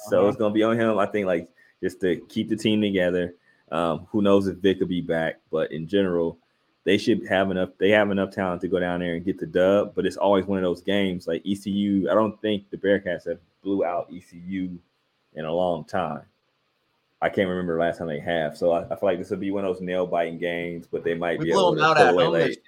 so 0.07 0.19
uh-huh. 0.19 0.27
it's 0.27 0.37
gonna 0.37 0.53
be 0.53 0.61
on 0.61 0.79
him. 0.79 0.99
I 0.99 1.07
think 1.07 1.25
like 1.25 1.49
just 1.81 1.99
to 2.01 2.17
keep 2.29 2.47
the 2.47 2.55
team 2.55 2.79
together. 2.79 3.33
Um, 3.71 4.07
who 4.11 4.21
knows 4.21 4.47
if 4.47 4.57
Vic 4.57 4.79
will 4.79 4.87
be 4.87 5.01
back, 5.01 5.39
but 5.51 5.71
in 5.71 5.87
general, 5.87 6.37
they 6.85 6.97
should 6.97 7.27
have 7.27 7.51
enough. 7.51 7.69
They 7.77 7.89
have 7.89 8.11
enough 8.11 8.31
talent 8.31 8.61
to 8.61 8.67
go 8.67 8.79
down 8.79 9.01
there 9.01 9.15
and 9.15 9.25
get 9.25 9.39
the 9.39 9.45
dub. 9.45 9.93
But 9.93 10.05
it's 10.05 10.17
always 10.17 10.45
one 10.45 10.57
of 10.57 10.63
those 10.63 10.81
games 10.81 11.27
like 11.27 11.45
ECU. 11.45 12.07
I 12.09 12.13
don't 12.13 12.41
think 12.41 12.69
the 12.69 12.77
Bearcats 12.77 13.27
have 13.27 13.39
blew 13.61 13.83
out 13.83 14.09
ECU 14.13 14.77
in 15.33 15.45
a 15.45 15.51
long 15.51 15.83
time. 15.83 16.21
I 17.21 17.29
can't 17.29 17.49
remember 17.49 17.73
the 17.73 17.79
last 17.79 17.97
time 17.97 18.07
they 18.07 18.19
have. 18.19 18.55
So 18.55 18.71
I, 18.71 18.83
I 18.85 18.89
feel 18.89 18.99
like 19.01 19.17
this 19.17 19.31
would 19.31 19.39
be 19.39 19.51
one 19.51 19.65
of 19.65 19.73
those 19.73 19.81
nail 19.81 20.05
biting 20.05 20.37
games, 20.37 20.87
but 20.89 21.03
they 21.03 21.15
might 21.15 21.39
we 21.39 21.45
be 21.45 21.51
able 21.51 21.75
to 21.75 21.95
pull 21.95 22.19
away 22.19 22.27
late. 22.27 22.59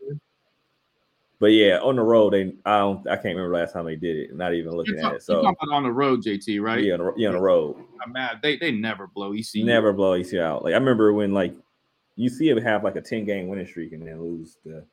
But 1.39 1.47
yeah, 1.47 1.79
on 1.79 1.95
the 1.95 2.01
road, 2.01 2.33
they 2.33 2.53
I 2.65 2.79
don't 2.79 3.07
I 3.07 3.15
can't 3.15 3.35
remember 3.35 3.53
last 3.53 3.73
time 3.73 3.85
they 3.85 3.95
did 3.95 4.17
it. 4.17 4.35
Not 4.35 4.53
even 4.53 4.75
looking 4.75 4.97
talk, 4.97 5.13
at 5.13 5.15
it. 5.17 5.23
So 5.23 5.45
on 5.71 5.83
the 5.83 5.91
road, 5.91 6.21
JT, 6.21 6.61
right? 6.61 6.83
Yeah, 6.83 6.93
on 6.95 6.99
the, 6.99 7.13
yeah, 7.15 7.29
on 7.29 7.35
the 7.35 7.41
road. 7.41 7.77
I'm 8.03 8.11
mad. 8.11 8.39
They 8.43 8.57
they 8.57 8.71
never 8.71 9.07
blow 9.07 9.33
ECU. 9.33 9.63
Never 9.63 9.93
blow 9.93 10.13
ECU 10.13 10.41
out. 10.41 10.63
Like 10.63 10.73
I 10.73 10.77
remember 10.77 11.13
when 11.13 11.33
like 11.33 11.53
you 12.17 12.29
see 12.29 12.49
him 12.49 12.57
have 12.57 12.83
like 12.83 12.97
a 12.97 13.01
10 13.01 13.23
game 13.23 13.47
winning 13.47 13.65
streak 13.65 13.93
and 13.93 14.05
then 14.05 14.21
lose 14.21 14.57
the 14.65 14.83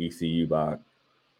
ECU 0.00 0.48
by 0.48 0.76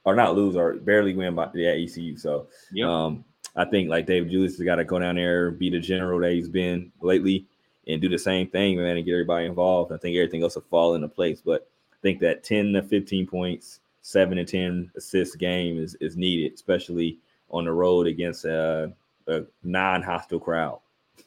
or 0.05 0.15
not 0.15 0.37
lose 0.37 0.55
or 0.55 0.75
barely 0.75 1.15
win 1.15 1.35
by 1.35 1.49
yeah, 1.55 1.71
ECU. 1.71 2.17
So 2.17 2.47
yep. 2.73 2.89
um 2.89 3.25
I 3.57 3.65
think 3.65 3.91
like 3.91 4.07
David 4.07 4.31
DeJulius 4.31 4.57
has 4.57 4.61
got 4.61 4.77
to 4.77 4.85
go 4.85 5.01
down 5.01 5.17
there, 5.17 5.51
be 5.51 5.69
the 5.69 5.81
general 5.81 6.21
that 6.21 6.31
he's 6.31 6.49
been 6.49 6.93
lately, 7.01 7.45
and 7.89 8.01
do 8.01 8.09
the 8.09 8.19
same 8.19 8.49
thing, 8.49 8.77
man, 8.77 8.97
and 8.97 9.05
get 9.05 9.13
everybody 9.13 9.47
involved. 9.47 9.93
I 9.93 9.97
think 9.97 10.17
everything 10.17 10.45
else 10.45 10.55
will 10.55 10.63
fall 10.71 10.95
into 10.95 11.09
place. 11.09 11.43
But 11.45 11.69
I 11.93 11.97
think 12.01 12.21
that 12.21 12.45
10 12.45 12.75
to 12.75 12.83
15 12.83 13.27
points, 13.27 13.81
seven 14.03 14.37
to 14.39 14.45
10 14.45 14.91
assist 14.97 15.39
game 15.39 15.79
is, 15.79 15.97
is 16.01 16.17
needed, 16.17 16.55
especially 16.55 17.19
on 17.51 17.65
the 17.65 17.73
road 17.73 18.07
against 18.07 18.45
a, 18.45 18.93
a 19.27 19.43
non 19.63 20.03
hostile 20.03 20.41
crowd. 20.41 20.81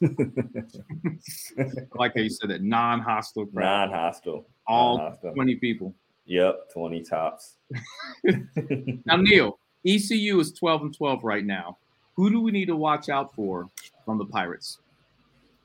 like 1.94 2.14
how 2.14 2.20
you 2.20 2.30
said 2.30 2.50
that 2.50 2.62
non-hostile 2.62 3.46
crowd. 3.46 3.90
Non-hostile. 3.90 4.46
All 4.66 4.98
non-hostile. 4.98 5.34
20 5.34 5.56
people. 5.56 5.94
Yep, 6.24 6.72
20 6.72 7.02
tops. 7.02 7.56
now, 9.04 9.16
Neil, 9.16 9.58
ECU 9.86 10.38
is 10.40 10.52
12 10.52 10.82
and 10.82 10.96
12 10.96 11.24
right 11.24 11.44
now. 11.44 11.78
Who 12.14 12.30
do 12.30 12.40
we 12.40 12.52
need 12.52 12.66
to 12.66 12.76
watch 12.76 13.08
out 13.08 13.34
for 13.34 13.68
from 14.04 14.18
the 14.18 14.26
Pirates? 14.26 14.78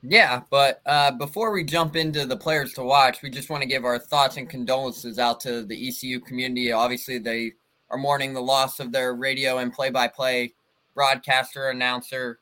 Yeah, 0.02 0.42
but 0.50 0.80
uh, 0.86 1.10
before 1.12 1.50
we 1.50 1.64
jump 1.64 1.96
into 1.96 2.24
the 2.24 2.36
players 2.36 2.72
to 2.74 2.82
watch, 2.82 3.20
we 3.22 3.30
just 3.30 3.50
want 3.50 3.62
to 3.62 3.68
give 3.68 3.84
our 3.84 3.98
thoughts 3.98 4.36
and 4.36 4.48
condolences 4.48 5.18
out 5.18 5.40
to 5.40 5.64
the 5.64 5.88
ECU 5.88 6.20
community. 6.20 6.70
Obviously, 6.70 7.18
they 7.18 7.52
are 7.90 7.98
mourning 7.98 8.32
the 8.32 8.40
loss 8.40 8.78
of 8.78 8.92
their 8.92 9.14
radio 9.14 9.58
and 9.58 9.72
play-by-play 9.72 10.54
broadcaster 10.94 11.70
announcer. 11.70 12.38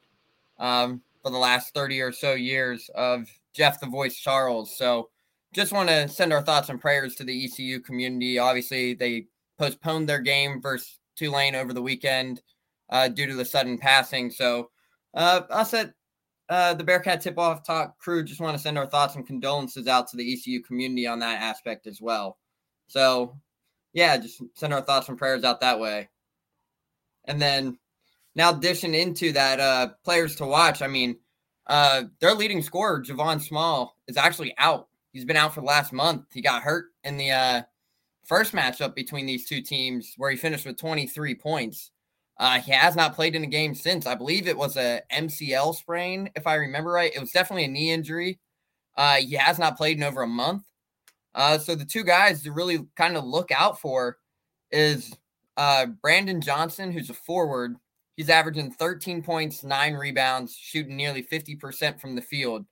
Um, 0.59 1.03
for 1.27 1.33
the 1.33 1.39
last 1.39 1.75
30 1.75 2.01
or 2.03 2.13
so 2.13 2.35
years 2.35 2.89
of 2.95 3.29
Jeff 3.53 3.81
the 3.81 3.87
Voice 3.89 4.17
Charles. 4.17 4.79
So 4.79 5.09
just 5.53 5.73
want 5.73 5.89
to 5.89 6.07
send 6.07 6.33
our 6.33 6.41
thoughts 6.41 6.69
and 6.69 6.81
prayers 6.81 7.17
to 7.17 7.25
the 7.25 7.45
ECU 7.45 7.81
community. 7.81 8.39
Obviously, 8.39 8.95
they 8.95 9.27
postponed 9.59 10.09
their 10.09 10.21
game 10.21 10.63
versus 10.63 11.01
Tulane 11.17 11.57
over 11.57 11.73
the 11.73 11.83
weekend 11.83 12.43
uh, 12.91 13.09
due 13.09 13.27
to 13.27 13.35
the 13.35 13.45
sudden 13.45 13.77
passing. 13.77 14.31
So 14.31 14.71
uh, 15.15 15.41
us 15.51 15.75
at 15.75 15.95
uh, 16.49 16.75
the 16.75 16.85
Bearcat 16.85 17.21
Tip 17.21 17.39
Off 17.39 17.65
Talk 17.65 17.99
crew 17.99 18.23
just 18.23 18.41
want 18.41 18.57
to 18.57 18.63
send 18.63 18.79
our 18.79 18.87
thoughts 18.87 19.17
and 19.17 19.27
condolences 19.27 19.87
out 19.87 20.09
to 20.09 20.17
the 20.17 20.33
ECU 20.33 20.63
community 20.63 21.07
on 21.07 21.19
that 21.21 21.41
aspect 21.43 21.87
as 21.87 22.01
well. 22.01 22.39
So, 22.87 23.37
yeah, 23.93 24.17
just 24.17 24.43
send 24.55 24.73
our 24.73 24.83
thoughts 24.83 25.09
and 25.09 25.19
prayers 25.19 25.45
out 25.45 25.61
that 25.61 25.81
way. 25.81 26.09
And 27.25 27.43
then 27.43 27.79
now 28.37 28.53
dishing 28.53 28.95
into 28.95 29.33
that 29.33 29.59
uh, 29.59 29.89
players 30.05 30.37
to 30.37 30.47
watch. 30.47 30.83
I 30.83 30.87
mean, 30.87 31.17
uh, 31.67 32.05
their 32.21 32.35
leading 32.35 32.63
scorer, 32.63 33.03
Javon 33.03 33.41
Small, 33.41 33.97
is 34.07 34.17
actually 34.17 34.55
out. 34.59 34.89
He's 35.13 35.25
been 35.25 35.37
out 35.37 35.55
for 35.55 35.61
the 35.61 35.67
last 35.67 35.93
month. 35.93 36.27
He 36.33 36.43
got 36.43 36.63
hurt 36.63 36.87
in 37.03 37.17
the 37.17 37.31
uh, 37.33 37.63
first 38.25 38.53
matchup 38.53 38.95
between 38.95 39.27
these 39.27 39.49
two 39.49 39.63
teams 39.63 40.15
where 40.17 40.31
he 40.31 40.37
finished 40.37 40.67
with 40.67 40.77
23 40.77 41.35
points. 41.35 41.91
Uh, 42.39 42.61
he 42.61 42.73
has 42.73 42.95
not 42.95 43.15
played 43.15 43.35
in 43.35 43.45
a 43.45 43.49
game 43.49 43.75
since. 43.75 44.07
I 44.07 44.15
believe 44.15 44.47
it 44.47 44.59
was 44.59 44.77
a 44.77 45.03
MCL 45.13 45.75
sprain, 45.75 46.31
if 46.37 46.47
I 46.47 46.55
remember 46.57 46.91
right. 46.91 47.15
It 47.15 47.21
was 47.21 47.33
definitely 47.33 47.65
a 47.65 47.69
knee 47.69 47.91
injury. 47.91 48.39
Uh, 48.97 49.17
he 49.17 49.35
has 49.35 49.59
not 49.59 49.77
played 49.77 49.97
in 49.97 50.03
over 50.03 50.23
a 50.23 50.27
month. 50.27 50.65
Uh, 51.35 51.59
so 51.59 51.75
the 51.75 51.85
two 51.85 52.05
guys 52.05 52.43
to 52.43 52.53
really 52.53 52.87
kind 52.97 53.17
of 53.17 53.25
look 53.25 53.51
out 53.53 53.81
for 53.81 54.19
is 54.71 55.15
uh, 55.57 55.87
Brandon 55.87 56.41
Johnson, 56.41 56.93
who's 56.93 57.11
a 57.11 57.15
forward. 57.15 57.77
He's 58.17 58.31
averaging 58.31 58.73
13 58.73 59.23
points, 59.23 59.63
nine 59.63 59.95
rebounds, 59.95 60.57
shooting 60.57 60.97
nearly 60.97 61.23
50% 61.23 62.01
from 62.01 62.15
the 62.15 62.23
field. 62.23 62.65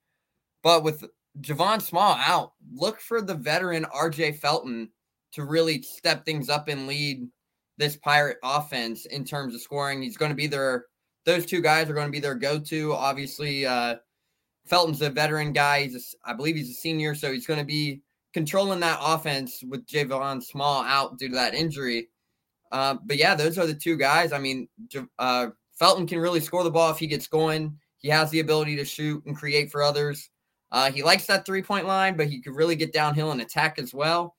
But 0.63 0.83
with 0.83 1.05
Javon 1.41 1.83
Small 1.83 2.15
out, 2.19 2.53
look 2.75 3.01
for 3.01 3.21
the 3.21 3.35
veteran 3.35 3.85
RJ 3.95 4.39
Felton 4.39 4.91
to 5.33 5.45
really 5.45 5.83
step 5.83 6.25
things 6.25 6.49
up 6.49 6.69
and 6.69 6.87
lead 6.87 7.29
this 7.77 7.97
Pirate 7.97 8.39
offense 8.43 9.07
in 9.07 9.25
terms 9.25 9.55
of 9.55 9.61
scoring. 9.61 10.03
He's 10.03 10.17
going 10.17 10.31
to 10.31 10.37
be 10.37 10.47
their 10.47 10.87
those 11.25 11.47
two 11.47 11.63
guys 11.63 11.89
are 11.89 11.95
going 11.95 12.07
to 12.07 12.13
be 12.13 12.21
their 12.21 12.35
go-to. 12.35 12.93
Obviously, 12.93 13.65
uh, 13.65 13.97
Felton's 14.67 15.01
a 15.03 15.11
veteran 15.11 15.53
guy. 15.53 15.85
He's 15.85 15.95
a, 15.97 16.31
I 16.31 16.35
believe 16.35 16.57
he's 16.57 16.71
a 16.71 16.75
senior, 16.75 17.15
so 17.15 17.33
he's 17.33 17.47
going 17.47 17.61
to 17.61 17.65
be 17.65 18.03
controlling 18.35 18.81
that 18.81 18.99
offense 19.01 19.63
with 19.69 19.87
Javon 19.87 20.43
Small 20.43 20.83
out 20.83 21.19
due 21.19 21.29
to 21.29 21.35
that 21.35 21.55
injury. 21.55 22.09
Uh, 22.73 22.97
but 23.05 23.17
yeah, 23.17 23.35
those 23.35 23.57
are 23.59 23.67
the 23.67 23.75
two 23.75 23.97
guys. 23.97 24.33
I 24.33 24.39
mean, 24.39 24.69
uh, 25.19 25.49
Felton 25.79 26.07
can 26.07 26.19
really 26.19 26.41
score 26.41 26.65
the 26.65 26.71
ball 26.71 26.91
if 26.91 26.99
he 26.99 27.07
gets 27.07 27.27
going. 27.27 27.79
He 27.99 28.09
has 28.09 28.31
the 28.31 28.41
ability 28.41 28.77
to 28.77 28.85
shoot 28.85 29.25
and 29.27 29.37
create 29.37 29.71
for 29.71 29.83
others. 29.83 30.29
Uh, 30.71 30.91
he 30.91 31.03
likes 31.03 31.27
that 31.27 31.47
three 31.47 31.63
point 31.63 31.87
line, 31.87 32.17
but 32.17 32.27
he 32.27 32.43
could 32.43 32.57
really 32.57 32.77
get 32.77 32.93
downhill 32.93 33.31
and 33.31 33.41
attack 33.41 33.79
as 33.79 33.95
well. 33.95 34.37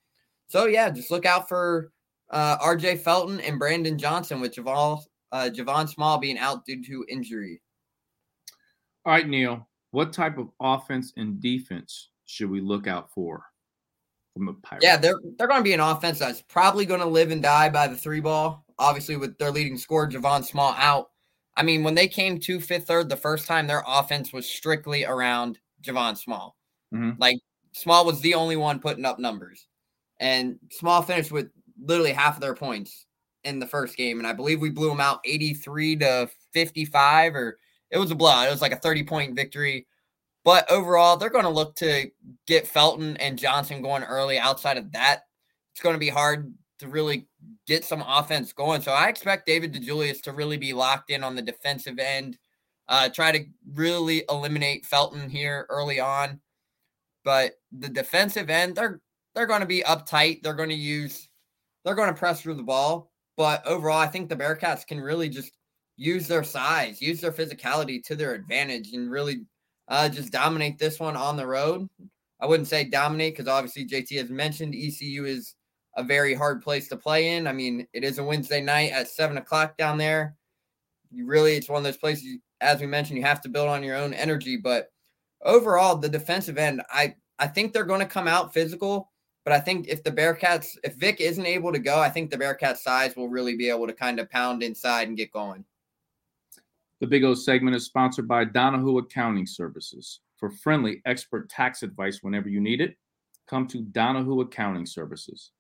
So 0.49 0.65
yeah, 0.65 0.89
just 0.89 1.11
look 1.11 1.25
out 1.25 1.47
for 1.47 1.91
uh, 2.31 2.57
R.J. 2.61 2.97
Felton 2.97 3.39
and 3.41 3.59
Brandon 3.59 3.97
Johnson, 3.97 4.41
with 4.41 4.55
Javon 4.55 5.03
uh, 5.31 5.49
Javon 5.51 5.89
Small 5.89 6.17
being 6.17 6.37
out 6.37 6.65
due 6.65 6.83
to 6.83 7.05
injury. 7.09 7.61
All 9.05 9.13
right, 9.13 9.27
Neil, 9.27 9.67
what 9.91 10.13
type 10.13 10.37
of 10.37 10.49
offense 10.59 11.13
and 11.17 11.39
defense 11.39 12.09
should 12.25 12.49
we 12.49 12.61
look 12.61 12.87
out 12.87 13.11
for 13.11 13.43
from 14.33 14.45
the 14.45 14.53
Pirates? 14.53 14.83
Yeah, 14.83 14.97
they're 14.97 15.19
they're 15.37 15.47
going 15.47 15.59
to 15.59 15.63
be 15.63 15.73
an 15.73 15.79
offense 15.79 16.19
that's 16.19 16.41
probably 16.41 16.85
going 16.85 17.01
to 17.01 17.05
live 17.05 17.31
and 17.31 17.41
die 17.41 17.69
by 17.69 17.87
the 17.87 17.97
three 17.97 18.19
ball. 18.19 18.65
Obviously, 18.77 19.15
with 19.15 19.37
their 19.37 19.51
leading 19.51 19.77
scorer 19.77 20.09
Javon 20.09 20.43
Small 20.43 20.73
out. 20.77 21.11
I 21.57 21.63
mean, 21.63 21.83
when 21.83 21.95
they 21.95 22.09
came 22.09 22.39
to 22.41 22.59
fifth 22.59 22.87
third 22.87 23.07
the 23.07 23.15
first 23.15 23.47
time, 23.47 23.67
their 23.67 23.83
offense 23.87 24.33
was 24.33 24.45
strictly 24.45 25.05
around 25.05 25.59
Javon 25.81 26.17
Small. 26.17 26.57
Mm-hmm. 26.93 27.21
Like 27.21 27.37
Small 27.71 28.05
was 28.05 28.19
the 28.21 28.33
only 28.33 28.57
one 28.57 28.79
putting 28.79 29.05
up 29.05 29.19
numbers, 29.19 29.67
and 30.19 30.59
Small 30.71 31.01
finished 31.01 31.31
with 31.31 31.49
literally 31.79 32.13
half 32.13 32.35
of 32.35 32.41
their 32.41 32.55
points 32.55 33.05
in 33.43 33.59
the 33.59 33.67
first 33.67 33.95
game, 33.95 34.19
and 34.19 34.27
I 34.27 34.33
believe 34.33 34.59
we 34.59 34.69
blew 34.69 34.89
them 34.89 35.01
out 35.01 35.19
83 35.23 35.97
to 35.97 36.29
55, 36.53 37.35
or 37.35 37.57
it 37.91 37.97
was 37.97 38.11
a 38.11 38.15
blowout. 38.15 38.47
It 38.47 38.51
was 38.51 38.61
like 38.61 38.71
a 38.71 38.77
30 38.77 39.03
point 39.03 39.35
victory. 39.35 39.87
But 40.43 40.69
overall, 40.71 41.17
they're 41.17 41.29
going 41.29 41.45
to 41.45 41.49
look 41.49 41.75
to 41.77 42.09
get 42.45 42.67
Felton 42.67 43.17
and 43.17 43.37
Johnson 43.37 43.81
going 43.81 44.03
early. 44.03 44.37
Outside 44.37 44.77
of 44.77 44.91
that, 44.91 45.21
it's 45.73 45.81
going 45.81 45.95
to 45.95 45.99
be 45.99 46.09
hard 46.09 46.53
to 46.79 46.87
really 46.87 47.27
get 47.65 47.83
some 47.83 48.03
offense 48.07 48.53
going. 48.53 48.81
So 48.81 48.91
I 48.91 49.07
expect 49.07 49.47
David 49.47 49.73
DeJulius 49.73 50.21
to 50.23 50.33
really 50.33 50.57
be 50.57 50.73
locked 50.73 51.09
in 51.09 51.23
on 51.23 51.35
the 51.35 51.41
defensive 51.41 51.97
end, 51.97 52.37
uh, 52.87 53.09
try 53.09 53.31
to 53.31 53.43
really 53.73 54.23
eliminate 54.29 54.85
Felton 54.85 55.29
here 55.29 55.65
early 55.69 55.99
on. 55.99 56.39
But 57.23 57.53
the 57.71 57.89
defensive 57.89 58.49
end, 58.49 58.75
they're 58.75 59.01
they're 59.33 59.47
going 59.47 59.61
to 59.61 59.65
be 59.65 59.81
uptight. 59.81 60.43
They're 60.43 60.53
going 60.53 60.69
to 60.69 60.75
use 60.75 61.24
they're 61.85 61.95
going 61.95 62.13
to 62.13 62.19
press 62.19 62.41
through 62.41 62.55
the 62.55 62.63
ball. 62.63 63.11
But 63.37 63.65
overall, 63.65 63.99
I 63.99 64.07
think 64.07 64.27
the 64.27 64.35
Bearcats 64.35 64.85
can 64.85 64.99
really 64.99 65.29
just 65.29 65.51
use 65.97 66.27
their 66.27 66.43
size, 66.43 67.01
use 67.01 67.21
their 67.21 67.31
physicality 67.31 68.03
to 68.05 68.15
their 68.15 68.33
advantage, 68.33 68.93
and 68.93 69.09
really 69.09 69.45
uh, 69.87 70.09
just 70.09 70.31
dominate 70.31 70.79
this 70.79 70.99
one 70.99 71.15
on 71.15 71.37
the 71.37 71.45
road. 71.45 71.87
I 72.41 72.47
wouldn't 72.47 72.67
say 72.67 72.83
dominate 72.83 73.35
because 73.35 73.47
obviously 73.47 73.87
JT 73.87 74.17
has 74.17 74.29
mentioned 74.29 74.75
ECU 74.75 75.25
is 75.25 75.55
a 75.95 76.03
very 76.03 76.33
hard 76.33 76.61
place 76.61 76.87
to 76.89 76.97
play 76.97 77.35
in. 77.35 77.47
I 77.47 77.53
mean, 77.53 77.87
it 77.93 78.03
is 78.03 78.17
a 78.17 78.23
Wednesday 78.23 78.61
night 78.61 78.91
at 78.91 79.07
seven 79.07 79.37
o'clock 79.37 79.77
down 79.77 79.97
there. 79.97 80.35
You 81.11 81.25
really, 81.25 81.55
it's 81.55 81.69
one 81.69 81.77
of 81.77 81.83
those 81.83 81.97
places, 81.97 82.37
as 82.59 82.81
we 82.81 82.87
mentioned, 82.87 83.17
you 83.17 83.23
have 83.23 83.41
to 83.41 83.49
build 83.49 83.69
on 83.69 83.83
your 83.83 83.95
own 83.95 84.13
energy. 84.13 84.57
But 84.57 84.89
overall, 85.43 85.95
the 85.95 86.09
defensive 86.09 86.57
end, 86.57 86.81
I 86.89 87.15
I 87.39 87.47
think 87.47 87.71
they're 87.73 87.85
going 87.85 87.99
to 88.01 88.05
come 88.05 88.27
out 88.27 88.53
physical. 88.53 89.11
But 89.45 89.53
I 89.53 89.59
think 89.59 89.87
if 89.87 90.03
the 90.03 90.11
Bearcats, 90.11 90.75
if 90.83 90.95
Vic 90.95 91.21
isn't 91.21 91.45
able 91.45 91.71
to 91.71 91.77
go, 91.79 91.99
I 91.99 92.09
think 92.09 92.31
the 92.31 92.37
Bearcats 92.37 92.77
size 92.77 93.15
will 93.15 93.29
really 93.29 93.55
be 93.55 93.69
able 93.69 93.85
to 93.85 93.93
kind 93.93 94.19
of 94.19 94.29
pound 94.31 94.63
inside 94.63 95.07
and 95.07 95.15
get 95.15 95.31
going. 95.31 95.63
The 96.99 97.07
Big 97.07 97.23
O 97.23 97.35
segment 97.35 97.75
is 97.75 97.85
sponsored 97.85 98.27
by 98.27 98.45
Donahue 98.45 98.97
Accounting 98.97 99.45
Services. 99.45 100.21
For 100.37 100.49
friendly, 100.49 101.01
expert 101.05 101.47
tax 101.47 101.83
advice 101.83 102.23
whenever 102.23 102.49
you 102.49 102.59
need 102.59 102.81
it, 102.81 102.97
come 103.47 103.67
to 103.67 103.81
Donahue 103.81 104.41
Accounting 104.41 104.87
Services. 104.87 105.51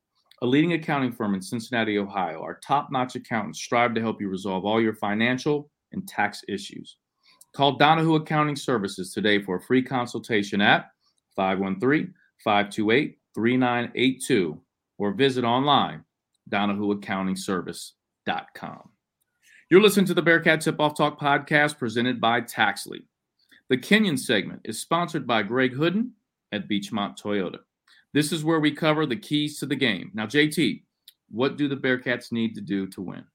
A 0.41 0.45
leading 0.45 0.73
accounting 0.73 1.11
firm 1.11 1.35
in 1.35 1.41
Cincinnati, 1.41 1.99
Ohio, 1.99 2.41
our 2.41 2.59
top 2.65 2.91
notch 2.91 3.15
accountants 3.15 3.59
strive 3.59 3.93
to 3.93 4.01
help 4.01 4.19
you 4.19 4.29
resolve 4.29 4.65
all 4.65 4.81
your 4.81 4.95
financial 4.95 5.69
and 5.91 6.07
tax 6.07 6.43
issues. 6.47 6.97
Call 7.53 7.77
Donahue 7.77 8.15
Accounting 8.15 8.55
Services 8.55 9.13
today 9.13 9.41
for 9.41 9.57
a 9.57 9.61
free 9.61 9.81
consultation 9.83 10.59
at 10.59 10.87
513 11.35 12.13
528 12.43 13.17
3982 13.35 14.59
or 14.97 15.11
visit 15.11 15.43
online 15.43 16.03
donahueaccountingservice.com. 16.49 18.89
You're 19.69 19.81
listening 19.81 20.05
to 20.05 20.13
the 20.13 20.21
Bearcat 20.21 20.61
Tip 20.61 20.79
Off 20.79 20.95
Talk 20.95 21.19
podcast 21.19 21.77
presented 21.77 22.21
by 22.21 22.41
Taxly. 22.41 23.03
The 23.69 23.77
Kenyon 23.77 24.17
segment 24.17 24.61
is 24.63 24.79
sponsored 24.79 25.25
by 25.25 25.43
Greg 25.43 25.73
Hooden 25.73 26.11
at 26.51 26.69
Beechmont 26.69 27.19
Toyota. 27.19 27.59
This 28.13 28.31
is 28.31 28.43
where 28.43 28.59
we 28.59 28.71
cover 28.71 29.05
the 29.05 29.15
keys 29.15 29.59
to 29.59 29.65
the 29.65 29.75
game. 29.75 30.11
Now, 30.13 30.27
JT, 30.27 30.83
what 31.29 31.57
do 31.57 31.67
the 31.67 31.75
Bearcats 31.75 32.31
need 32.31 32.55
to 32.55 32.61
do 32.61 32.87
to 32.87 33.01
win? 33.01 33.25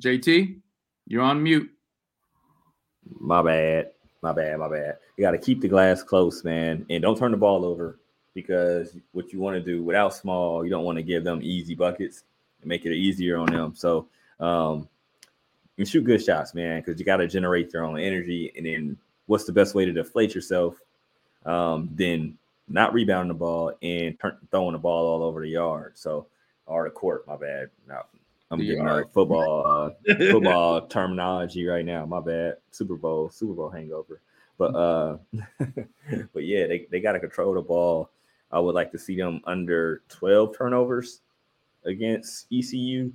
JT, 0.00 0.60
you're 1.06 1.22
on 1.22 1.42
mute. 1.42 1.70
My 3.20 3.42
bad. 3.42 3.90
My 4.22 4.32
bad, 4.32 4.58
my 4.58 4.68
bad. 4.68 4.98
You 5.16 5.22
got 5.22 5.32
to 5.32 5.38
keep 5.38 5.60
the 5.60 5.68
glass 5.68 6.02
close, 6.02 6.44
man, 6.44 6.86
and 6.88 7.02
don't 7.02 7.18
turn 7.18 7.32
the 7.32 7.36
ball 7.36 7.64
over 7.64 7.98
because 8.34 8.96
what 9.10 9.32
you 9.32 9.40
want 9.40 9.56
to 9.56 9.60
do 9.60 9.82
without 9.82 10.14
small, 10.14 10.64
you 10.64 10.70
don't 10.70 10.84
want 10.84 10.96
to 10.96 11.02
give 11.02 11.24
them 11.24 11.40
easy 11.42 11.74
buckets 11.74 12.22
and 12.60 12.68
make 12.68 12.86
it 12.86 12.94
easier 12.94 13.36
on 13.36 13.46
them. 13.46 13.74
So, 13.74 14.06
um, 14.40 14.88
you 15.76 15.84
shoot 15.84 16.04
good 16.04 16.22
shots, 16.22 16.54
man, 16.54 16.80
because 16.80 17.00
you 17.00 17.04
got 17.04 17.16
to 17.16 17.26
generate 17.26 17.72
your 17.72 17.84
own 17.84 17.98
energy. 17.98 18.52
And 18.56 18.64
then, 18.64 18.96
what's 19.26 19.44
the 19.44 19.52
best 19.52 19.74
way 19.74 19.84
to 19.84 19.92
deflate 19.92 20.34
yourself? 20.34 20.76
Um, 21.44 21.88
then 21.92 22.38
not 22.68 22.94
rebounding 22.94 23.28
the 23.28 23.34
ball 23.34 23.72
and 23.82 24.18
turn, 24.20 24.36
throwing 24.50 24.72
the 24.72 24.78
ball 24.78 25.06
all 25.06 25.22
over 25.24 25.40
the 25.40 25.48
yard. 25.48 25.92
So, 25.96 26.26
or 26.66 26.84
the 26.84 26.90
court. 26.90 27.26
My 27.26 27.36
bad. 27.36 27.70
Not 27.88 28.08
I'm 28.52 28.58
the 28.58 28.66
getting 28.66 28.86
a 28.86 29.04
football 29.06 29.66
uh, 29.66 30.14
football 30.30 30.86
terminology 30.86 31.66
right 31.66 31.84
now. 31.84 32.04
My 32.04 32.20
bad. 32.20 32.56
Super 32.70 32.96
Bowl, 32.96 33.30
Super 33.30 33.54
Bowl 33.54 33.70
hangover. 33.70 34.20
But 34.58 34.76
uh 34.76 35.16
but 36.32 36.44
yeah, 36.44 36.66
they, 36.66 36.86
they 36.90 37.00
gotta 37.00 37.18
control 37.18 37.54
the 37.54 37.62
ball. 37.62 38.10
I 38.50 38.60
would 38.60 38.74
like 38.74 38.92
to 38.92 38.98
see 38.98 39.16
them 39.16 39.40
under 39.44 40.02
12 40.10 40.56
turnovers 40.56 41.22
against 41.84 42.46
ECU. 42.52 43.10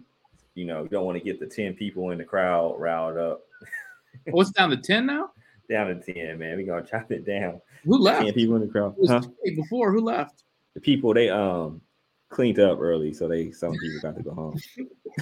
You 0.56 0.66
know, 0.66 0.84
you 0.84 0.90
don't 0.90 1.06
want 1.06 1.20
to 1.20 1.24
get 1.24 1.40
the 1.40 1.46
10 1.46 1.76
people 1.76 2.10
in 2.10 2.18
the 2.18 2.24
crowd 2.24 2.80
riled 2.80 3.18
up. 3.18 3.44
What's 4.32 4.50
down 4.50 4.72
to 4.72 4.78
10 4.78 5.06
now? 5.06 5.30
Down 5.70 5.88
to 5.88 6.14
10, 6.14 6.40
man. 6.40 6.58
We're 6.58 6.66
gonna 6.66 6.84
chop 6.84 7.12
it 7.12 7.28
down. 7.28 7.62
Who 7.86 8.00
left? 8.00 8.26
10 8.26 8.34
people 8.34 8.56
in 8.56 8.62
the 8.64 8.68
crowd. 8.68 8.96
Huh? 9.08 9.22
Before 9.44 9.92
who 9.92 10.02
left? 10.02 10.44
The 10.74 10.82
people 10.82 11.14
they 11.14 11.30
um 11.30 11.82
cleaned 12.30 12.60
up 12.60 12.80
early, 12.80 13.14
so 13.14 13.28
they 13.28 13.52
some 13.52 13.74
people 13.74 14.00
got 14.02 14.16
to 14.16 14.24
go 14.24 14.34
home. 14.34 14.60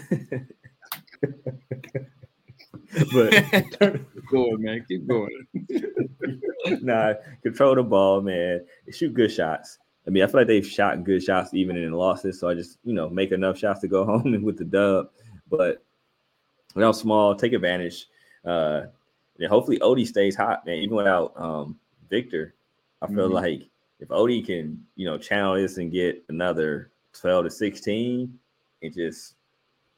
but 3.14 3.32
keep 3.32 4.30
going, 4.32 4.62
man. 4.62 4.86
Keep 4.88 5.08
going. 5.08 5.48
nah, 6.82 7.14
control 7.44 7.76
the 7.76 7.84
ball, 7.84 8.22
man. 8.22 8.66
Shoot 8.92 9.14
good 9.14 9.32
shots. 9.32 9.80
I 10.08 10.12
mean, 10.12 10.24
I 10.24 10.28
feel 10.28 10.42
like 10.42 10.48
they've 10.48 10.66
shot 10.66 11.04
good 11.04 11.24
shots 11.24 11.54
even 11.54 11.78
in 11.78 11.92
losses. 11.92 12.40
So 12.40 12.48
I 12.48 12.54
just, 12.54 12.78
you 12.84 12.94
know, 12.94 13.10
make 13.10 13.32
enough 13.32 13.58
shots 13.58 13.82
to 13.82 13.88
go 13.88 14.06
home 14.06 14.34
and 14.34 14.44
with 14.44 14.58
the 14.58 14.66
dub. 14.66 15.10
But 15.50 15.84
without 16.74 16.94
small, 16.94 17.36
take 17.36 17.54
advantage. 17.54 18.08
Uh 18.44 18.84
and 19.38 19.50
hopefully 19.50 19.82
Ody 19.82 20.06
stays 20.06 20.36
hot, 20.36 20.66
man. 20.66 20.78
Even 20.78 20.96
without 20.96 21.34
um 21.36 21.80
Viktor, 22.10 22.54
I 23.02 23.08
feel 23.08 23.26
mm-hmm. 23.26 23.34
like 23.34 23.70
if 24.00 24.12
Ody 24.12 24.42
can, 24.42 24.86
you 24.96 25.06
know, 25.06 25.18
channel 25.18 25.56
this 25.56 25.78
and 25.78 25.92
get 25.92 26.24
another 26.30 26.92
12 27.20 27.46
to 27.46 27.52
16 27.52 28.40
and 28.82 28.94
just 28.94 29.36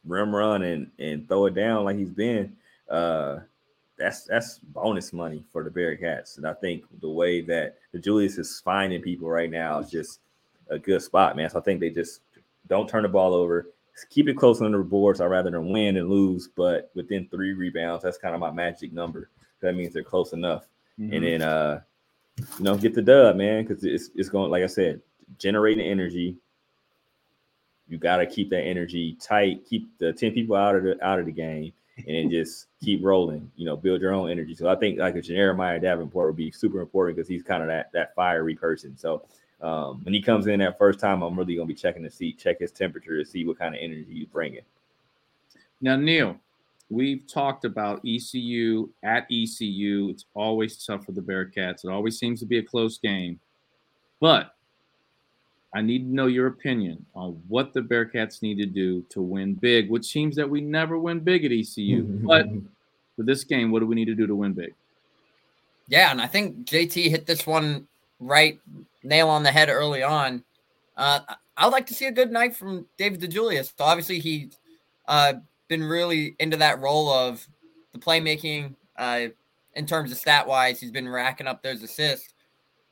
rim 0.05 0.35
run 0.35 0.63
and, 0.63 0.89
and 0.99 1.27
throw 1.27 1.45
it 1.45 1.55
down 1.55 1.83
like 1.83 1.97
he's 1.97 2.11
been, 2.11 2.55
uh, 2.89 3.39
that's 3.97 4.25
that's 4.25 4.59
bonus 4.59 5.11
money 5.11 5.43
for 5.51 5.63
the 5.63 5.69
Bearcats. 5.69 6.37
And 6.37 6.47
I 6.47 6.53
think 6.53 6.83
the 7.01 7.09
way 7.09 7.41
that 7.41 7.77
DeJulius 7.95 8.37
is 8.37 8.61
finding 8.63 9.01
people 9.01 9.27
right 9.27 9.49
now 9.49 9.79
is 9.79 9.89
just 9.89 10.19
a 10.69 10.77
good 10.77 11.01
spot, 11.01 11.35
man. 11.35 11.49
So 11.49 11.59
I 11.59 11.63
think 11.63 11.79
they 11.79 11.89
just 11.89 12.21
don't 12.67 12.87
turn 12.87 13.03
the 13.03 13.09
ball 13.09 13.33
over, 13.33 13.67
keep 14.09 14.27
it 14.27 14.37
close 14.37 14.61
under 14.61 14.77
the 14.77 14.83
boards. 14.83 15.19
I'd 15.19 15.25
rather 15.25 15.49
than 15.49 15.69
win 15.69 15.97
and 15.97 16.09
lose, 16.09 16.47
but 16.47 16.91
within 16.93 17.27
three 17.27 17.53
rebounds, 17.53 18.03
that's 18.03 18.17
kind 18.17 18.35
of 18.35 18.41
my 18.41 18.51
magic 18.51 18.93
number. 18.93 19.29
That 19.61 19.75
means 19.75 19.93
they're 19.93 20.03
close 20.03 20.33
enough. 20.33 20.67
Mm-hmm. 20.99 21.13
And 21.13 21.25
then 21.25 21.41
uh, 21.41 21.81
you 22.37 22.63
know, 22.63 22.77
get 22.77 22.93
the 22.93 23.01
dub, 23.01 23.35
man, 23.35 23.65
because 23.65 23.83
it's 23.83 24.09
it's 24.15 24.29
going, 24.29 24.51
like 24.51 24.63
I 24.63 24.67
said, 24.67 25.01
generating 25.39 25.85
energy. 25.85 26.37
You 27.89 27.97
gotta 27.97 28.25
keep 28.25 28.49
that 28.49 28.63
energy 28.63 29.17
tight, 29.19 29.65
keep 29.65 29.97
the 29.97 30.11
10 30.13 30.33
people 30.33 30.55
out 30.55 30.75
of 30.75 30.83
the 30.83 31.03
out 31.05 31.19
of 31.19 31.25
the 31.25 31.31
game, 31.31 31.71
and 32.07 32.29
just 32.29 32.67
keep 32.83 33.03
rolling, 33.03 33.49
you 33.55 33.65
know, 33.65 33.77
build 33.77 34.01
your 34.01 34.13
own 34.13 34.29
energy. 34.29 34.55
So 34.55 34.67
I 34.67 34.75
think 34.75 34.99
like 34.99 35.15
a 35.15 35.21
Jeremiah 35.21 35.79
Davenport 35.79 36.27
would 36.27 36.35
be 36.35 36.51
super 36.51 36.81
important 36.81 37.15
because 37.15 37.29
he's 37.29 37.43
kind 37.43 37.61
of 37.61 37.69
that 37.69 37.91
that 37.93 38.13
fiery 38.15 38.55
person. 38.55 38.97
So 38.97 39.23
um, 39.61 40.01
when 40.03 40.13
he 40.13 40.21
comes 40.21 40.47
in 40.47 40.59
that 40.59 40.77
first 40.77 40.99
time, 40.99 41.21
I'm 41.21 41.37
really 41.37 41.55
gonna 41.55 41.65
be 41.65 41.73
checking 41.73 42.03
to 42.03 42.11
see 42.11 42.33
check 42.33 42.59
his 42.59 42.71
temperature 42.71 43.17
to 43.17 43.25
see 43.25 43.45
what 43.45 43.57
kind 43.57 43.73
of 43.73 43.81
energy 43.81 44.07
he's 44.09 44.27
bringing. 44.27 44.61
Now, 45.79 45.95
Neil, 45.95 46.37
we've 46.89 47.25
talked 47.27 47.63
about 47.63 48.01
ECU 48.05 48.89
at 49.03 49.27
ECU. 49.31 50.09
It's 50.09 50.25
always 50.33 50.83
tough 50.83 51.05
for 51.05 51.11
the 51.11 51.21
Bearcats. 51.21 51.85
It 51.85 51.91
always 51.91 52.19
seems 52.19 52.39
to 52.41 52.45
be 52.45 52.57
a 52.57 52.63
close 52.63 52.97
game, 52.97 53.39
but 54.19 54.56
I 55.73 55.81
need 55.81 55.99
to 55.99 56.15
know 56.15 56.27
your 56.27 56.47
opinion 56.47 57.05
on 57.13 57.41
what 57.47 57.73
the 57.73 57.81
Bearcats 57.81 58.41
need 58.41 58.55
to 58.55 58.65
do 58.65 59.01
to 59.09 59.21
win 59.21 59.53
big, 59.53 59.89
which 59.89 60.05
seems 60.05 60.35
that 60.37 60.49
we 60.49 60.61
never 60.61 60.97
win 60.97 61.19
big 61.19 61.45
at 61.45 61.51
ECU. 61.51 62.03
but 62.25 62.47
for 63.15 63.23
this 63.23 63.43
game, 63.43 63.71
what 63.71 63.79
do 63.79 63.85
we 63.85 63.95
need 63.95 64.05
to 64.05 64.15
do 64.15 64.27
to 64.27 64.35
win 64.35 64.53
big? 64.53 64.73
Yeah, 65.87 66.11
and 66.11 66.21
I 66.21 66.27
think 66.27 66.65
JT 66.65 67.09
hit 67.09 67.25
this 67.25 67.45
one 67.45 67.87
right 68.19 68.59
nail 69.03 69.29
on 69.29 69.43
the 69.43 69.51
head 69.51 69.69
early 69.69 70.03
on. 70.03 70.43
Uh, 70.95 71.19
I 71.55 71.65
would 71.65 71.71
like 71.71 71.87
to 71.87 71.93
see 71.93 72.05
a 72.05 72.11
good 72.11 72.31
night 72.31 72.55
from 72.55 72.85
David 72.97 73.21
DeJulius. 73.21 73.73
So 73.77 73.83
obviously 73.83 74.19
he's 74.19 74.57
uh, 75.07 75.33
been 75.67 75.83
really 75.83 76.35
into 76.39 76.57
that 76.57 76.79
role 76.79 77.09
of 77.09 77.45
the 77.93 77.99
playmaking 77.99 78.75
uh, 78.97 79.27
in 79.75 79.85
terms 79.85 80.11
of 80.11 80.17
stat 80.17 80.47
wise. 80.47 80.79
He's 80.79 80.91
been 80.91 81.07
racking 81.07 81.47
up 81.47 81.61
those 81.61 81.83
assists. 81.83 82.33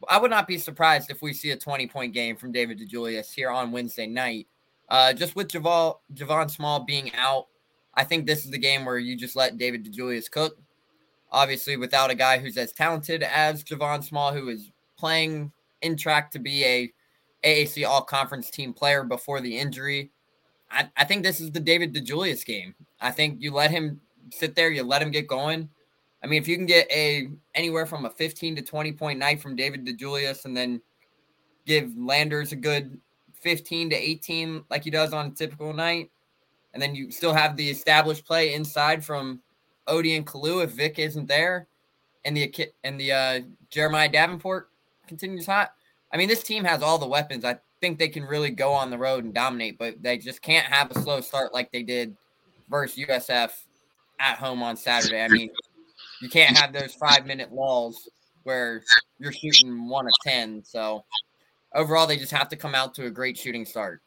I 0.09 0.17
would 0.17 0.31
not 0.31 0.47
be 0.47 0.57
surprised 0.57 1.09
if 1.09 1.21
we 1.21 1.33
see 1.33 1.51
a 1.51 1.57
20 1.57 1.87
point 1.87 2.13
game 2.13 2.35
from 2.35 2.51
David 2.51 2.79
DeJulius 2.79 3.33
here 3.33 3.49
on 3.49 3.71
Wednesday 3.71 4.07
night. 4.07 4.47
Uh, 4.89 5.13
just 5.13 5.35
with 5.35 5.47
Javal, 5.47 5.97
Javon 6.13 6.49
Small 6.49 6.81
being 6.81 7.13
out, 7.15 7.47
I 7.95 8.03
think 8.03 8.25
this 8.25 8.45
is 8.45 8.51
the 8.51 8.57
game 8.57 8.85
where 8.85 8.99
you 8.99 9.15
just 9.17 9.35
let 9.35 9.57
David 9.57 9.85
DeJulius 9.85 10.29
cook. 10.29 10.57
Obviously, 11.31 11.75
without 11.75 12.11
a 12.11 12.15
guy 12.15 12.37
who's 12.37 12.57
as 12.57 12.71
talented 12.71 13.23
as 13.23 13.63
Javon 13.63 14.03
Small, 14.03 14.33
who 14.33 14.49
is 14.49 14.71
playing 14.97 15.51
in 15.81 15.97
track 15.97 16.31
to 16.31 16.39
be 16.39 16.63
a 16.63 16.93
AAC 17.43 17.87
All 17.87 18.01
Conference 18.01 18.49
team 18.49 18.73
player 18.73 19.03
before 19.03 19.41
the 19.41 19.57
injury. 19.57 20.11
I, 20.71 20.89
I 20.97 21.05
think 21.05 21.23
this 21.23 21.39
is 21.39 21.51
the 21.51 21.59
David 21.59 21.93
DeJulius 21.93 22.45
game. 22.45 22.75
I 22.99 23.11
think 23.11 23.41
you 23.41 23.51
let 23.51 23.71
him 23.71 24.01
sit 24.31 24.55
there, 24.55 24.71
you 24.71 24.83
let 24.83 25.01
him 25.01 25.11
get 25.11 25.27
going. 25.27 25.69
I 26.25 26.27
mean, 26.27 26.41
if 26.41 26.47
you 26.47 26.57
can 26.57 26.65
get 26.65 26.89
a 26.89 27.29
anywhere 27.53 27.85
from 27.85 28.05
a 28.05 28.09
15 28.09 28.55
to 28.55 28.63
20 28.63 28.93
point 28.93 29.19
night 29.19 29.39
from 29.39 29.55
David 29.55 29.85
DeJulius 29.85 30.45
and 30.45 30.57
then 30.57 30.81
give 31.67 31.95
Landers 31.95 32.51
a 32.51 32.55
good 32.55 32.99
15 33.41 33.91
to 33.91 33.95
18 33.95 34.63
like 34.71 34.83
he 34.83 34.89
does 34.89 35.13
on 35.13 35.27
a 35.27 35.29
typical 35.29 35.71
night, 35.71 36.09
and 36.73 36.81
then 36.81 36.95
you 36.95 37.11
still 37.11 37.31
have 37.31 37.55
the 37.55 37.69
established 37.69 38.25
play 38.25 38.55
inside 38.55 39.05
from 39.05 39.39
Ody 39.85 40.15
and 40.15 40.25
Kalu 40.25 40.63
if 40.63 40.71
Vic 40.71 40.97
isn't 40.97 41.27
there, 41.27 41.67
and 42.25 42.35
the 42.35 42.51
and 42.83 42.99
the 42.99 43.11
uh, 43.11 43.41
Jeremiah 43.69 44.09
Davenport 44.09 44.69
continues 45.07 45.45
hot. 45.45 45.73
I 46.11 46.17
mean, 46.17 46.27
this 46.27 46.41
team 46.41 46.63
has 46.63 46.81
all 46.81 46.97
the 46.97 47.05
weapons. 47.05 47.45
I 47.45 47.59
think 47.81 47.99
they 47.99 48.09
can 48.09 48.23
really 48.23 48.49
go 48.49 48.71
on 48.71 48.89
the 48.89 48.97
road 48.97 49.25
and 49.25 49.33
dominate, 49.33 49.77
but 49.77 50.01
they 50.01 50.17
just 50.17 50.41
can't 50.41 50.65
have 50.65 50.89
a 50.89 50.99
slow 51.01 51.21
start 51.21 51.53
like 51.53 51.71
they 51.71 51.83
did 51.83 52.17
versus 52.67 52.97
USF 52.97 53.51
at 54.19 54.37
home 54.39 54.63
on 54.63 54.75
Saturday. 54.75 55.21
I 55.21 55.27
mean, 55.27 55.51
you 56.21 56.29
can't 56.29 56.57
have 56.57 56.73
those 56.73 56.93
five 56.95 57.25
minute 57.25 57.51
walls 57.51 58.09
where 58.43 58.83
you're 59.19 59.31
shooting 59.31 59.87
one 59.87 60.07
of 60.07 60.13
10. 60.23 60.63
So 60.63 61.03
overall, 61.73 62.07
they 62.07 62.17
just 62.17 62.31
have 62.31 62.49
to 62.49 62.55
come 62.55 62.75
out 62.75 62.93
to 62.95 63.05
a 63.05 63.09
great 63.09 63.37
shooting 63.37 63.65
start. 63.65 64.01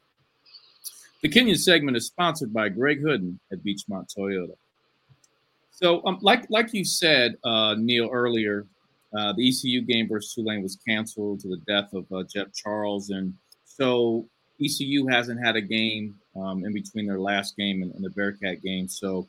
The 1.22 1.28
Kenyon 1.28 1.58
segment 1.58 1.96
is 1.96 2.06
sponsored 2.06 2.52
by 2.52 2.68
Greg 2.68 3.00
Hooden 3.00 3.40
at 3.52 3.64
Beechmont 3.64 4.14
Toyota. 4.16 4.54
So, 5.72 6.04
um, 6.06 6.18
like 6.22 6.48
like 6.48 6.72
you 6.72 6.84
said, 6.84 7.36
uh, 7.44 7.74
Neil 7.76 8.08
earlier, 8.12 8.66
uh, 9.16 9.32
the 9.32 9.48
ECU 9.48 9.82
game 9.82 10.08
versus 10.08 10.34
Tulane 10.34 10.62
was 10.62 10.76
canceled 10.86 11.40
to 11.40 11.48
the 11.48 11.60
death 11.66 11.92
of 11.92 12.10
uh, 12.12 12.22
Jeff 12.24 12.52
Charles, 12.52 13.10
and 13.10 13.34
so 13.64 14.26
ECU 14.62 15.06
hasn't 15.06 15.44
had 15.44 15.56
a 15.56 15.60
game 15.60 16.16
um, 16.36 16.64
in 16.64 16.72
between 16.72 17.06
their 17.06 17.20
last 17.20 17.56
game 17.56 17.82
and, 17.82 17.94
and 17.94 18.04
the 18.04 18.10
Bearcat 18.10 18.62
game. 18.62 18.88
So 18.88 19.26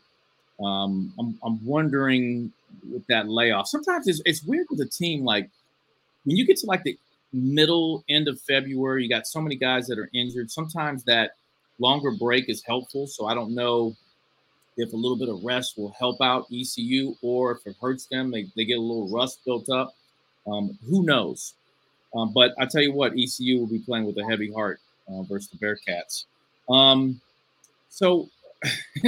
um, 0.63 1.13
I'm, 1.19 1.37
I'm 1.43 1.63
wondering 1.65 2.51
with 2.91 3.05
that 3.07 3.29
layoff. 3.29 3.67
Sometimes 3.67 4.07
it's, 4.07 4.21
it's 4.25 4.43
weird 4.43 4.67
with 4.69 4.81
a 4.81 4.85
team 4.87 5.23
like 5.23 5.49
when 6.25 6.37
you 6.37 6.45
get 6.45 6.57
to 6.57 6.65
like 6.65 6.83
the 6.83 6.97
middle 7.33 8.03
end 8.09 8.27
of 8.27 8.39
February, 8.41 9.03
you 9.03 9.09
got 9.09 9.27
so 9.27 9.41
many 9.41 9.55
guys 9.55 9.87
that 9.87 9.99
are 9.99 10.09
injured. 10.13 10.51
Sometimes 10.51 11.03
that 11.03 11.35
longer 11.79 12.11
break 12.11 12.49
is 12.49 12.63
helpful. 12.63 13.07
So 13.07 13.25
I 13.25 13.33
don't 13.33 13.53
know 13.53 13.95
if 14.77 14.93
a 14.93 14.95
little 14.95 15.17
bit 15.17 15.29
of 15.29 15.43
rest 15.43 15.77
will 15.77 15.91
help 15.97 16.21
out 16.21 16.45
ECU 16.53 17.15
or 17.21 17.51
if 17.51 17.65
it 17.65 17.75
hurts 17.81 18.05
them, 18.05 18.31
they, 18.31 18.47
they 18.55 18.65
get 18.65 18.77
a 18.77 18.81
little 18.81 19.09
rust 19.09 19.43
built 19.45 19.69
up. 19.69 19.93
Um, 20.47 20.77
who 20.87 21.03
knows? 21.03 21.53
Um, 22.15 22.31
but 22.33 22.53
I 22.57 22.65
tell 22.65 22.81
you 22.81 22.93
what, 22.93 23.13
ECU 23.13 23.59
will 23.59 23.67
be 23.67 23.79
playing 23.79 24.05
with 24.05 24.17
a 24.17 24.25
heavy 24.25 24.51
heart 24.51 24.79
uh, 25.07 25.21
versus 25.23 25.49
the 25.49 25.57
Bearcats. 25.57 26.25
Um, 26.69 27.19
so, 27.89 28.29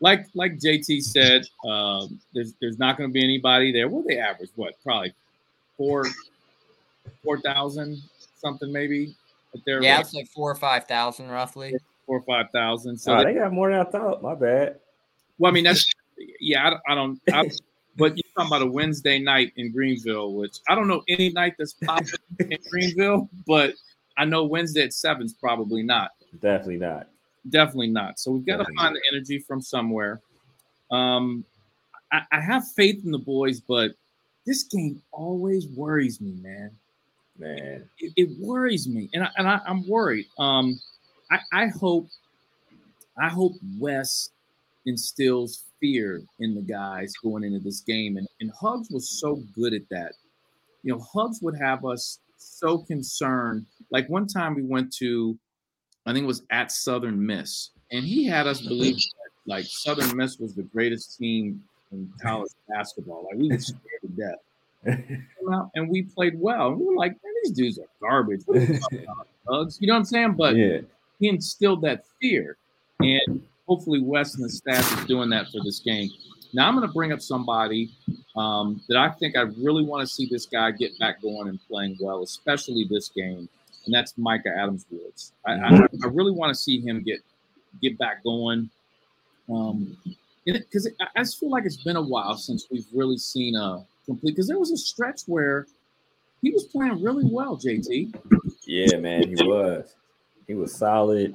like 0.00 0.26
like 0.34 0.58
JT 0.58 1.02
said, 1.02 1.46
um, 1.68 2.20
there's 2.34 2.54
there's 2.60 2.78
not 2.78 2.96
going 2.96 3.10
to 3.10 3.12
be 3.12 3.22
anybody 3.22 3.72
there. 3.72 3.88
What 3.88 4.06
they 4.06 4.18
average? 4.18 4.50
What 4.56 4.74
probably 4.82 5.12
four 5.76 6.06
four 7.22 7.40
thousand 7.40 8.02
something 8.36 8.72
maybe. 8.72 9.14
There, 9.66 9.82
yeah, 9.82 9.98
it's 10.00 10.14
like 10.14 10.28
four 10.28 10.50
or 10.50 10.54
five 10.54 10.86
thousand 10.86 11.28
roughly. 11.28 11.74
Four 12.06 12.18
or 12.18 12.22
five 12.22 12.50
thousand. 12.52 12.96
So 12.98 13.16
oh, 13.16 13.24
they 13.24 13.34
got 13.34 13.52
more 13.52 13.70
than 13.70 13.80
I 13.80 13.84
thought. 13.84 14.22
My 14.22 14.34
bad. 14.34 14.78
Well, 15.38 15.50
I 15.50 15.54
mean 15.54 15.64
that's 15.64 15.84
yeah. 16.40 16.70
I, 16.70 16.92
I 16.92 16.94
don't. 16.94 17.20
I, 17.32 17.50
but 17.96 18.16
you're 18.16 18.22
talking 18.36 18.46
about 18.46 18.62
a 18.62 18.70
Wednesday 18.70 19.18
night 19.18 19.52
in 19.56 19.72
Greenville, 19.72 20.34
which 20.34 20.58
I 20.68 20.74
don't 20.74 20.86
know 20.86 21.02
any 21.08 21.30
night 21.30 21.54
that's 21.58 21.72
popping 21.72 22.14
in 22.38 22.58
Greenville, 22.70 23.28
but 23.46 23.74
I 24.16 24.24
know 24.24 24.44
Wednesday 24.44 24.82
at 24.82 24.92
seven's 24.92 25.34
probably 25.34 25.82
not. 25.82 26.12
Definitely 26.40 26.76
not. 26.76 27.08
Definitely 27.48 27.88
not. 27.88 28.18
So 28.18 28.30
we've 28.30 28.46
got 28.46 28.58
to 28.58 28.66
find 28.76 28.94
the 28.94 29.00
energy 29.10 29.38
from 29.38 29.62
somewhere. 29.62 30.20
Um, 30.90 31.44
I, 32.12 32.22
I 32.32 32.40
have 32.40 32.68
faith 32.72 33.02
in 33.04 33.10
the 33.10 33.18
boys, 33.18 33.60
but 33.60 33.92
this 34.46 34.64
game 34.64 35.00
always 35.12 35.66
worries 35.68 36.20
me, 36.20 36.32
man. 36.42 36.70
Man, 37.38 37.88
it, 37.98 38.12
it 38.16 38.28
worries 38.38 38.86
me, 38.86 39.08
and 39.14 39.24
I, 39.24 39.28
and 39.38 39.48
I, 39.48 39.60
am 39.66 39.88
worried. 39.88 40.26
Um, 40.38 40.78
I, 41.30 41.38
I 41.52 41.66
hope, 41.68 42.08
I 43.18 43.28
hope 43.28 43.52
Wes 43.78 44.28
instills 44.84 45.64
fear 45.80 46.22
in 46.38 46.54
the 46.54 46.60
guys 46.60 47.14
going 47.22 47.44
into 47.44 47.58
this 47.58 47.80
game. 47.80 48.16
And, 48.16 48.28
and 48.40 48.50
Hugs 48.60 48.90
was 48.90 49.08
so 49.08 49.42
good 49.54 49.74
at 49.74 49.88
that. 49.90 50.12
You 50.82 50.92
know, 50.94 51.00
Hugs 51.00 51.40
would 51.42 51.56
have 51.58 51.84
us 51.84 52.18
so 52.36 52.78
concerned. 52.78 53.66
Like 53.90 54.08
one 54.08 54.26
time 54.26 54.54
we 54.54 54.62
went 54.62 54.92
to, 54.94 55.38
I 56.10 56.12
think 56.12 56.24
it 56.24 56.28
was 56.28 56.42
at 56.50 56.72
Southern 56.72 57.24
Miss, 57.24 57.70
and 57.92 58.04
he 58.04 58.26
had 58.26 58.46
us 58.46 58.60
believe 58.60 58.96
that, 58.96 59.30
like 59.46 59.64
Southern 59.66 60.16
Miss 60.16 60.38
was 60.38 60.54
the 60.54 60.62
greatest 60.62 61.18
team 61.18 61.62
in 61.92 62.12
college 62.22 62.52
basketball. 62.68 63.26
Like 63.30 63.38
we 63.38 63.48
were 63.48 63.58
scared 63.58 64.00
to 64.02 64.08
death. 64.08 64.38
and 65.74 65.90
we 65.90 66.02
played 66.02 66.38
well. 66.38 66.68
And 66.68 66.78
we 66.78 66.86
were 66.86 66.96
like, 66.96 67.12
man, 67.12 67.32
these 67.44 67.52
dudes 67.52 67.78
are 67.78 67.86
garbage. 68.00 68.42
Hugs, 69.48 69.78
you 69.80 69.86
know 69.86 69.94
what 69.94 69.98
I'm 69.98 70.04
saying? 70.04 70.34
But 70.34 70.56
yeah. 70.56 70.78
he 71.18 71.28
instilled 71.28 71.82
that 71.82 72.04
fear. 72.20 72.56
And 73.00 73.42
hopefully 73.66 74.00
Wes 74.00 74.34
and 74.34 74.44
the 74.44 74.50
staff 74.50 74.98
is 74.98 75.04
doing 75.06 75.30
that 75.30 75.46
for 75.50 75.62
this 75.64 75.80
game. 75.80 76.10
Now 76.52 76.68
I'm 76.68 76.74
going 76.74 76.86
to 76.86 76.92
bring 76.92 77.12
up 77.12 77.20
somebody 77.20 77.90
um, 78.36 78.82
that 78.88 78.98
I 78.98 79.10
think 79.10 79.36
I 79.36 79.42
really 79.42 79.84
want 79.84 80.06
to 80.06 80.12
see 80.12 80.28
this 80.30 80.46
guy 80.46 80.70
get 80.72 80.98
back 80.98 81.22
going 81.22 81.48
and 81.48 81.58
playing 81.68 81.96
well, 82.00 82.22
especially 82.22 82.86
this 82.90 83.08
game, 83.08 83.48
and 83.84 83.94
that's 83.94 84.14
Mika 84.16 84.50
Adams 84.56 84.86
Woods. 84.90 85.32
I, 85.46 85.52
I, 85.52 85.86
I 86.02 86.06
really 86.06 86.32
want 86.32 86.54
to 86.54 86.60
see 86.60 86.80
him 86.80 87.02
get 87.02 87.20
get 87.80 87.98
back 87.98 88.22
going. 88.22 88.70
Um, 89.48 89.96
because 90.44 90.88
I 91.14 91.20
just 91.20 91.38
feel 91.38 91.50
like 91.50 91.64
it's 91.64 91.82
been 91.82 91.96
a 91.96 92.02
while 92.02 92.36
since 92.36 92.66
we've 92.70 92.86
really 92.92 93.18
seen 93.18 93.56
a 93.56 93.84
complete. 94.06 94.32
Because 94.32 94.48
there 94.48 94.58
was 94.58 94.70
a 94.70 94.76
stretch 94.76 95.22
where 95.26 95.66
he 96.42 96.50
was 96.50 96.64
playing 96.64 97.02
really 97.02 97.24
well, 97.30 97.56
JT. 97.56 98.14
Yeah, 98.66 98.96
man, 98.98 99.28
he 99.28 99.44
was. 99.44 99.94
He 100.46 100.54
was 100.54 100.74
solid. 100.74 101.34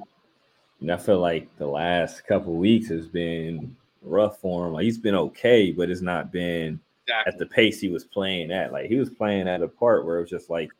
And 0.80 0.92
I 0.92 0.96
feel 0.96 1.20
like 1.20 1.48
the 1.58 1.66
last 1.66 2.26
couple 2.26 2.54
weeks 2.54 2.88
has 2.88 3.06
been 3.06 3.76
rough 4.02 4.40
for 4.40 4.66
him. 4.66 4.74
Like 4.74 4.84
he's 4.84 4.98
been 4.98 5.14
okay, 5.14 5.70
but 5.72 5.90
it's 5.90 6.02
not 6.02 6.32
been 6.32 6.80
exactly. 7.04 7.32
at 7.32 7.38
the 7.38 7.46
pace 7.46 7.80
he 7.80 7.88
was 7.88 8.04
playing 8.04 8.50
at. 8.50 8.72
Like 8.72 8.86
he 8.86 8.96
was 8.96 9.10
playing 9.10 9.48
at 9.48 9.62
a 9.62 9.68
part 9.68 10.04
where 10.04 10.18
it 10.18 10.22
was 10.22 10.30
just 10.30 10.50
like 10.50 10.70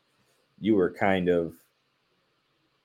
you 0.60 0.74
were 0.74 0.90
kind 0.90 1.28
of 1.28 1.54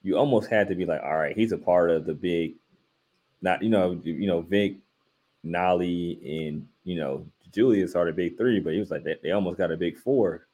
you 0.04 0.18
almost 0.18 0.50
had 0.50 0.68
to 0.68 0.76
be 0.76 0.86
like, 0.86 1.02
all 1.04 1.18
right, 1.18 1.36
he's 1.36 1.52
a 1.52 1.58
part 1.58 1.92
of 1.92 2.06
the 2.06 2.14
big 2.14 2.56
not 3.42 3.62
you 3.62 3.70
know 3.70 4.00
you 4.04 4.28
know 4.28 4.42
Vic, 4.42 4.78
Nolley, 5.46 6.48
and 6.48 6.68
you 6.84 6.96
know 6.96 7.26
Julius 7.52 7.96
are 7.96 8.06
the 8.06 8.12
big 8.12 8.38
three, 8.38 8.60
but 8.60 8.74
he 8.74 8.80
was 8.80 8.92
like 8.92 9.04
they, 9.04 9.18
they 9.22 9.32
almost 9.32 9.58
got 9.58 9.72
a 9.72 9.78
big 9.78 9.98
four. 9.98 10.48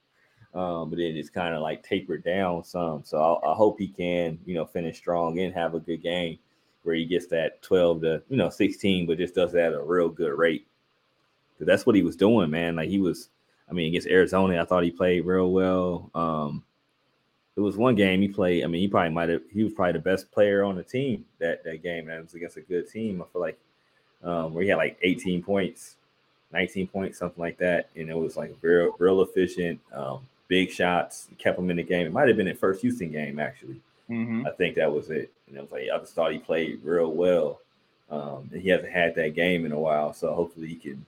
Um, 0.54 0.90
but 0.90 0.98
then 0.98 1.16
it's 1.16 1.30
kind 1.30 1.54
of 1.54 1.62
like 1.62 1.84
tapered 1.84 2.24
down 2.24 2.64
some. 2.64 3.04
So 3.04 3.20
I, 3.20 3.52
I 3.52 3.54
hope 3.54 3.78
he 3.78 3.88
can, 3.88 4.40
you 4.46 4.56
know, 4.56 4.66
finish 4.66 4.98
strong 4.98 5.40
and 5.40 5.54
have 5.54 5.76
a 5.76 5.80
good 5.80 6.02
game 6.02 6.40
where 6.82 6.96
he 6.96 7.06
gets 7.06 7.28
that 7.28 7.62
12 7.62 8.02
to, 8.02 8.24
you 8.30 8.38
know, 8.38 8.50
16, 8.50 9.06
but 9.06 9.18
just 9.18 9.36
does 9.36 9.52
that 9.52 9.74
at 9.74 9.80
a 9.80 9.84
real 9.84 10.10
good 10.10 10.36
rate. 10.36 10.66
Because 11.54 11.68
that's 11.68 11.86
what 11.86 11.96
he 11.96 12.02
was 12.02 12.16
doing, 12.16 12.50
man. 12.50 12.78
Like 12.78 12.90
he 12.90 13.00
was, 13.00 13.30
I 13.70 13.74
mean, 13.74 13.90
against 13.90 14.08
Arizona, 14.08 14.60
I 14.60 14.66
thought 14.66 14.84
he 14.84 14.90
played 14.90 15.26
real 15.26 15.52
well. 15.52 16.10
Um, 16.16 16.64
it 17.58 17.62
was 17.62 17.76
one 17.76 17.96
game 17.96 18.22
he 18.22 18.28
played. 18.28 18.64
I 18.64 18.68
mean, 18.68 18.82
he 18.82 18.88
probably 18.88 19.10
might 19.10 19.30
have. 19.30 19.42
He 19.52 19.64
was 19.64 19.74
probably 19.74 19.94
the 19.94 20.00
best 20.00 20.32
player 20.32 20.64
on 20.64 20.76
the 20.76 20.84
team 20.84 21.26
that 21.40 21.64
that 21.64 21.82
game. 21.82 22.08
And 22.08 22.20
it 22.20 22.24
was 22.24 22.36
against 22.36 22.56
a 22.56 22.62
good 22.62 22.88
team. 22.88 23.20
I 23.20 23.26
feel 23.34 23.42
like 23.42 23.58
um, 24.24 24.54
where 24.54 24.64
he 24.64 24.70
had 24.70 24.78
like 24.78 25.00
18 25.02 25.42
points, 25.42 25.96
19 26.54 26.88
points, 26.88 27.18
something 27.18 27.42
like 27.42 27.58
that, 27.58 27.90
and 27.96 28.10
it 28.10 28.18
was 28.18 28.38
like 28.38 28.56
real, 28.62 28.96
real 29.00 29.24
efficient, 29.24 29.80
um, 29.92 30.20
big 30.48 30.70
shots. 30.70 31.30
Kept 31.40 31.58
him 31.58 31.72
in 31.72 31.78
the 31.78 31.84
game. 31.84 32.06
It 32.06 32.14
might 32.14 32.28
have 32.28 32.38
been 32.38 32.46
the 32.46 32.54
first 32.54 32.82
Houston 32.82 33.12
game 33.12 33.40
actually. 33.40 33.82
Mm-hmm. 34.08 34.46
I 34.46 34.52
think 34.52 34.76
that 34.76 34.94
was 34.94 35.10
it. 35.10 35.32
And 35.48 35.58
it 35.58 35.62
was 35.62 35.72
like 35.72 35.88
I 35.92 35.98
just 35.98 36.14
thought 36.14 36.34
he 36.34 36.38
played 36.38 36.82
real 36.84 37.12
well. 37.12 37.60
Um, 38.12 38.50
and 38.54 38.62
he 38.62 38.70
hasn't 38.70 38.92
had 38.92 39.16
that 39.16 39.34
game 39.34 39.66
in 39.66 39.72
a 39.72 39.80
while, 39.80 40.14
so 40.14 40.32
hopefully 40.34 40.68
he 40.68 40.76
can 40.76 41.04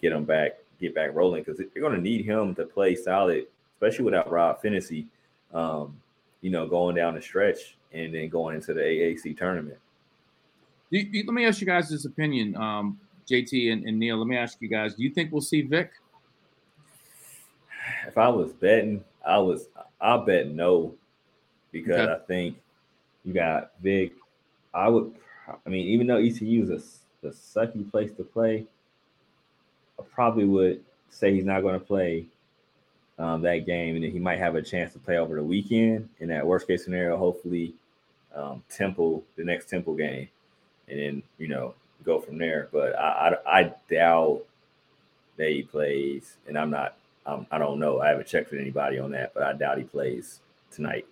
get 0.00 0.12
him 0.12 0.24
back, 0.24 0.52
get 0.80 0.94
back 0.94 1.14
rolling 1.14 1.42
because 1.42 1.58
they're 1.58 1.82
going 1.82 1.94
to 1.94 2.00
need 2.00 2.24
him 2.24 2.54
to 2.54 2.64
play 2.64 2.96
solid, 2.96 3.46
especially 3.74 4.06
without 4.06 4.30
Rob 4.30 4.62
Phinisee 4.62 5.04
um, 5.56 5.96
you 6.42 6.50
know, 6.50 6.68
going 6.68 6.94
down 6.94 7.14
the 7.14 7.22
stretch 7.22 7.76
and 7.92 8.14
then 8.14 8.28
going 8.28 8.56
into 8.56 8.74
the 8.74 8.80
AAC 8.80 9.36
tournament. 9.38 9.78
Do 10.92 10.98
you, 10.98 11.24
let 11.26 11.32
me 11.32 11.46
ask 11.46 11.60
you 11.60 11.66
guys 11.66 11.88
this 11.88 12.04
opinion, 12.04 12.54
um, 12.56 13.00
JT 13.28 13.72
and, 13.72 13.84
and, 13.88 13.98
Neil. 13.98 14.18
Let 14.18 14.28
me 14.28 14.36
ask 14.36 14.58
you 14.60 14.68
guys: 14.68 14.94
Do 14.94 15.02
you 15.02 15.10
think 15.10 15.32
we'll 15.32 15.40
see 15.40 15.62
Vic? 15.62 15.90
If 18.06 18.18
I 18.18 18.28
was 18.28 18.52
betting, 18.52 19.02
I 19.24 19.38
was 19.38 19.68
I 20.00 20.16
bet 20.18 20.48
no, 20.48 20.94
because 21.72 22.00
okay. 22.00 22.12
I 22.12 22.18
think 22.26 22.56
you 23.24 23.32
got 23.32 23.72
Vic. 23.82 24.12
I 24.74 24.88
would. 24.88 25.12
I 25.48 25.68
mean, 25.68 25.86
even 25.86 26.06
though 26.06 26.18
ECU 26.18 26.62
is 26.64 26.70
a, 26.70 27.26
a 27.28 27.30
sucky 27.30 27.88
place 27.90 28.12
to 28.14 28.24
play, 28.24 28.66
I 29.98 30.02
probably 30.12 30.44
would 30.44 30.84
say 31.10 31.32
he's 31.32 31.44
not 31.44 31.62
going 31.62 31.78
to 31.78 31.84
play 31.84 32.26
um, 33.18 33.42
that 33.42 33.66
game, 33.66 33.94
and 33.94 34.04
then 34.04 34.10
he 34.10 34.18
might 34.18 34.38
have 34.38 34.54
a 34.54 34.62
chance 34.62 34.92
to 34.92 34.98
play 34.98 35.18
over 35.18 35.36
the 35.36 35.42
weekend. 35.42 36.08
In 36.20 36.28
that 36.28 36.46
worst 36.46 36.66
case 36.66 36.84
scenario, 36.84 37.16
hopefully, 37.16 37.74
um, 38.34 38.62
Temple 38.68 39.24
the 39.36 39.44
next 39.44 39.68
Temple 39.70 39.94
game, 39.94 40.28
and 40.88 40.98
then 40.98 41.22
you 41.38 41.48
know 41.48 41.74
go 42.04 42.20
from 42.20 42.38
there. 42.38 42.68
But 42.72 42.98
I, 42.98 43.36
I, 43.46 43.60
I 43.60 43.74
doubt 43.90 44.42
that 45.36 45.48
he 45.48 45.62
plays, 45.62 46.36
and 46.46 46.58
I'm 46.58 46.70
not. 46.70 46.96
I'm, 47.24 47.46
I 47.50 47.58
don't 47.58 47.80
know. 47.80 48.00
I 48.00 48.08
haven't 48.08 48.28
checked 48.28 48.50
with 48.50 48.60
anybody 48.60 48.98
on 48.98 49.10
that, 49.12 49.34
but 49.34 49.42
I 49.42 49.52
doubt 49.54 49.78
he 49.78 49.84
plays 49.84 50.40
tonight. 50.70 51.06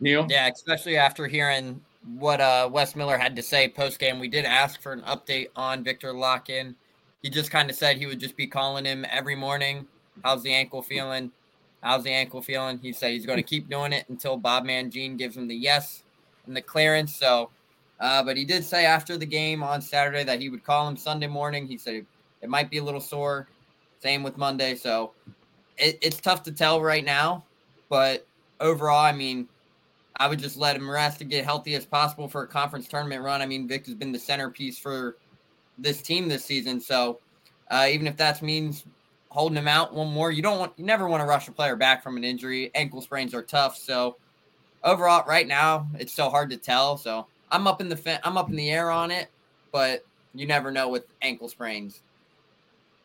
Neil, 0.00 0.26
yeah, 0.28 0.48
especially 0.48 0.96
after 0.96 1.26
hearing 1.26 1.80
what 2.18 2.40
uh, 2.40 2.68
Wes 2.70 2.94
Miller 2.94 3.16
had 3.16 3.34
to 3.36 3.42
say 3.42 3.68
post 3.68 3.98
game. 3.98 4.18
We 4.20 4.28
did 4.28 4.44
ask 4.44 4.80
for 4.80 4.92
an 4.92 5.02
update 5.02 5.48
on 5.56 5.82
Viktor 5.82 6.12
Lakhin. 6.12 6.74
He 7.22 7.30
just 7.30 7.50
kind 7.50 7.70
of 7.70 7.76
said 7.76 7.96
he 7.96 8.06
would 8.06 8.20
just 8.20 8.36
be 8.36 8.46
calling 8.46 8.84
him 8.84 9.06
every 9.08 9.36
morning 9.36 9.86
How's 10.22 10.42
the 10.42 10.52
ankle 10.52 10.82
feeling? 10.82 11.30
How's 11.82 12.04
the 12.04 12.10
ankle 12.10 12.42
feeling? 12.42 12.78
He 12.78 12.92
said 12.92 13.10
he's 13.10 13.26
going 13.26 13.38
to 13.38 13.42
keep 13.42 13.68
doing 13.68 13.92
it 13.92 14.04
until 14.08 14.36
Bob 14.36 14.64
Mangine 14.64 15.18
gives 15.18 15.36
him 15.36 15.48
the 15.48 15.54
yes 15.54 16.02
and 16.46 16.56
the 16.56 16.62
clearance. 16.62 17.16
So, 17.16 17.50
uh, 17.98 18.22
but 18.22 18.36
he 18.36 18.44
did 18.44 18.64
say 18.64 18.84
after 18.86 19.16
the 19.16 19.26
game 19.26 19.62
on 19.62 19.80
Saturday 19.80 20.24
that 20.24 20.40
he 20.40 20.48
would 20.48 20.64
call 20.64 20.86
him 20.88 20.96
Sunday 20.96 21.26
morning. 21.26 21.66
He 21.66 21.76
said 21.76 22.06
it 22.40 22.48
might 22.48 22.70
be 22.70 22.78
a 22.78 22.84
little 22.84 23.00
sore. 23.00 23.48
Same 24.00 24.22
with 24.22 24.36
Monday. 24.36 24.74
So 24.74 25.12
it, 25.76 25.98
it's 26.02 26.20
tough 26.20 26.42
to 26.44 26.52
tell 26.52 26.80
right 26.80 27.04
now. 27.04 27.44
But 27.88 28.26
overall, 28.60 29.04
I 29.04 29.12
mean, 29.12 29.48
I 30.16 30.28
would 30.28 30.38
just 30.38 30.56
let 30.56 30.76
him 30.76 30.88
rest 30.88 31.18
to 31.18 31.24
get 31.24 31.44
healthy 31.44 31.74
as 31.74 31.86
possible 31.86 32.28
for 32.28 32.42
a 32.42 32.46
conference 32.46 32.86
tournament 32.86 33.22
run. 33.22 33.42
I 33.42 33.46
mean, 33.46 33.66
Vic 33.66 33.86
has 33.86 33.94
been 33.94 34.12
the 34.12 34.18
centerpiece 34.18 34.78
for 34.78 35.16
this 35.78 36.02
team 36.02 36.28
this 36.28 36.44
season. 36.44 36.80
So 36.80 37.18
uh, 37.70 37.88
even 37.90 38.06
if 38.06 38.16
that 38.18 38.42
means 38.42 38.84
holding 39.32 39.56
him 39.56 39.68
out 39.68 39.94
one 39.94 40.12
more. 40.12 40.30
You 40.30 40.42
don't 40.42 40.58
want 40.58 40.72
you 40.76 40.84
never 40.84 41.08
want 41.08 41.22
to 41.22 41.26
rush 41.26 41.48
a 41.48 41.52
player 41.52 41.74
back 41.74 42.02
from 42.02 42.16
an 42.16 42.24
injury. 42.24 42.70
Ankle 42.74 43.00
sprains 43.00 43.34
are 43.34 43.42
tough. 43.42 43.76
So 43.76 44.16
overall, 44.84 45.24
right 45.26 45.48
now 45.48 45.88
it's 45.98 46.12
so 46.12 46.28
hard 46.28 46.50
to 46.50 46.56
tell. 46.56 46.96
So 46.96 47.26
I'm 47.50 47.66
up 47.66 47.80
in 47.80 47.88
the 47.88 48.20
I'm 48.26 48.36
up 48.36 48.50
in 48.50 48.56
the 48.56 48.70
air 48.70 48.90
on 48.90 49.10
it, 49.10 49.28
but 49.72 50.04
you 50.34 50.46
never 50.46 50.70
know 50.70 50.88
with 50.88 51.06
ankle 51.22 51.48
sprains. 51.48 52.00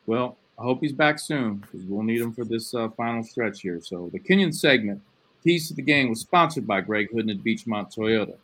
Well, 0.06 0.38
I 0.60 0.63
hope 0.63 0.82
he's 0.82 0.94
back 0.94 1.20
soon 1.20 1.56
because 1.56 1.86
we'll 1.86 2.04
need 2.04 2.22
him 2.22 2.34
for 2.34 2.44
this 2.44 2.74
uh, 2.74 2.90
final 2.90 3.24
stretch 3.24 3.62
here. 3.62 3.80
So 3.82 4.10
the 4.12 4.20
Kenyon 4.20 4.52
segment, 4.52 5.02
Keys 5.44 5.68
to 5.70 5.76
the 5.76 5.82
Game, 5.82 6.10
was 6.10 6.22
sponsored 6.22 6.68
by 6.68 6.82
Greg 6.82 7.10
Hooden 7.12 7.30
at 7.30 7.44
Beechmont 7.44 7.96
Toyota. 7.96 8.36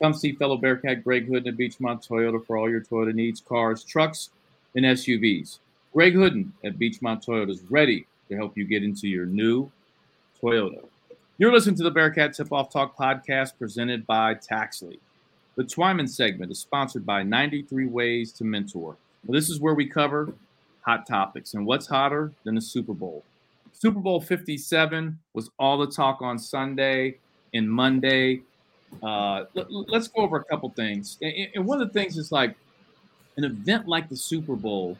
Come 0.00 0.12
see 0.12 0.32
fellow 0.32 0.58
Bearcat 0.58 1.02
Greg 1.02 1.26
Hooden 1.26 1.48
at 1.48 1.58
Beechmont 1.58 2.06
Toyota 2.06 2.44
for 2.44 2.56
all 2.56 2.68
your 2.68 2.82
Toyota 2.82 3.14
needs, 3.14 3.40
cars, 3.40 3.82
trucks, 3.82 4.30
and 4.74 4.84
SUVs. 4.84 5.58
Greg 5.96 6.12
Hooden 6.12 6.52
at 6.62 6.78
Beechmont 6.78 7.24
Toyota 7.24 7.48
is 7.48 7.62
ready 7.70 8.06
to 8.28 8.36
help 8.36 8.54
you 8.54 8.66
get 8.66 8.84
into 8.84 9.08
your 9.08 9.24
new 9.24 9.72
Toyota. 10.42 10.84
You're 11.38 11.50
listening 11.50 11.76
to 11.76 11.84
the 11.84 11.90
Bearcat 11.90 12.34
Tip 12.34 12.52
Off 12.52 12.70
Talk 12.70 12.94
podcast 12.98 13.56
presented 13.58 14.06
by 14.06 14.34
Taxly. 14.34 14.98
The 15.54 15.62
Twyman 15.62 16.06
segment 16.06 16.52
is 16.52 16.58
sponsored 16.58 17.06
by 17.06 17.22
93 17.22 17.86
Ways 17.86 18.30
to 18.32 18.44
Mentor. 18.44 18.98
This 19.26 19.48
is 19.48 19.58
where 19.58 19.72
we 19.72 19.86
cover 19.86 20.34
hot 20.82 21.06
topics. 21.06 21.54
And 21.54 21.64
what's 21.64 21.86
hotter 21.86 22.30
than 22.44 22.56
the 22.56 22.60
Super 22.60 22.92
Bowl? 22.92 23.24
Super 23.72 24.00
Bowl 24.00 24.20
57 24.20 25.18
was 25.32 25.48
all 25.58 25.78
the 25.78 25.86
talk 25.86 26.20
on 26.20 26.38
Sunday 26.38 27.16
and 27.54 27.70
Monday. 27.70 28.42
Uh, 29.02 29.44
let, 29.54 29.66
us 29.94 30.08
go 30.08 30.20
over 30.20 30.36
a 30.36 30.44
couple 30.44 30.68
things. 30.76 31.16
And, 31.22 31.48
and 31.54 31.64
one 31.64 31.80
of 31.80 31.88
the 31.88 31.94
things 31.98 32.18
is 32.18 32.30
like 32.30 32.54
an 33.38 33.44
event 33.44 33.88
like 33.88 34.10
the 34.10 34.16
Super 34.16 34.56
Bowl 34.56 34.98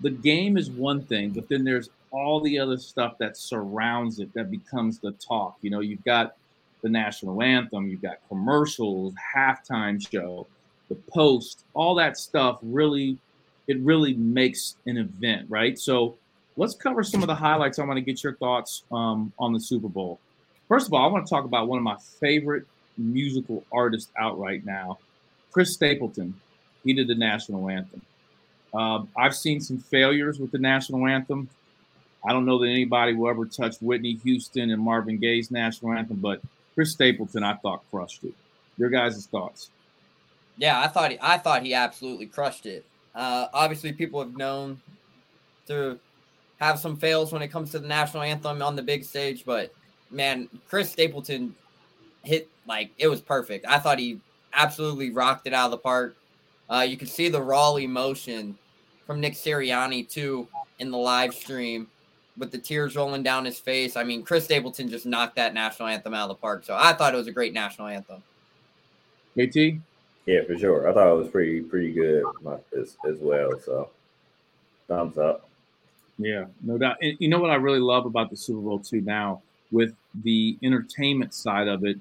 the 0.00 0.10
game 0.10 0.56
is 0.56 0.70
one 0.70 1.02
thing, 1.02 1.30
but 1.30 1.48
then 1.48 1.64
there's 1.64 1.90
all 2.10 2.40
the 2.40 2.58
other 2.58 2.78
stuff 2.78 3.18
that 3.18 3.36
surrounds 3.36 4.20
it 4.20 4.32
that 4.34 4.50
becomes 4.50 4.98
the 4.98 5.12
talk. 5.12 5.56
You 5.62 5.70
know, 5.70 5.80
you've 5.80 6.04
got 6.04 6.36
the 6.82 6.88
national 6.88 7.42
anthem, 7.42 7.88
you've 7.88 8.02
got 8.02 8.18
commercials, 8.28 9.14
halftime 9.34 10.00
show, 10.00 10.46
the 10.88 10.94
post, 10.94 11.64
all 11.74 11.94
that 11.96 12.16
stuff 12.16 12.58
really 12.62 13.18
it 13.66 13.80
really 13.80 14.14
makes 14.14 14.76
an 14.86 14.96
event, 14.96 15.46
right? 15.48 15.78
So 15.78 16.16
let's 16.56 16.74
cover 16.74 17.02
some 17.02 17.22
of 17.22 17.26
the 17.26 17.34
highlights. 17.34 17.78
I 17.78 17.84
want 17.84 17.96
to 17.96 18.02
get 18.02 18.22
your 18.22 18.34
thoughts 18.34 18.84
um, 18.92 19.32
on 19.38 19.52
the 19.52 19.60
Super 19.60 19.88
Bowl. 19.88 20.20
First 20.68 20.86
of 20.86 20.92
all, 20.92 21.04
I 21.04 21.12
want 21.12 21.26
to 21.26 21.30
talk 21.30 21.44
about 21.44 21.68
one 21.68 21.78
of 21.78 21.84
my 21.84 21.96
favorite 22.20 22.64
musical 22.96 23.64
artists 23.72 24.10
out 24.18 24.38
right 24.38 24.64
now, 24.64 24.98
Chris 25.52 25.74
Stapleton. 25.74 26.34
He 26.84 26.92
did 26.92 27.08
the 27.08 27.14
national 27.14 27.68
anthem. 27.68 28.02
Um, 28.76 29.08
I've 29.16 29.34
seen 29.34 29.60
some 29.60 29.78
failures 29.78 30.38
with 30.38 30.52
the 30.52 30.58
national 30.58 31.06
anthem. 31.06 31.48
I 32.26 32.32
don't 32.32 32.44
know 32.44 32.58
that 32.58 32.68
anybody 32.68 33.14
will 33.14 33.30
ever 33.30 33.46
touch 33.46 33.76
Whitney 33.80 34.14
Houston 34.24 34.70
and 34.70 34.82
Marvin 34.82 35.18
Gaye's 35.18 35.50
national 35.50 35.92
anthem, 35.92 36.18
but 36.18 36.42
Chris 36.74 36.92
Stapleton, 36.92 37.42
I 37.42 37.54
thought 37.54 37.82
crushed 37.90 38.24
it. 38.24 38.34
Your 38.76 38.90
guys' 38.90 39.26
thoughts? 39.26 39.70
Yeah, 40.58 40.80
I 40.80 40.88
thought 40.88 41.12
he, 41.12 41.18
I 41.22 41.38
thought 41.38 41.62
he 41.62 41.72
absolutely 41.72 42.26
crushed 42.26 42.66
it. 42.66 42.84
Uh, 43.14 43.46
obviously, 43.54 43.92
people 43.92 44.20
have 44.20 44.36
known 44.36 44.80
to 45.68 45.98
have 46.58 46.78
some 46.78 46.96
fails 46.96 47.32
when 47.32 47.42
it 47.42 47.48
comes 47.48 47.70
to 47.70 47.78
the 47.78 47.88
national 47.88 48.22
anthem 48.22 48.60
on 48.60 48.76
the 48.76 48.82
big 48.82 49.04
stage, 49.04 49.44
but 49.46 49.72
man, 50.10 50.48
Chris 50.68 50.90
Stapleton 50.90 51.54
hit 52.24 52.48
like 52.66 52.90
it 52.98 53.08
was 53.08 53.22
perfect. 53.22 53.64
I 53.66 53.78
thought 53.78 53.98
he 53.98 54.20
absolutely 54.52 55.10
rocked 55.10 55.46
it 55.46 55.54
out 55.54 55.66
of 55.66 55.70
the 55.70 55.78
park. 55.78 56.16
Uh, 56.68 56.84
you 56.86 56.96
can 56.96 57.06
see 57.06 57.28
the 57.28 57.40
raw 57.40 57.76
emotion 57.76 58.58
from 59.06 59.20
Nick 59.20 59.34
Sirianni 59.34 60.08
too 60.08 60.48
in 60.78 60.90
the 60.90 60.98
live 60.98 61.32
stream 61.32 61.86
with 62.38 62.50
the 62.50 62.58
tears 62.58 62.96
rolling 62.96 63.22
down 63.22 63.44
his 63.44 63.58
face. 63.58 63.96
I 63.96 64.04
mean, 64.04 64.22
Chris 64.22 64.44
Stapleton 64.44 64.88
just 64.88 65.06
knocked 65.06 65.36
that 65.36 65.54
national 65.54 65.88
anthem 65.88 66.12
out 66.12 66.24
of 66.24 66.36
the 66.36 66.40
park. 66.40 66.64
So 66.64 66.76
I 66.78 66.92
thought 66.92 67.14
it 67.14 67.16
was 67.16 67.28
a 67.28 67.32
great 67.32 67.54
national 67.54 67.88
anthem. 67.88 68.22
JT? 69.36 69.80
Yeah, 70.26 70.42
for 70.44 70.58
sure. 70.58 70.88
I 70.88 70.92
thought 70.92 71.10
it 71.10 71.16
was 71.16 71.28
pretty 71.28 71.60
pretty 71.60 71.92
good 71.92 72.24
as, 72.78 72.96
as 73.08 73.18
well. 73.20 73.58
So 73.60 73.90
thumbs 74.88 75.16
up. 75.18 75.48
Yeah, 76.18 76.46
no 76.62 76.78
doubt. 76.78 76.96
And 77.00 77.16
you 77.20 77.28
know 77.28 77.38
what 77.38 77.50
I 77.50 77.56
really 77.56 77.80
love 77.80 78.06
about 78.06 78.30
the 78.30 78.36
Super 78.36 78.60
Bowl 78.60 78.78
too 78.78 79.00
now 79.00 79.42
with 79.70 79.94
the 80.24 80.58
entertainment 80.62 81.32
side 81.32 81.68
of 81.68 81.84
it. 81.84 81.98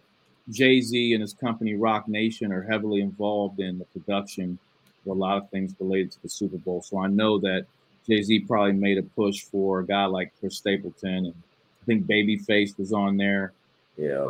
Jay 0.51 0.79
Z 0.79 1.13
and 1.13 1.21
his 1.21 1.33
company 1.33 1.73
Roc 1.73 2.07
Nation 2.07 2.51
are 2.51 2.61
heavily 2.61 3.01
involved 3.01 3.59
in 3.59 3.79
the 3.79 3.85
production 3.85 4.59
a 5.07 5.13
lot 5.13 5.37
of 5.37 5.49
things 5.49 5.73
related 5.79 6.11
to 6.11 6.21
the 6.21 6.29
Super 6.29 6.57
Bowl. 6.57 6.81
So 6.81 6.99
I 6.99 7.07
know 7.07 7.39
that 7.39 7.65
Jay 8.07 8.21
Z 8.21 8.39
probably 8.41 8.73
made 8.73 8.97
a 8.97 9.03
push 9.03 9.43
for 9.43 9.79
a 9.79 9.85
guy 9.85 10.05
like 10.05 10.31
Chris 10.39 10.57
Stapleton, 10.57 11.25
and 11.27 11.33
I 11.81 11.85
think 11.85 12.05
Babyface 12.05 12.77
was 12.77 12.93
on 12.93 13.17
there, 13.17 13.53
yeah, 13.97 14.29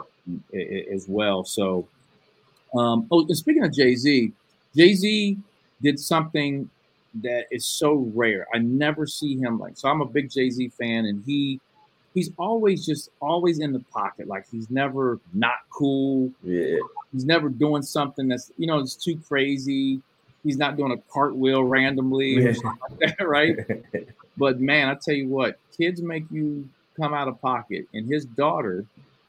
as 0.91 1.07
well. 1.07 1.43
So, 1.43 1.87
um, 2.75 3.07
oh, 3.11 3.27
speaking 3.33 3.63
of 3.63 3.73
Jay 3.73 3.95
Z, 3.95 4.31
Jay 4.75 4.93
Z 4.93 5.37
did 5.81 5.99
something 5.99 6.69
that 7.21 7.45
is 7.51 7.65
so 7.65 8.09
rare. 8.13 8.47
I 8.53 8.59
never 8.59 9.07
see 9.07 9.37
him 9.37 9.59
like. 9.59 9.77
So 9.77 9.89
I'm 9.89 10.01
a 10.01 10.05
big 10.05 10.29
Jay 10.29 10.49
Z 10.49 10.69
fan, 10.69 11.05
and 11.05 11.23
he 11.25 11.59
he's 12.15 12.31
always 12.37 12.85
just 12.85 13.09
always 13.21 13.59
in 13.59 13.73
the 13.73 13.79
pocket. 13.79 14.27
Like 14.27 14.45
he's 14.49 14.69
never 14.71 15.19
not 15.33 15.55
cool. 15.69 16.31
Yeah. 16.43 16.77
He's 17.11 17.25
never 17.25 17.49
doing 17.49 17.83
something 17.83 18.27
that's 18.27 18.51
you 18.57 18.65
know 18.65 18.79
it's 18.79 18.95
too 18.95 19.19
crazy. 19.27 20.01
He's 20.45 20.57
not 20.57 20.77
doing 20.77 20.91
a 20.93 20.97
cartwheel 21.11 21.63
randomly, 21.63 22.35
Yeah. 22.41 22.53
like 22.63 23.17
that, 23.17 23.27
right? 23.27 23.57
But 24.37 24.59
man, 24.59 24.89
I 24.89 24.95
tell 24.95 25.13
you 25.13 25.27
what, 25.29 25.57
kids 25.77 26.01
make 26.01 26.25
you 26.29 26.67
come 26.97 27.13
out 27.13 27.27
of 27.29 27.39
pocket. 27.41 27.85
And 27.93 28.05
his 28.05 28.25
daughter, 28.25 28.85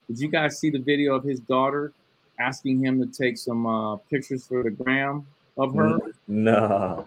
did 0.09 0.19
you 0.19 0.27
guys 0.29 0.59
see 0.59 0.69
the 0.69 0.81
video 0.81 1.15
of 1.15 1.23
his 1.25 1.39
daughter 1.41 1.93
asking 2.41 2.85
him 2.85 3.01
to 3.01 3.07
take 3.07 3.39
some 3.39 3.67
uh, 3.67 3.97
pictures 4.11 4.47
for 4.49 4.63
the 4.65 4.71
gram 4.71 5.25
of 5.57 5.75
her? 5.75 5.99
no. 6.29 7.07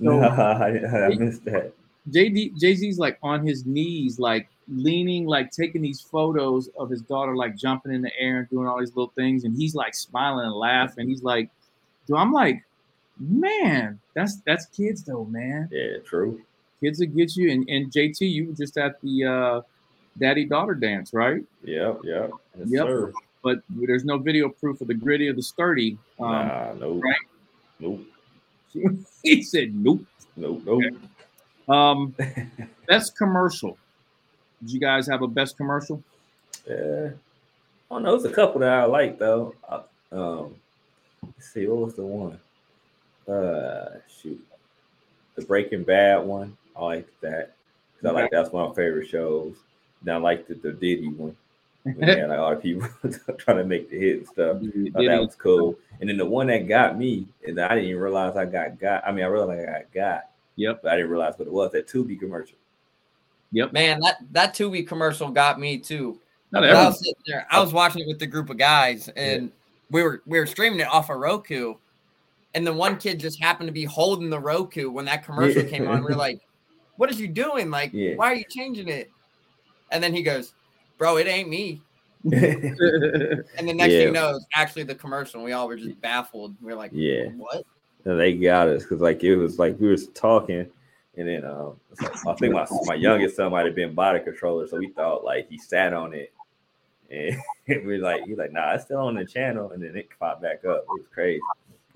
no, 0.00 0.20
I, 0.22 1.06
I 1.06 1.08
missed 1.14 1.44
that. 1.46 1.72
JD 2.10 2.56
Jay 2.60 2.74
Z's 2.74 2.98
like 3.00 3.18
on 3.22 3.44
his 3.44 3.66
knees, 3.66 4.18
like 4.20 4.48
leaning, 4.68 5.26
like 5.26 5.50
taking 5.50 5.82
these 5.82 6.00
photos 6.00 6.68
of 6.78 6.88
his 6.88 7.00
daughter, 7.02 7.34
like 7.34 7.56
jumping 7.56 7.92
in 7.92 8.02
the 8.02 8.12
air 8.18 8.38
and 8.40 8.48
doing 8.50 8.68
all 8.68 8.78
these 8.78 8.94
little 8.94 9.12
things, 9.16 9.42
and 9.44 9.56
he's 9.56 9.74
like 9.74 9.94
smiling 9.96 10.44
and 10.46 10.54
laughing. 10.54 11.08
He's 11.08 11.22
like, 11.24 11.50
"Dude, 12.06 12.16
I'm 12.16 12.30
like, 12.32 12.62
man, 13.18 13.98
that's 14.14 14.36
that's 14.46 14.66
kids 14.66 15.02
though, 15.04 15.24
man. 15.24 15.68
Yeah, 15.70 15.98
true. 16.04 16.40
Kids 16.80 16.98
that 16.98 17.06
get 17.06 17.36
you." 17.36 17.50
And, 17.50 17.68
and 17.68 17.90
JT, 17.90 18.20
you 18.20 18.46
were 18.48 18.54
just 18.54 18.76
at 18.78 19.00
the 19.02 19.24
uh, 19.24 19.60
daddy 20.18 20.44
daughter 20.44 20.74
dance, 20.74 21.12
right? 21.12 21.42
Yep, 21.64 22.00
yep. 22.04 22.30
Yes, 22.58 22.68
Yep. 22.70 22.86
sir. 22.86 23.12
But 23.42 23.60
there's 23.70 24.04
no 24.04 24.18
video 24.18 24.48
proof 24.48 24.80
of 24.80 24.88
the 24.88 24.94
gritty 24.94 25.28
or 25.28 25.32
the 25.32 25.42
sturdy. 25.42 25.96
Um, 26.20 26.30
nah, 26.30 26.72
nope. 26.74 27.02
right. 27.02 27.16
Nope. 27.80 28.00
he 29.22 29.42
said, 29.42 29.74
"Nope." 29.74 30.02
Nope. 30.36 30.62
Nope. 30.64 30.82
Um, 31.68 32.14
best 32.86 33.16
commercial. 33.16 33.76
Did 34.62 34.72
you 34.72 34.80
guys 34.80 35.06
have 35.08 35.22
a 35.22 35.28
best 35.28 35.56
commercial? 35.56 36.02
Yeah. 36.68 37.10
I 37.90 37.94
don't 37.94 38.02
know. 38.02 38.16
There's 38.18 38.30
a 38.30 38.34
couple 38.34 38.60
that 38.60 38.70
I 38.72 38.84
like 38.84 39.18
though. 39.18 39.54
Uh, 39.68 39.82
Um, 40.10 40.54
let's 41.24 41.52
see, 41.52 41.66
what 41.66 41.86
was 41.86 41.94
the 41.94 42.02
one? 42.02 42.38
Uh, 43.28 43.98
shoot, 44.08 44.42
the 45.36 45.44
Breaking 45.44 45.82
Bad 45.84 46.24
one. 46.24 46.56
I 46.76 46.84
like 46.84 47.08
that. 47.20 47.54
'Cause 48.00 48.10
I 48.10 48.12
like 48.12 48.30
that's 48.30 48.50
one 48.50 48.64
of 48.64 48.70
my 48.70 48.74
favorite 48.76 49.08
shows. 49.08 49.56
Then 50.02 50.14
I 50.16 50.18
like 50.18 50.46
the, 50.46 50.54
the 50.54 50.72
Diddy 50.72 51.08
one. 51.08 51.36
When 51.82 51.98
they 51.98 52.18
had 52.20 52.28
like, 52.30 52.38
all 52.38 52.50
the 52.50 52.56
people 52.56 52.88
trying 53.38 53.56
to 53.58 53.64
make 53.64 53.90
the 53.90 53.98
hit 53.98 54.18
and 54.18 54.26
stuff. 54.28 54.60
Diddy- 54.60 54.90
thought 54.90 55.04
that 55.04 55.20
was 55.20 55.34
cool. 55.34 55.76
And 56.00 56.08
then 56.08 56.16
the 56.16 56.24
one 56.26 56.46
that 56.46 56.68
got 56.68 56.96
me, 56.96 57.26
and 57.46 57.58
I 57.60 57.68
didn't 57.74 57.90
even 57.90 58.00
realize 58.00 58.36
I 58.36 58.44
got 58.44 58.78
got. 58.78 59.06
I 59.06 59.10
mean, 59.12 59.24
I 59.24 59.28
realized 59.28 59.68
I 59.68 59.72
got 59.80 59.92
got, 59.92 60.30
Yep. 60.56 60.80
but 60.82 60.92
I 60.92 60.96
didn't 60.96 61.10
realize 61.10 61.34
what 61.38 61.48
it 61.48 61.52
was. 61.52 61.72
That 61.72 61.88
Tubi 61.88 62.18
commercial. 62.18 62.56
Yep. 63.52 63.72
Man, 63.72 63.98
that 64.00 64.16
that 64.32 64.54
Tubi 64.54 64.86
commercial 64.86 65.30
got 65.30 65.58
me 65.58 65.78
too. 65.78 66.20
Not 66.52 66.64
I 66.64 66.86
was 66.86 66.98
sitting 66.98 67.14
there. 67.26 67.46
I 67.50 67.60
was 67.60 67.72
watching 67.72 68.02
it 68.02 68.08
with 68.08 68.18
the 68.20 68.26
group 68.26 68.48
of 68.48 68.56
guys, 68.58 69.08
and 69.16 69.50
we 69.90 70.02
were 70.02 70.22
we 70.26 70.38
were 70.38 70.46
streaming 70.46 70.80
it 70.80 70.86
off 70.88 71.10
of 71.10 71.18
Roku, 71.18 71.74
and 72.58 72.66
the 72.66 72.72
one 72.72 72.96
kid 72.96 73.20
just 73.20 73.40
happened 73.40 73.68
to 73.68 73.72
be 73.72 73.84
holding 73.84 74.30
the 74.30 74.40
Roku 74.40 74.90
when 74.90 75.04
that 75.04 75.24
commercial 75.24 75.62
Yeah. 75.62 75.68
came 75.68 75.86
on. 75.86 76.02
We 76.02 76.10
are 76.10 76.16
like, 76.16 76.40
"What 76.96 77.08
is 77.08 77.20
you 77.20 77.28
doing? 77.28 77.70
Like, 77.70 77.92
Yeah. 77.94 78.16
why 78.16 78.32
are 78.32 78.34
you 78.34 78.44
changing 78.50 78.88
it?" 78.88 79.12
And 79.92 80.02
then 80.02 80.12
he 80.12 80.24
goes, 80.24 80.54
"Bro, 80.98 81.18
it 81.18 81.28
ain't 81.28 81.48
me." 81.48 81.80
And 83.56 83.68
the 83.68 83.72
next 83.72 83.92
Yeah. 83.92 83.98
thing 83.98 84.06
you 84.08 84.12
know, 84.12 84.36
it's 84.36 84.46
actually 84.54 84.84
the 84.84 84.94
commercial. 84.96 85.42
We 85.42 85.52
all 85.52 85.68
were 85.68 85.76
just 85.76 86.00
baffled. 86.00 86.56
We 86.60 86.72
are 86.72 86.76
like, 86.76 86.90
"Yeah, 86.92 87.26
"What?" 87.36 87.64
And 88.04 88.18
they 88.18 88.34
got 88.34 88.68
us 88.68 88.82
because 88.82 89.00
like 89.00 89.22
it 89.22 89.36
was 89.36 89.58
like 89.60 89.78
we 89.78 89.88
was 89.88 90.08
talking, 90.08 90.66
and 91.16 91.28
then 91.28 91.44
um, 91.44 91.78
I 92.26 92.34
think 92.34 92.54
my 92.54 92.66
my 92.84 92.94
youngest 92.94 93.36
son 93.36 93.52
might 93.52 93.66
have 93.66 93.76
been 93.76 93.94
by 93.94 94.14
the 94.14 94.20
controller, 94.20 94.66
so 94.66 94.78
we 94.78 94.88
thought 94.90 95.24
like 95.24 95.48
he 95.48 95.58
sat 95.58 95.92
on 95.92 96.12
it, 96.12 96.32
and 97.10 97.36
we 97.68 97.98
were 97.98 97.98
like 97.98 98.24
he's 98.24 98.38
like 98.38 98.52
nah, 98.52 98.74
it's 98.74 98.84
still 98.84 98.98
on 98.98 99.14
the 99.14 99.24
channel, 99.24 99.70
and 99.70 99.82
then 99.82 99.96
it 99.96 100.08
popped 100.18 100.42
back 100.42 100.64
up. 100.64 100.82
It 100.82 100.88
was 100.88 101.06
crazy, 101.12 101.40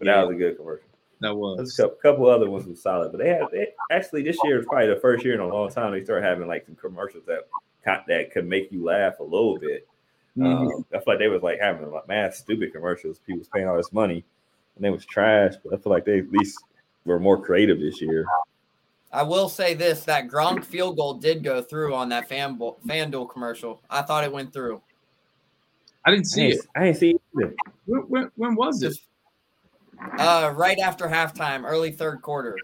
but 0.04 0.14
that 0.14 0.26
was 0.26 0.34
a 0.34 0.38
good 0.38 0.56
commercial. 0.56 0.86
that 1.20 1.28
There's 1.28 1.36
was. 1.36 1.78
a 1.78 1.82
couple, 1.82 1.96
couple 1.98 2.28
other 2.28 2.50
ones 2.50 2.66
were 2.66 2.74
solid, 2.74 3.12
but 3.12 3.18
they 3.18 3.28
had 3.28 3.42
they, 3.52 3.68
actually 3.90 4.22
this 4.22 4.38
year 4.44 4.58
is 4.58 4.66
probably 4.66 4.88
the 4.88 5.00
first 5.00 5.24
year 5.24 5.34
in 5.34 5.40
a 5.40 5.46
long 5.46 5.70
time 5.70 5.92
they 5.92 6.02
started 6.02 6.26
having 6.26 6.48
like 6.48 6.66
some 6.66 6.74
commercials 6.76 7.24
that 7.26 7.48
that 7.84 8.30
could 8.32 8.46
make 8.46 8.70
you 8.72 8.84
laugh 8.84 9.18
a 9.20 9.22
little 9.22 9.58
bit. 9.58 9.86
Mhm. 10.36 10.74
Um, 10.76 10.86
I 10.94 10.98
feel 10.98 11.04
like 11.06 11.18
they 11.18 11.28
was 11.28 11.42
like 11.42 11.60
having 11.60 11.90
like 11.90 12.08
mad 12.08 12.34
stupid 12.34 12.72
commercials. 12.72 13.18
People 13.18 13.40
was 13.40 13.48
paying 13.48 13.68
all 13.68 13.76
this 13.76 13.92
money, 13.92 14.24
and 14.76 14.84
they 14.84 14.90
was 14.90 15.04
trash. 15.04 15.54
But 15.62 15.74
I 15.74 15.76
feel 15.76 15.92
like 15.92 16.04
they 16.04 16.20
at 16.20 16.30
least 16.30 16.58
were 17.04 17.20
more 17.20 17.40
creative 17.40 17.80
this 17.80 18.00
year. 18.00 18.24
I 19.12 19.22
will 19.22 19.48
say 19.48 19.74
this: 19.74 20.04
that 20.04 20.28
Gronk 20.28 20.64
field 20.64 20.96
goal 20.96 21.14
did 21.14 21.44
go 21.44 21.60
through 21.60 21.94
on 21.94 22.08
that 22.08 22.28
fan 22.28 22.58
FanDuel 22.58 23.30
commercial. 23.30 23.82
I 23.90 24.02
thought 24.02 24.24
it 24.24 24.32
went 24.32 24.52
through. 24.52 24.80
I 26.04 26.10
didn't 26.10 26.26
see 26.26 26.42
ain't, 26.42 26.54
it. 26.54 26.66
I 26.74 26.84
ain't 26.86 26.96
see 26.96 27.10
it 27.10 27.22
either. 27.36 27.54
When, 27.86 28.00
when, 28.02 28.30
when 28.36 28.54
was 28.54 28.82
it? 28.82 28.96
Just 30.10 30.20
uh, 30.20 30.52
right 30.56 30.78
after 30.78 31.06
halftime, 31.06 31.64
early 31.64 31.92
third 31.92 32.22
quarter. 32.22 32.58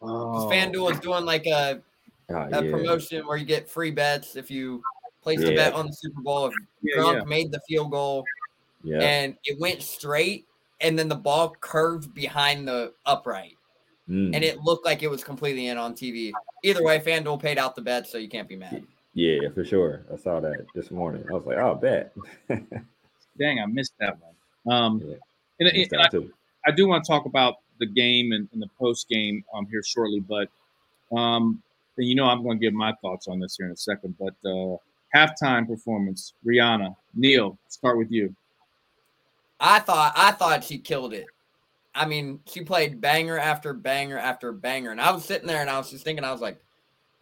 'Cause 0.00 0.44
Oh, 0.44 0.48
FanDuel 0.50 0.92
is 0.92 1.00
doing 1.00 1.24
like 1.24 1.46
a, 1.46 1.82
Oh, 2.28 2.34
a 2.34 2.64
yeah. 2.64 2.70
promotion 2.70 3.26
where 3.26 3.36
you 3.36 3.46
get 3.46 3.68
free 3.70 3.90
bets 3.90 4.36
if 4.36 4.50
you 4.50 4.82
place 5.22 5.40
the 5.40 5.50
Yeah. 5.50 5.56
bet 5.70 5.74
on 5.74 5.86
the 5.86 5.92
Super 5.92 6.20
Bowl. 6.22 6.46
If 6.46 6.54
yeah, 6.82 6.96
Gronk 6.96 7.14
yeah. 7.18 7.24
made 7.24 7.50
the 7.52 7.60
field 7.68 7.90
goal 7.90 8.24
Yeah, 8.82 9.00
and 9.00 9.36
it 9.44 9.58
went 9.58 9.82
straight, 9.82 10.46
and 10.80 10.98
then 10.98 11.08
the 11.08 11.16
ball 11.16 11.56
curved 11.60 12.14
behind 12.14 12.68
the 12.68 12.92
upright, 13.04 13.56
Mm. 14.08 14.34
and 14.34 14.44
it 14.44 14.60
looked 14.60 14.84
like 14.84 15.02
it 15.02 15.08
was 15.10 15.24
completely 15.24 15.66
in 15.68 15.78
on 15.78 15.94
TV. 15.94 16.32
Either 16.62 16.82
way, 16.84 17.00
FanDuel 17.00 17.40
paid 17.40 17.58
out 17.58 17.74
the 17.74 17.82
bet, 17.82 18.06
so 18.06 18.18
you 18.18 18.28
can't 18.28 18.48
be 18.48 18.56
mad. 18.56 18.84
yeah, 19.14 19.48
for 19.48 19.64
sure. 19.64 20.04
I 20.12 20.16
saw 20.16 20.40
that 20.40 20.66
this 20.74 20.90
morning. 20.90 21.24
I 21.28 21.32
was 21.32 21.46
like, 21.46 21.56
oh, 21.56 21.74
bet. 21.74 22.12
Dang, 23.38 23.60
I 23.60 23.66
missed 23.66 23.94
that 23.98 24.18
one. 24.20 24.34
Um, 24.72 25.00
Yeah. 25.00 25.16
and, 25.60 25.72
Missed 25.72 25.92
and 25.92 26.02
I, 26.02 26.08
too. 26.08 26.32
I 26.66 26.72
do 26.72 26.88
want 26.88 27.04
to 27.04 27.08
talk 27.08 27.26
about 27.26 27.56
the 27.78 27.86
game 27.86 28.32
and, 28.32 28.48
and 28.52 28.60
the 28.60 28.68
post 28.78 29.08
game 29.08 29.44
um, 29.54 29.66
here 29.66 29.82
shortly, 29.82 30.20
but 30.20 30.48
um, 31.16 31.62
and 31.96 32.06
you 32.06 32.14
know 32.14 32.24
I'm 32.24 32.42
going 32.42 32.58
to 32.58 32.64
give 32.64 32.74
my 32.74 32.92
thoughts 33.00 33.28
on 33.28 33.38
this 33.38 33.56
here 33.56 33.66
in 33.66 33.72
a 33.72 33.76
second. 33.76 34.16
But 34.18 34.34
uh, 34.48 34.76
halftime 35.14 35.66
performance, 35.66 36.34
Rihanna, 36.44 36.94
Neil, 37.14 37.58
start 37.68 37.98
with 37.98 38.10
you. 38.10 38.34
I 39.60 39.78
thought 39.78 40.12
I 40.16 40.32
thought 40.32 40.64
she 40.64 40.78
killed 40.78 41.14
it. 41.14 41.26
I 41.94 42.04
mean, 42.04 42.40
she 42.46 42.62
played 42.62 43.00
banger 43.00 43.38
after 43.38 43.72
banger 43.72 44.18
after 44.18 44.52
banger, 44.52 44.90
and 44.90 45.00
I 45.00 45.10
was 45.12 45.24
sitting 45.24 45.46
there 45.46 45.62
and 45.62 45.70
I 45.70 45.78
was 45.78 45.90
just 45.90 46.04
thinking, 46.04 46.24
I 46.24 46.32
was 46.32 46.42
like, 46.42 46.60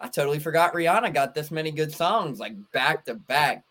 I 0.01 0.09
totally 0.09 0.41
forgot 0.41 0.75
Rihanna 0.75 1.15
got 1.15 1.35
this 1.35 1.51
many 1.51 1.71
good 1.71 1.93
songs 1.93 2.41
like 2.41 2.55
back 2.73 3.05
to 3.05 3.15
back. 3.15 3.65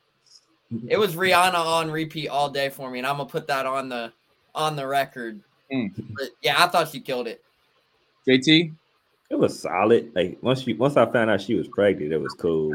It 0.87 0.97
was 0.97 1.15
Rihanna 1.15 1.53
on 1.53 1.91
repeat 1.91 2.29
all 2.29 2.49
day 2.49 2.69
for 2.69 2.89
me, 2.89 2.99
and 2.99 3.07
I'm 3.07 3.17
gonna 3.17 3.29
put 3.29 3.47
that 3.47 3.65
on 3.65 3.89
the 3.89 4.11
on 4.55 4.75
the 4.75 4.87
record. 4.87 5.41
Mm. 5.71 5.91
But 6.15 6.29
yeah, 6.41 6.63
I 6.63 6.67
thought 6.67 6.89
she 6.89 6.99
killed 6.99 7.27
it. 7.27 7.41
JT, 8.27 8.73
It 9.29 9.35
was 9.35 9.59
solid. 9.59 10.11
Like 10.15 10.37
once 10.41 10.61
she 10.61 10.73
once 10.73 10.97
I 10.97 11.05
found 11.05 11.29
out 11.29 11.41
she 11.41 11.55
was 11.55 11.67
pregnant, 11.67 12.13
it 12.13 12.17
was 12.17 12.33
cool. 12.33 12.73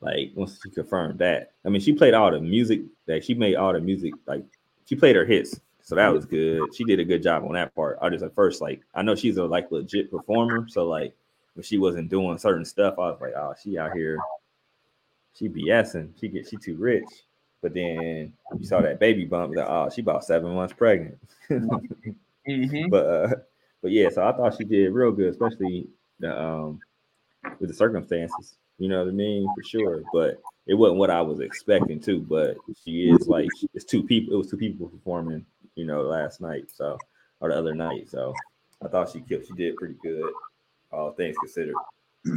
Like 0.00 0.32
once 0.34 0.60
she 0.62 0.70
confirmed 0.70 1.18
that. 1.18 1.52
I 1.64 1.68
mean, 1.70 1.80
she 1.80 1.92
played 1.92 2.14
all 2.14 2.30
the 2.30 2.40
music. 2.40 2.82
Like 3.06 3.22
she 3.22 3.34
made 3.34 3.56
all 3.56 3.72
the 3.72 3.80
music. 3.80 4.12
Like 4.26 4.44
she 4.86 4.94
played 4.96 5.16
her 5.16 5.24
hits, 5.24 5.58
so 5.82 5.94
that 5.94 6.12
was 6.12 6.26
good. 6.26 6.74
She 6.74 6.84
did 6.84 7.00
a 7.00 7.04
good 7.04 7.22
job 7.22 7.44
on 7.44 7.54
that 7.54 7.74
part. 7.74 7.98
I 8.02 8.10
just 8.10 8.24
at 8.24 8.34
first 8.34 8.60
like 8.60 8.82
I 8.94 9.02
know 9.02 9.14
she's 9.14 9.38
a 9.38 9.44
like 9.44 9.70
legit 9.70 10.10
performer, 10.10 10.66
so 10.68 10.86
like 10.86 11.14
when 11.54 11.64
she 11.64 11.78
wasn't 11.78 12.10
doing 12.10 12.38
certain 12.38 12.64
stuff, 12.64 12.94
I 12.98 13.10
was 13.10 13.18
like, 13.20 13.34
oh, 13.34 13.54
she 13.62 13.78
out 13.78 13.96
here, 13.96 14.18
she 15.34 15.48
BSing. 15.48 16.10
She 16.20 16.28
get 16.28 16.48
she 16.48 16.56
too 16.56 16.76
rich. 16.76 17.04
But 17.64 17.72
then 17.72 18.30
you 18.58 18.66
saw 18.66 18.82
that 18.82 19.00
baby 19.00 19.24
bump. 19.24 19.56
Like, 19.56 19.66
oh, 19.66 19.88
she 19.88 20.02
about 20.02 20.22
seven 20.22 20.54
months 20.54 20.74
pregnant. 20.74 21.16
mm-hmm. 21.50 22.90
but 22.90 23.06
uh, 23.06 23.34
but 23.80 23.90
yeah, 23.90 24.10
so 24.10 24.22
I 24.22 24.32
thought 24.32 24.58
she 24.58 24.64
did 24.64 24.92
real 24.92 25.12
good, 25.12 25.30
especially 25.30 25.88
the 26.20 26.38
um 26.38 26.78
with 27.58 27.70
the 27.70 27.74
circumstances. 27.74 28.56
You 28.78 28.90
know 28.90 28.98
what 28.98 29.08
I 29.08 29.12
mean, 29.12 29.48
for 29.56 29.62
sure. 29.62 30.02
But 30.12 30.42
it 30.66 30.74
wasn't 30.74 30.98
what 30.98 31.08
I 31.08 31.22
was 31.22 31.40
expecting 31.40 32.00
too. 32.00 32.20
But 32.20 32.58
she 32.84 33.10
is 33.10 33.28
like 33.28 33.48
it's 33.72 33.86
two 33.86 34.02
people. 34.02 34.34
It 34.34 34.36
was 34.36 34.50
two 34.50 34.58
people 34.58 34.88
performing. 34.88 35.46
You 35.74 35.86
know, 35.86 36.02
last 36.02 36.42
night, 36.42 36.66
so 36.70 36.98
or 37.40 37.48
the 37.48 37.56
other 37.56 37.74
night. 37.74 38.10
So 38.10 38.34
I 38.84 38.88
thought 38.88 39.10
she 39.10 39.22
killed. 39.22 39.46
She 39.46 39.54
did 39.54 39.76
pretty 39.76 39.96
good, 40.02 40.30
all 40.92 41.12
things 41.12 41.38
considered. 41.38 41.76
All 42.26 42.34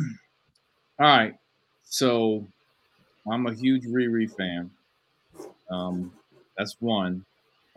right. 1.00 1.36
So 1.84 2.48
I'm 3.30 3.46
a 3.46 3.54
huge 3.54 3.84
Riri 3.84 4.34
fan. 4.34 4.72
Um, 5.70 6.12
that's 6.58 6.78
one. 6.80 7.24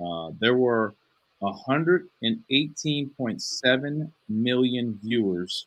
Uh, 0.05 0.31
there 0.41 0.55
were 0.55 0.95
118.7 1.43 4.11
million 4.29 4.99
viewers 5.03 5.67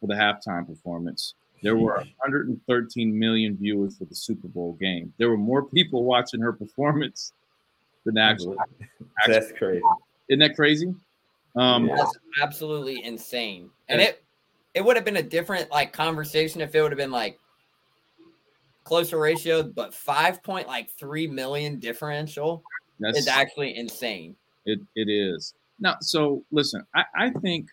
for 0.00 0.06
the 0.06 0.14
halftime 0.14 0.66
performance. 0.66 1.34
There 1.62 1.76
were 1.76 1.96
113 1.96 3.18
million 3.18 3.56
viewers 3.56 3.96
for 3.96 4.04
the 4.04 4.14
Super 4.14 4.48
Bowl 4.48 4.76
game. 4.80 5.12
There 5.18 5.30
were 5.30 5.36
more 5.36 5.62
people 5.62 6.04
watching 6.04 6.40
her 6.40 6.52
performance 6.52 7.32
than 8.04 8.18
actually. 8.18 8.56
That's 9.26 9.52
crazy. 9.52 9.82
Isn't 10.28 10.40
that 10.40 10.56
crazy? 10.56 10.94
Um, 11.54 11.86
That's 11.86 12.16
absolutely 12.40 13.04
insane. 13.04 13.70
And 13.88 14.00
it 14.00 14.24
it 14.74 14.82
would 14.82 14.96
have 14.96 15.04
been 15.04 15.18
a 15.18 15.22
different 15.22 15.70
like 15.70 15.92
conversation 15.92 16.60
if 16.60 16.74
it 16.74 16.82
would 16.82 16.90
have 16.90 16.98
been 16.98 17.10
like 17.10 17.38
closer 18.84 19.18
ratio, 19.18 19.62
but 19.62 19.94
five 19.94 20.42
point 20.42 20.66
like 20.66 20.90
three 20.90 21.26
million 21.26 21.78
differential 21.78 22.62
That's, 23.00 23.18
is 23.18 23.28
actually 23.28 23.76
insane. 23.76 24.36
It 24.66 24.80
it 24.94 25.08
is. 25.08 25.54
Now, 25.80 25.96
so 26.00 26.44
listen, 26.52 26.84
I, 26.94 27.04
I 27.16 27.30
think 27.30 27.68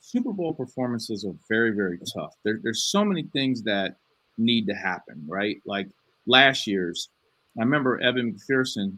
Super 0.00 0.32
Bowl 0.32 0.52
performances 0.52 1.24
are 1.24 1.34
very, 1.48 1.70
very 1.70 1.98
tough. 2.14 2.34
There, 2.44 2.58
there's 2.62 2.84
so 2.84 3.04
many 3.04 3.24
things 3.32 3.62
that 3.62 3.96
need 4.36 4.66
to 4.66 4.74
happen, 4.74 5.22
right? 5.26 5.62
Like 5.64 5.88
last 6.26 6.66
year's, 6.66 7.08
I 7.56 7.62
remember 7.62 8.00
Evan 8.00 8.34
McPherson 8.34 8.96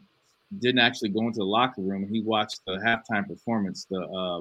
didn't 0.60 0.80
actually 0.80 1.10
go 1.10 1.20
into 1.20 1.38
the 1.38 1.44
locker 1.44 1.82
room 1.82 2.04
and 2.04 2.10
he 2.10 2.22
watched 2.22 2.60
the 2.66 2.72
halftime 2.72 3.28
performance. 3.28 3.86
The 3.90 4.00
uh, 4.00 4.38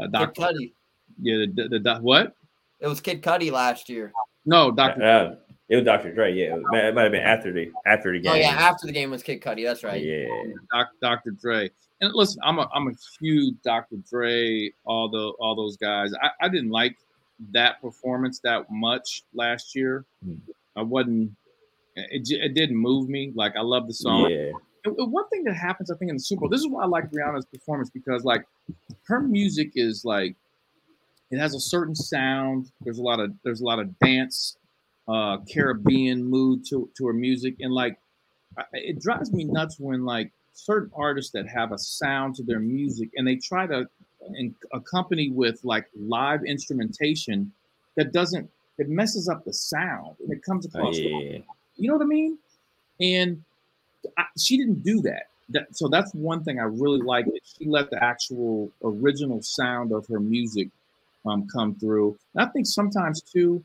uh, 0.00 0.06
Dr. 0.08 0.40
Cuddy. 0.40 0.74
Yeah, 1.20 1.46
the, 1.52 1.68
the, 1.68 1.78
the, 1.78 1.94
what? 1.96 2.34
It 2.80 2.86
was 2.86 3.00
Kid 3.00 3.22
Cudi 3.22 3.50
last 3.52 3.88
year. 3.88 4.12
No, 4.46 4.70
Dr. 4.70 5.02
Uh, 5.02 5.34
it 5.72 5.76
was 5.76 5.84
Dr. 5.86 6.12
Dre. 6.12 6.34
Yeah, 6.34 6.56
it, 6.56 6.94
might 6.94 7.02
have 7.04 7.12
been 7.12 7.22
after 7.22 7.50
the 7.50 7.72
after 7.86 8.12
the 8.12 8.20
game. 8.20 8.30
Oh 8.30 8.34
yeah, 8.34 8.50
after 8.50 8.86
the 8.86 8.92
game 8.92 9.10
was 9.10 9.22
Kid 9.22 9.40
Cudi. 9.40 9.64
That's 9.64 9.82
right. 9.82 10.04
Yeah, 10.04 10.84
Dr. 11.00 11.30
Dre. 11.30 11.70
And 12.02 12.12
listen, 12.12 12.38
I'm 12.44 12.58
a 12.58 12.68
I'm 12.74 12.88
a 12.88 12.92
huge 13.18 13.54
Dr. 13.64 13.96
Dre. 14.08 14.70
All 14.84 15.08
the 15.08 15.32
all 15.40 15.56
those 15.56 15.78
guys. 15.78 16.12
I, 16.22 16.28
I 16.44 16.48
didn't 16.50 16.68
like 16.68 16.98
that 17.52 17.80
performance 17.80 18.38
that 18.40 18.70
much 18.70 19.22
last 19.32 19.74
year. 19.74 20.04
Hmm. 20.22 20.34
I 20.76 20.82
wasn't. 20.82 21.32
It, 21.96 22.28
it 22.28 22.52
didn't 22.52 22.76
move 22.76 23.08
me. 23.08 23.32
Like 23.34 23.56
I 23.56 23.62
love 23.62 23.86
the 23.86 23.94
song. 23.94 24.30
Yeah. 24.30 24.50
And, 24.84 24.94
and 24.98 25.10
one 25.10 25.26
thing 25.30 25.42
that 25.44 25.54
happens, 25.54 25.90
I 25.90 25.96
think, 25.96 26.10
in 26.10 26.16
the 26.16 26.22
Super 26.22 26.40
Bowl. 26.40 26.48
This 26.50 26.60
is 26.60 26.68
why 26.68 26.82
I 26.82 26.86
like 26.86 27.10
Rihanna's 27.10 27.46
performance 27.46 27.88
because 27.88 28.24
like 28.24 28.44
her 29.04 29.20
music 29.22 29.72
is 29.74 30.04
like 30.04 30.36
it 31.30 31.38
has 31.38 31.54
a 31.54 31.60
certain 31.60 31.94
sound. 31.94 32.70
There's 32.82 32.98
a 32.98 33.02
lot 33.02 33.20
of 33.20 33.32
there's 33.42 33.62
a 33.62 33.64
lot 33.64 33.78
of 33.78 33.98
dance 34.00 34.58
uh, 35.08 35.38
Caribbean 35.52 36.24
mood 36.24 36.64
to, 36.66 36.88
to 36.96 37.06
her 37.06 37.12
music. 37.12 37.56
And 37.60 37.72
like, 37.72 37.98
it 38.72 39.00
drives 39.00 39.32
me 39.32 39.44
nuts 39.44 39.78
when 39.78 40.04
like 40.04 40.30
certain 40.52 40.90
artists 40.94 41.32
that 41.32 41.48
have 41.48 41.72
a 41.72 41.78
sound 41.78 42.34
to 42.36 42.42
their 42.42 42.60
music 42.60 43.10
and 43.16 43.26
they 43.26 43.36
try 43.36 43.66
to 43.66 43.88
accompany 44.72 45.30
with 45.30 45.58
like 45.64 45.86
live 45.98 46.44
instrumentation 46.44 47.50
that 47.96 48.12
doesn't, 48.12 48.48
it 48.78 48.88
messes 48.88 49.28
up 49.28 49.44
the 49.44 49.52
sound 49.52 50.16
and 50.20 50.32
it 50.32 50.42
comes 50.42 50.66
across. 50.66 50.96
Oh, 50.96 51.00
yeah. 51.00 51.38
You 51.76 51.88
know 51.88 51.96
what 51.96 52.04
I 52.04 52.06
mean? 52.06 52.38
And 53.00 53.42
I, 54.18 54.24
she 54.38 54.56
didn't 54.56 54.82
do 54.82 55.00
that. 55.02 55.28
that. 55.50 55.74
So 55.76 55.88
that's 55.88 56.12
one 56.14 56.44
thing 56.44 56.60
I 56.60 56.64
really 56.64 57.00
like 57.00 57.24
that 57.24 57.40
she 57.44 57.66
let 57.66 57.90
the 57.90 58.02
actual 58.02 58.70
original 58.84 59.42
sound 59.42 59.92
of 59.92 60.06
her 60.06 60.20
music 60.20 60.68
um, 61.24 61.48
come 61.48 61.74
through. 61.74 62.18
And 62.34 62.46
I 62.46 62.50
think 62.52 62.66
sometimes 62.66 63.22
too, 63.22 63.64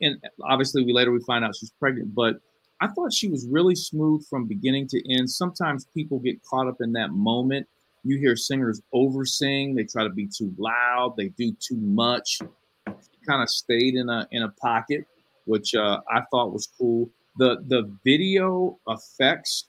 and 0.00 0.16
obviously 0.42 0.84
we 0.84 0.92
later 0.92 1.12
we 1.12 1.20
find 1.20 1.44
out 1.44 1.56
she's 1.56 1.72
pregnant, 1.78 2.14
but 2.14 2.36
I 2.80 2.88
thought 2.88 3.12
she 3.12 3.28
was 3.28 3.46
really 3.46 3.74
smooth 3.74 4.26
from 4.26 4.46
beginning 4.46 4.88
to 4.88 5.14
end. 5.14 5.30
Sometimes 5.30 5.86
people 5.94 6.18
get 6.18 6.42
caught 6.44 6.66
up 6.66 6.80
in 6.80 6.92
that 6.92 7.12
moment. 7.12 7.66
You 8.02 8.18
hear 8.18 8.36
singers 8.36 8.82
over 8.92 9.24
sing, 9.24 9.74
they 9.74 9.84
try 9.84 10.02
to 10.02 10.10
be 10.10 10.26
too 10.26 10.54
loud, 10.58 11.14
they 11.16 11.28
do 11.28 11.52
too 11.58 11.76
much. 11.76 12.40
She 12.86 13.26
kind 13.26 13.42
of 13.42 13.48
stayed 13.48 13.94
in 13.94 14.10
a 14.10 14.28
in 14.30 14.42
a 14.42 14.50
pocket, 14.50 15.06
which 15.46 15.74
uh, 15.74 16.00
I 16.10 16.20
thought 16.30 16.52
was 16.52 16.68
cool. 16.78 17.08
The 17.38 17.64
the 17.68 17.90
video 18.04 18.78
effects 18.88 19.66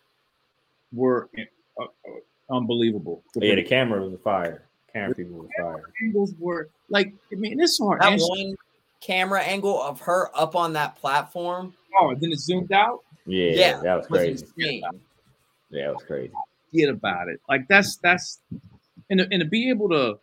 were 0.91 1.29
uh, 1.79 1.83
uh, 1.83 2.55
unbelievable. 2.55 3.23
Yeah, 3.35 3.55
the 3.55 3.63
camera 3.63 4.05
was 4.05 4.19
fire. 4.21 4.65
Camera 4.91 5.15
people 5.15 5.37
was 5.37 5.49
fire. 5.57 5.89
Angles 6.03 6.33
were 6.37 6.69
like, 6.89 7.13
I 7.31 7.35
mean, 7.35 7.57
this 7.57 7.79
hard. 7.79 8.01
That 8.01 8.19
one 8.19 8.55
camera 9.01 9.41
angle 9.41 9.81
of 9.81 10.01
her 10.01 10.29
up 10.35 10.55
on 10.55 10.73
that 10.73 10.95
platform. 10.97 11.73
Oh, 11.99 12.09
and 12.09 12.21
then 12.21 12.31
it 12.31 12.39
zoomed 12.39 12.71
out. 12.71 13.01
Yeah, 13.25 13.51
yeah, 13.51 13.81
that 13.81 13.95
was 13.97 14.07
crazy. 14.07 14.45
Was 14.45 14.53
yeah, 15.69 15.89
it 15.89 15.93
was 15.93 16.03
crazy. 16.03 16.33
Get 16.73 16.89
about 16.89 17.27
it. 17.29 17.39
Like 17.49 17.67
that's 17.67 17.97
that's 17.97 18.39
and 19.09 19.19
to, 19.19 19.27
and 19.31 19.41
to 19.41 19.45
be 19.45 19.69
able 19.69 19.89
to. 19.89 20.19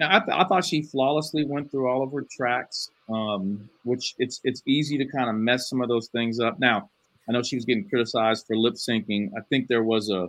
I, 0.00 0.18
th- 0.18 0.36
I 0.36 0.44
thought 0.44 0.64
she 0.64 0.82
flawlessly 0.82 1.44
went 1.44 1.70
through 1.70 1.88
all 1.88 2.02
of 2.02 2.10
her 2.12 2.26
tracks, 2.28 2.90
um, 3.08 3.68
which 3.84 4.14
it's 4.18 4.40
it's 4.42 4.62
easy 4.66 4.98
to 4.98 5.04
kind 5.06 5.28
of 5.28 5.36
mess 5.36 5.68
some 5.68 5.80
of 5.80 5.88
those 5.88 6.08
things 6.08 6.40
up. 6.40 6.58
Now, 6.58 6.90
I 7.28 7.32
know 7.32 7.42
she 7.42 7.56
was 7.56 7.64
getting 7.64 7.88
criticized 7.88 8.46
for 8.46 8.56
lip 8.56 8.74
syncing. 8.74 9.30
I 9.36 9.42
think 9.48 9.68
there 9.68 9.84
was 9.84 10.10
a 10.10 10.28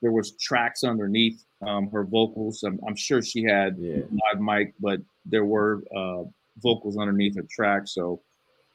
there 0.00 0.12
was 0.12 0.32
tracks 0.32 0.84
underneath 0.84 1.44
um, 1.66 1.88
her 1.90 2.04
vocals. 2.04 2.62
I'm, 2.64 2.80
I'm, 2.86 2.96
sure 2.96 3.22
she 3.22 3.44
had 3.44 3.76
yeah. 3.78 3.98
live 4.10 4.40
mic, 4.40 4.74
but 4.80 5.00
there 5.24 5.44
were 5.44 5.82
uh, 5.96 6.24
vocals 6.58 6.98
underneath 6.98 7.36
her 7.36 7.46
track. 7.50 7.82
So 7.86 8.20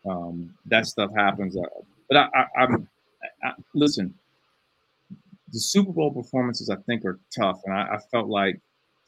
um, 0.10 0.54
that 0.66 0.86
stuff 0.86 1.12
happens. 1.16 1.58
Uh, 1.58 1.62
but 2.10 2.18
I, 2.18 2.30
I, 2.34 2.64
I'm 2.64 2.88
I, 3.44 3.52
listen. 3.74 4.14
The 5.54 5.60
Super 5.60 5.94
Bowl 5.94 6.12
performances 6.12 6.70
I 6.70 6.76
think 6.88 7.06
are 7.06 7.20
tough, 7.34 7.62
and 7.66 7.74
I, 7.74 7.96
I, 7.96 8.00
felt 8.12 8.28
like 8.28 8.60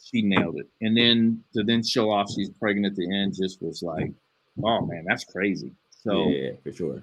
she 0.01 0.21
nailed 0.21 0.57
it. 0.57 0.67
And 0.79 0.95
then 0.95 1.43
to 1.53 1.63
then 1.63 1.83
show 1.83 2.09
off 2.09 2.31
she's 2.31 2.49
pregnant 2.49 2.93
at 2.93 2.95
the 2.95 3.13
end 3.13 3.35
just 3.35 3.61
was 3.61 3.83
like, 3.83 4.13
oh 4.63 4.85
man, 4.85 5.03
that's 5.05 5.25
crazy. 5.25 5.73
So 6.01 6.29
yeah, 6.29 6.51
for 6.63 6.71
sure. 6.71 7.01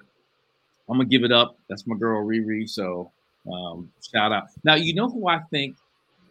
I'm 0.89 0.97
gonna 0.97 1.05
give 1.05 1.25
it 1.25 1.33
up. 1.33 1.59
That's 1.69 1.87
my 1.87 1.97
girl 1.97 2.25
Riri. 2.25 2.69
So 2.69 3.11
um, 3.53 3.91
shout 4.11 4.33
out. 4.33 4.45
Now 4.65 4.75
you 4.75 4.95
know 4.95 5.09
who 5.09 5.29
I 5.29 5.41
think 5.51 5.77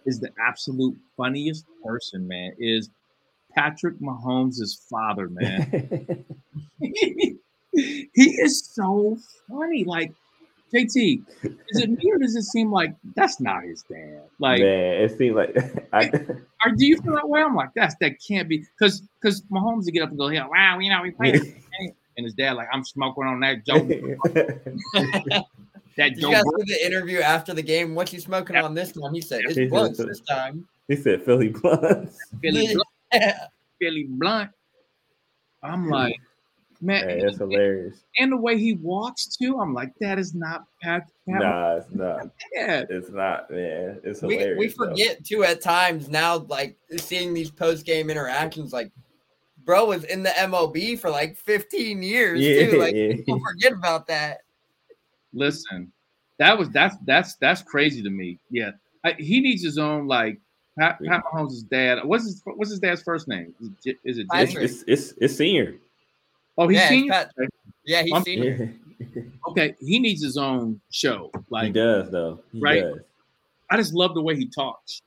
is 0.05 0.19
the 0.19 0.29
absolute 0.39 0.97
funniest 1.17 1.65
person, 1.83 2.27
man, 2.27 2.53
is 2.57 2.89
Patrick 3.55 3.99
Mahomes' 3.99 4.77
father, 4.89 5.29
man. 5.29 6.25
he 6.81 7.37
is 8.15 8.65
so 8.65 9.17
funny. 9.49 9.83
Like, 9.83 10.11
JT, 10.73 11.21
is 11.69 11.79
it 11.79 11.89
me 11.89 12.11
or 12.11 12.17
does 12.17 12.35
it 12.35 12.43
seem 12.43 12.71
like 12.71 12.93
that's 13.15 13.39
not 13.39 13.63
his 13.63 13.83
dad? 13.83 14.23
Like, 14.39 14.59
man, 14.61 15.03
it 15.03 15.17
seems 15.17 15.35
like. 15.35 15.55
I, 15.93 16.07
or 16.65 16.71
do 16.75 16.85
you 16.85 16.99
feel 17.01 17.13
that 17.13 17.29
way? 17.29 17.41
I'm 17.41 17.55
like, 17.55 17.69
that's 17.75 17.95
that 18.01 18.15
can't 18.25 18.49
be 18.49 18.65
because 18.77 19.01
because 19.21 19.41
Mahomes 19.43 19.85
to 19.85 19.91
get 19.91 20.03
up 20.03 20.09
and 20.09 20.17
go, 20.17 20.27
yeah, 20.29 20.47
wow, 20.47 20.79
you 20.79 20.89
know, 20.89 21.01
we 21.01 21.11
played, 21.17 21.35
and 22.17 22.23
his 22.23 22.33
dad 22.33 22.53
like, 22.53 22.67
I'm 22.73 22.83
smoking 22.83 23.23
on 23.23 23.39
that 23.41 23.65
joke. 23.65 23.87
that 23.87 25.45
Did 25.95 26.17
you 26.17 26.31
guys 26.31 26.43
see 26.57 26.73
the 26.73 26.85
interview 26.85 27.19
after 27.19 27.53
the 27.53 27.63
game? 27.63 27.95
What 27.95 28.11
you 28.11 28.19
smoking 28.19 28.57
on 28.57 28.73
this 28.73 28.93
one? 28.95 29.13
He 29.13 29.21
said 29.21 29.41
it's 29.45 29.69
blunts 29.69 29.99
this 29.99 30.19
time. 30.21 30.67
He 30.87 30.95
said 30.95 31.23
Philly 31.23 31.49
blunts. 31.49 32.17
Philly 32.41 32.67
blunts. 32.67 32.94
Philly 33.79 34.05
Blunt. 34.09 34.51
I'm 35.63 35.85
hmm. 35.85 35.91
like, 35.91 36.15
man, 36.81 37.09
hey, 37.09 37.21
that's 37.21 37.37
hilarious. 37.37 38.03
And 38.19 38.31
the 38.31 38.37
way 38.37 38.57
he 38.57 38.73
walks 38.73 39.27
too, 39.27 39.59
I'm 39.59 39.73
like, 39.73 39.93
that 39.99 40.19
is 40.19 40.33
not 40.33 40.65
Pat. 40.81 41.09
Pat 41.27 41.41
nah, 41.41 41.75
it's 41.77 41.93
not. 41.93 42.29
Yeah, 42.53 42.83
it's 42.89 43.09
not, 43.09 43.49
man. 43.49 43.99
It's 44.03 44.21
hilarious. 44.21 44.57
We, 44.57 44.67
we 44.67 44.69
forget 44.69 45.17
though. 45.17 45.37
too 45.37 45.43
at 45.43 45.61
times 45.61 46.09
now, 46.09 46.37
like 46.49 46.77
seeing 46.97 47.33
these 47.33 47.51
post 47.51 47.85
game 47.85 48.09
interactions, 48.09 48.73
like. 48.73 48.91
Bro 49.63 49.85
was 49.87 50.03
in 50.03 50.21
the 50.21 50.29
MLB 50.29 50.99
for 50.99 51.09
like 51.09 51.35
15 51.35 52.03
years 52.03 52.39
yeah, 52.39 52.69
too. 52.69 52.77
Like 52.77 52.93
yeah. 52.93 53.13
people 53.15 53.39
forget 53.39 53.73
about 53.73 54.05
that. 54.05 54.41
Listen, 55.33 55.91
that 56.37 56.57
was 56.57 56.69
that's 56.69 56.95
that's 57.05 57.35
that's 57.37 57.61
crazy 57.61 58.03
to 58.03 58.09
me. 58.11 58.39
Yeah, 58.51 58.71
I, 59.03 59.13
he 59.13 59.39
needs 59.39 59.63
his 59.63 59.77
own 59.77 60.07
like 60.07 60.39
Pat, 60.77 60.99
Pat 61.05 61.23
Mahomes' 61.25 61.67
dad. 61.69 61.99
What's 62.03 62.25
his 62.25 62.41
What's 62.45 62.69
his 62.69 62.79
dad's 62.79 63.01
first 63.01 63.27
name? 63.27 63.53
Is, 63.85 63.95
is 64.03 64.17
it? 64.19 64.27
It's, 64.33 64.55
it's, 64.55 64.83
it's, 64.87 65.13
it's 65.19 65.35
senior. 65.35 65.75
Oh, 66.57 66.67
he's 66.67 66.79
yeah, 66.79 66.89
senior. 66.89 67.11
Pat, 67.11 67.31
yeah, 67.85 68.03
he's 68.03 68.13
I'm, 68.13 68.23
senior. 68.23 68.73
okay, 69.47 69.75
he 69.79 69.99
needs 69.99 70.23
his 70.23 70.37
own 70.37 70.79
show. 70.91 71.31
Like 71.49 71.67
he 71.67 71.71
does, 71.73 72.11
though. 72.11 72.39
He 72.51 72.59
right. 72.59 72.81
Does. 72.81 72.99
I 73.69 73.77
just 73.77 73.93
love 73.93 74.13
the 74.13 74.21
way 74.21 74.35
he 74.35 74.47
talks. 74.47 75.01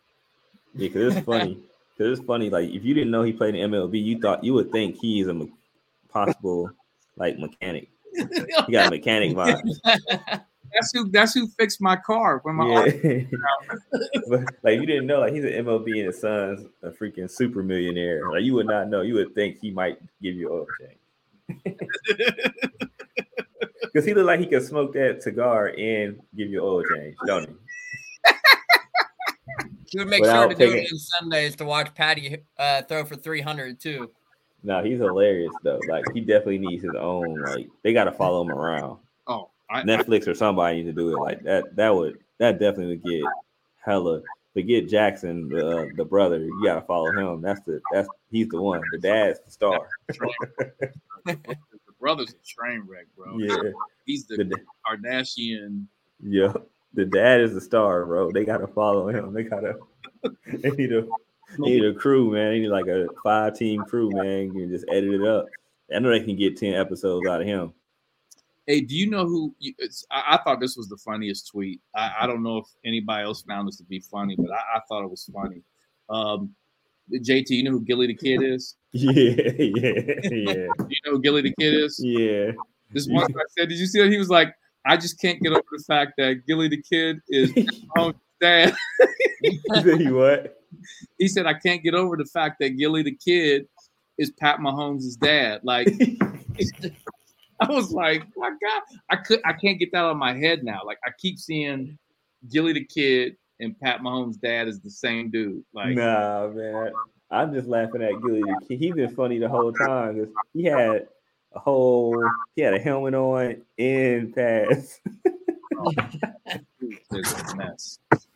Yeah, 0.75 0.89
because 0.89 1.17
it's 1.17 1.27
funny. 1.27 1.59
Because 1.97 2.21
it's 2.21 2.27
funny. 2.29 2.49
Like 2.49 2.71
if 2.71 2.85
you 2.85 2.95
didn't 2.95 3.11
know 3.11 3.25
he 3.25 3.33
played 3.33 3.57
in 3.57 3.73
MLB, 3.73 4.01
you 4.01 4.21
thought 4.21 4.45
you 4.45 4.55
would 4.55 4.71
think 4.71 4.99
he 5.01 5.19
is 5.19 5.27
a 5.27 5.49
possible 6.09 6.71
like 7.17 7.41
mechanic. 7.41 7.89
He 8.15 8.73
got 8.73 8.91
mechanic 8.91 9.37
vibes. 9.37 9.81
That's 10.73 10.93
who. 10.93 11.09
That's 11.11 11.35
who 11.35 11.47
fixed 11.47 11.81
my 11.81 11.97
car 11.97 12.41
when 12.43 12.57
my 12.57 12.87
yeah. 13.03 13.23
but, 14.29 14.41
like 14.63 14.81
you 14.81 14.87
didn't 14.87 15.07
know, 15.07 15.21
like 15.21 15.33
he's 15.33 15.45
an 15.45 15.53
MLB 15.53 15.99
and 15.99 16.07
his 16.07 16.21
son's 16.21 16.67
a 16.83 16.91
freaking 16.91 17.31
super 17.31 17.63
millionaire. 17.63 18.31
Like 18.31 18.43
you 18.43 18.55
would 18.55 18.67
not 18.67 18.89
know. 18.89 19.03
You 19.03 19.15
would 19.15 19.35
think 19.35 19.59
he 19.61 19.71
might 19.71 19.99
give 20.23 20.35
you 20.35 20.53
oil 20.53 20.67
change. 20.81 20.99
Because 23.81 24.05
he 24.07 24.15
looked 24.15 24.27
like 24.27 24.41
he 24.41 24.47
could 24.47 24.65
smoke 24.65 24.93
that 24.95 25.23
cigar 25.23 25.69
and 25.79 26.21
give 26.37 26.49
you 26.51 26.63
oil 26.63 26.83
change, 26.95 27.17
don't 27.27 27.49
he? 27.49 27.55
He 29.91 29.99
would 29.99 30.09
make 30.09 30.21
Without 30.21 30.41
sure 30.41 30.49
to 30.51 30.55
do 30.55 30.73
it 30.73 30.93
on 30.93 30.99
Sundays 30.99 31.57
to 31.57 31.65
watch 31.65 31.95
Patty 31.95 32.39
uh, 32.59 32.83
throw 32.83 33.05
for 33.05 33.17
300 33.17 33.81
too. 33.81 34.11
No, 34.63 34.83
he's 34.83 34.99
hilarious 34.99 35.53
though. 35.63 35.81
Like 35.89 36.05
he 36.13 36.21
definitely 36.21 36.59
needs 36.59 36.83
his 36.83 36.95
own. 36.99 37.41
Like 37.43 37.69
they 37.83 37.93
got 37.93 38.05
to 38.05 38.13
follow 38.13 38.43
him 38.43 38.51
around. 38.51 38.99
Oh, 39.27 39.51
I, 39.71 39.83
Netflix 39.83 40.27
I, 40.27 40.33
or 40.33 40.35
somebody 40.35 40.79
need 40.79 40.85
to 40.85 40.93
do 40.93 41.15
it 41.15 41.21
like 41.21 41.43
that. 41.45 41.77
That 41.77 41.95
would 41.95 42.19
that 42.39 42.59
definitely 42.59 42.97
would 42.97 43.05
get 43.05 43.23
hella. 43.85 44.23
forget 44.55 44.89
Jackson, 44.89 45.49
the 45.49 45.67
uh, 45.67 45.85
the 45.97 46.05
brother. 46.05 46.39
You 46.39 46.63
gotta 46.65 46.83
follow 46.83 47.11
him. 47.13 47.41
That's 47.43 47.61
the 47.63 47.81
that's 47.93 48.09
he's 48.31 48.49
the 48.49 48.61
one. 48.61 48.83
The 48.93 48.99
dad's 48.99 49.41
the 49.41 49.51
star. 49.51 49.89
the 51.27 51.39
brother's 52.01 52.31
a 52.31 52.47
train 52.47 52.85
wreck, 52.87 53.07
bro. 53.17 53.39
Yeah, 53.39 53.73
he's 54.07 54.27
the, 54.27 54.37
the 54.37 54.59
Kardashian. 54.87 55.87
Yeah, 56.23 56.53
the 56.95 57.05
dad 57.05 57.41
is 57.41 57.55
the 57.55 57.61
star, 57.61 58.07
bro. 58.07 58.31
They 58.31 58.45
gotta 58.45 58.67
follow 58.67 59.09
him. 59.09 59.33
They 59.33 59.45
gotta. 59.45 59.79
They 60.47 60.71
need 60.71 60.93
a 60.93 61.07
they 61.57 61.65
need 61.65 61.85
a 61.85 61.95
crew, 61.95 62.33
man. 62.33 62.51
They 62.51 62.59
need 62.61 62.69
like 62.69 62.89
a 62.89 63.07
five 63.23 63.57
team 63.57 63.85
crew, 63.85 64.11
man. 64.11 64.47
You 64.47 64.53
can 64.53 64.71
just 64.71 64.85
edit 64.89 65.15
it 65.15 65.25
up. 65.25 65.47
I 65.95 66.01
know 66.01 66.11
they 66.11 66.21
can 66.21 66.37
get 66.37 66.57
ten 66.57 66.75
episodes 66.75 67.27
out 67.29 67.41
of 67.41 67.47
him. 67.47 67.73
Hey, 68.69 68.83
do 68.83 68.95
you 68.95 69.09
know 69.09 69.25
who? 69.25 69.55
I, 70.11 70.35
I, 70.35 70.37
thought 70.45 70.61
this 70.61 70.77
was 70.77 70.89
the 70.89 70.99
funniest 70.99 71.49
tweet. 71.49 71.81
I, 71.97 72.13
I, 72.21 72.27
don't 72.27 72.43
know 72.43 72.59
if 72.59 72.67
anybody 72.85 73.25
else 73.25 73.41
found 73.41 73.67
this 73.67 73.79
to 73.79 73.85
be 73.85 73.99
funny, 73.99 74.37
but 74.37 74.51
I, 74.51 74.77
I 74.77 74.81
thought 74.87 75.05
it 75.05 75.11
was 75.11 75.29
funny. 75.33 75.63
Um, 76.11 76.55
JT, 77.11 77.49
you 77.49 77.63
know 77.63 77.71
who 77.71 77.81
Gilly 77.81 78.09
the 78.09 78.15
Kid 78.15 78.43
is? 78.43 78.77
Yeah, 78.93 79.13
yeah, 79.59 80.01
yeah. 80.25 80.67
you 80.89 81.01
know 81.05 81.13
who 81.13 81.21
Gilly 81.21 81.43
the 81.43 81.55
Kid 81.59 81.75
is? 81.75 81.99
Yeah. 82.03 82.53
This 82.91 83.07
one 83.07 83.25
I 83.25 83.43
said, 83.59 83.69
"Did 83.69 83.79
you 83.79 83.87
see 83.87 84.01
that?" 84.03 84.11
He 84.11 84.19
was 84.19 84.31
like, 84.31 84.55
"I 84.87 84.97
just 84.97 85.21
can't 85.21 85.41
get 85.43 85.53
over 85.53 85.63
the 85.73 85.85
fact 85.87 86.13
that 86.17 86.47
Gilly 86.47 86.69
the 86.69 86.83
Kid 86.83 87.21
is 87.29 87.53
dad." 88.41 88.75
he 89.43 89.61
said, 89.75 90.11
"What?" 90.11 90.59
He 91.19 91.29
said, 91.29 91.47
"I 91.47 91.55
can't 91.55 91.83
get 91.83 91.95
over 91.95 92.17
the 92.17 92.25
fact 92.25 92.57
that 92.61 92.79
Gilly 92.79 93.03
the 93.03 93.17
Kid 93.17 93.67
is 94.19 94.31
Pat 94.31 94.59
Mahomes' 94.59 95.19
dad." 95.19 95.61
Like. 95.65 95.89
I 97.61 97.73
was 97.73 97.91
like, 97.91 98.23
my 98.37 98.51
God, 98.51 98.83
I 99.11 99.17
could 99.17 99.41
I 99.45 99.53
can't 99.53 99.79
get 99.79 99.91
that 99.93 99.99
out 99.99 100.11
of 100.13 100.17
my 100.17 100.35
head 100.35 100.63
now. 100.63 100.81
Like 100.85 100.99
I 101.05 101.11
keep 101.19 101.39
seeing 101.39 101.99
Gilly 102.51 102.73
the 102.73 102.85
Kid 102.85 103.37
and 103.61 103.79
Pat 103.81 104.01
Mahomes' 104.01 104.41
dad 104.41 104.69
is 104.69 104.81
the 104.81 104.91
same 104.91 105.31
dude. 105.31 105.65
Like 105.73 105.97
nah, 105.97 106.49
man. 106.49 106.93
I'm 107.31 107.53
just 107.53 107.69
laughing 107.69 108.03
at 108.03 108.23
Gilly 108.23 108.41
the 108.41 108.67
Kid. 108.69 108.79
He's 108.79 108.95
been 108.95 109.15
funny 109.15 109.39
the 109.39 109.49
whole 109.49 109.73
time 109.73 110.15
because 110.15 110.35
he 110.55 110.65
had 110.65 111.09
a 111.53 111.59
whole 111.59 112.17
he 112.55 112.63
had 112.63 112.75
a 112.75 112.79
helmet 112.79 113.15
on 113.15 113.63
and 113.79 114.35
pads. 114.35 115.01
oh, 115.77 115.93
a 117.13 117.57
mess. 117.57 117.99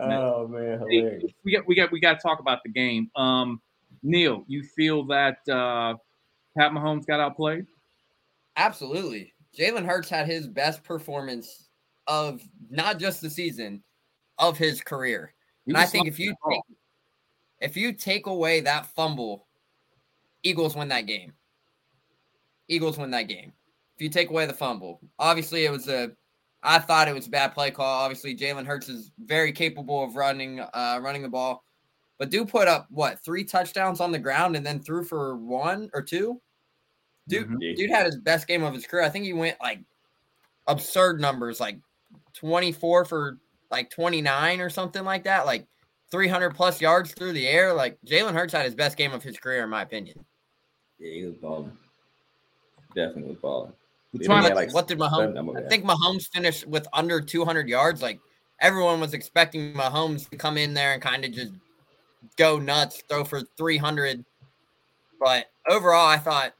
Oh 0.00 0.46
man, 0.46 0.78
hilarious. 0.78 1.32
We 1.44 1.52
got 1.52 1.66
we 1.66 1.74
got 1.74 1.90
we 1.90 1.98
got 1.98 2.12
to 2.12 2.22
talk 2.22 2.38
about 2.38 2.62
the 2.62 2.68
game. 2.68 3.10
Um, 3.16 3.60
Neil, 4.04 4.44
you 4.46 4.62
feel 4.62 5.04
that 5.06 5.38
uh, 5.48 5.94
Pat 6.56 6.70
Mahomes 6.70 7.04
got 7.06 7.18
outplayed? 7.18 7.66
Absolutely. 8.58 9.32
Jalen 9.56 9.86
Hurts 9.86 10.10
had 10.10 10.26
his 10.26 10.46
best 10.46 10.82
performance 10.82 11.68
of 12.06 12.42
not 12.68 12.98
just 12.98 13.22
the 13.22 13.30
season, 13.30 13.82
of 14.38 14.58
his 14.58 14.80
career. 14.80 15.32
And 15.66 15.76
I 15.76 15.86
think 15.86 16.08
if 16.08 16.18
you 16.18 16.34
take, 16.48 16.60
if 17.60 17.76
you 17.76 17.92
take 17.92 18.26
away 18.26 18.60
that 18.60 18.86
fumble, 18.86 19.46
Eagles 20.42 20.76
win 20.76 20.88
that 20.88 21.06
game. 21.06 21.32
Eagles 22.68 22.98
win 22.98 23.10
that 23.12 23.28
game. 23.28 23.52
If 23.96 24.02
you 24.02 24.08
take 24.08 24.30
away 24.30 24.46
the 24.46 24.52
fumble, 24.52 25.00
obviously 25.18 25.64
it 25.64 25.70
was 25.70 25.88
a. 25.88 26.12
I 26.60 26.80
thought 26.80 27.06
it 27.06 27.14
was 27.14 27.28
a 27.28 27.30
bad 27.30 27.54
play 27.54 27.70
call. 27.70 28.02
Obviously, 28.02 28.36
Jalen 28.36 28.66
Hurts 28.66 28.88
is 28.88 29.12
very 29.20 29.52
capable 29.52 30.02
of 30.02 30.16
running, 30.16 30.58
uh, 30.58 30.98
running 31.00 31.22
the 31.22 31.28
ball, 31.28 31.62
but 32.18 32.30
do 32.30 32.44
put 32.44 32.66
up 32.66 32.88
what 32.90 33.24
three 33.24 33.44
touchdowns 33.44 34.00
on 34.00 34.10
the 34.10 34.18
ground 34.18 34.56
and 34.56 34.66
then 34.66 34.80
threw 34.80 35.04
for 35.04 35.36
one 35.36 35.88
or 35.94 36.02
two. 36.02 36.40
Dude, 37.28 37.46
mm-hmm. 37.48 37.58
dude 37.58 37.90
had 37.90 38.06
his 38.06 38.16
best 38.16 38.46
game 38.48 38.62
of 38.62 38.74
his 38.74 38.86
career. 38.86 39.04
I 39.04 39.08
think 39.08 39.24
he 39.24 39.32
went 39.32 39.56
like 39.60 39.80
absurd 40.66 41.20
numbers, 41.20 41.60
like 41.60 41.78
24 42.34 43.04
for 43.04 43.38
like 43.70 43.90
29 43.90 44.60
or 44.60 44.70
something 44.70 45.04
like 45.04 45.24
that, 45.24 45.46
like 45.46 45.66
300 46.10 46.54
plus 46.54 46.80
yards 46.80 47.12
through 47.12 47.32
the 47.32 47.46
air. 47.46 47.74
Like 47.74 47.98
Jalen 48.06 48.34
Hurts 48.34 48.52
had 48.52 48.64
his 48.64 48.74
best 48.74 48.96
game 48.96 49.12
of 49.12 49.22
his 49.22 49.36
career, 49.38 49.64
in 49.64 49.70
my 49.70 49.82
opinion. 49.82 50.24
Yeah, 50.98 51.12
he 51.12 51.24
was 51.24 51.36
balling. 51.36 51.72
Definitely 52.94 53.30
was 53.30 53.38
balling. 53.38 53.72
Like, 54.14 54.54
like 54.54 54.74
what 54.74 54.88
did 54.88 54.98
Mahomes? 54.98 55.64
I 55.64 55.68
think 55.68 55.84
Mahomes 55.84 56.28
finished 56.32 56.66
with 56.66 56.88
under 56.92 57.20
200 57.20 57.68
yards. 57.68 58.00
Like 58.00 58.20
everyone 58.60 59.00
was 59.00 59.12
expecting 59.12 59.74
Mahomes 59.74 60.28
to 60.30 60.36
come 60.36 60.56
in 60.56 60.72
there 60.72 60.94
and 60.94 61.02
kind 61.02 61.24
of 61.24 61.32
just 61.32 61.52
go 62.36 62.58
nuts, 62.58 63.02
throw 63.08 63.24
for 63.24 63.42
300. 63.56 64.24
But 65.20 65.50
overall, 65.68 66.08
I 66.08 66.16
thought 66.16 66.54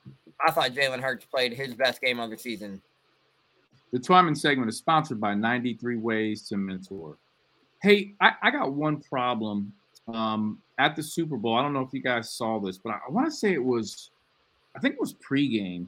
I 0.47 0.51
thought 0.51 0.73
Jalen 0.73 1.01
Hurts 1.01 1.25
played 1.25 1.53
his 1.53 1.75
best 1.75 2.01
game 2.01 2.21
of 2.21 2.31
the 2.31 2.39
season. 2.39 2.81
The 3.93 3.99
Twyman 3.99 4.37
segment 4.37 4.69
is 4.69 4.77
sponsored 4.77 5.21
by 5.21 5.35
93 5.35 5.97
Ways 5.97 6.47
to 6.49 6.57
Mentor. 6.57 7.17
Hey, 7.83 8.15
I, 8.21 8.33
I 8.43 8.51
got 8.51 8.73
one 8.73 9.01
problem 9.01 9.73
um, 10.13 10.59
at 10.79 10.95
the 10.95 11.03
Super 11.03 11.37
Bowl. 11.37 11.57
I 11.57 11.63
don't 11.63 11.73
know 11.73 11.81
if 11.81 11.93
you 11.93 12.03
guys 12.03 12.31
saw 12.31 12.59
this, 12.59 12.79
but 12.79 12.91
I, 12.91 12.99
I 13.09 13.11
want 13.11 13.27
to 13.27 13.33
say 13.33 13.53
it 13.53 13.65
was, 13.65 14.11
I 14.77 14.81
think 14.81 14.95
it 14.95 15.01
was 15.01 15.15
pregame. 15.15 15.87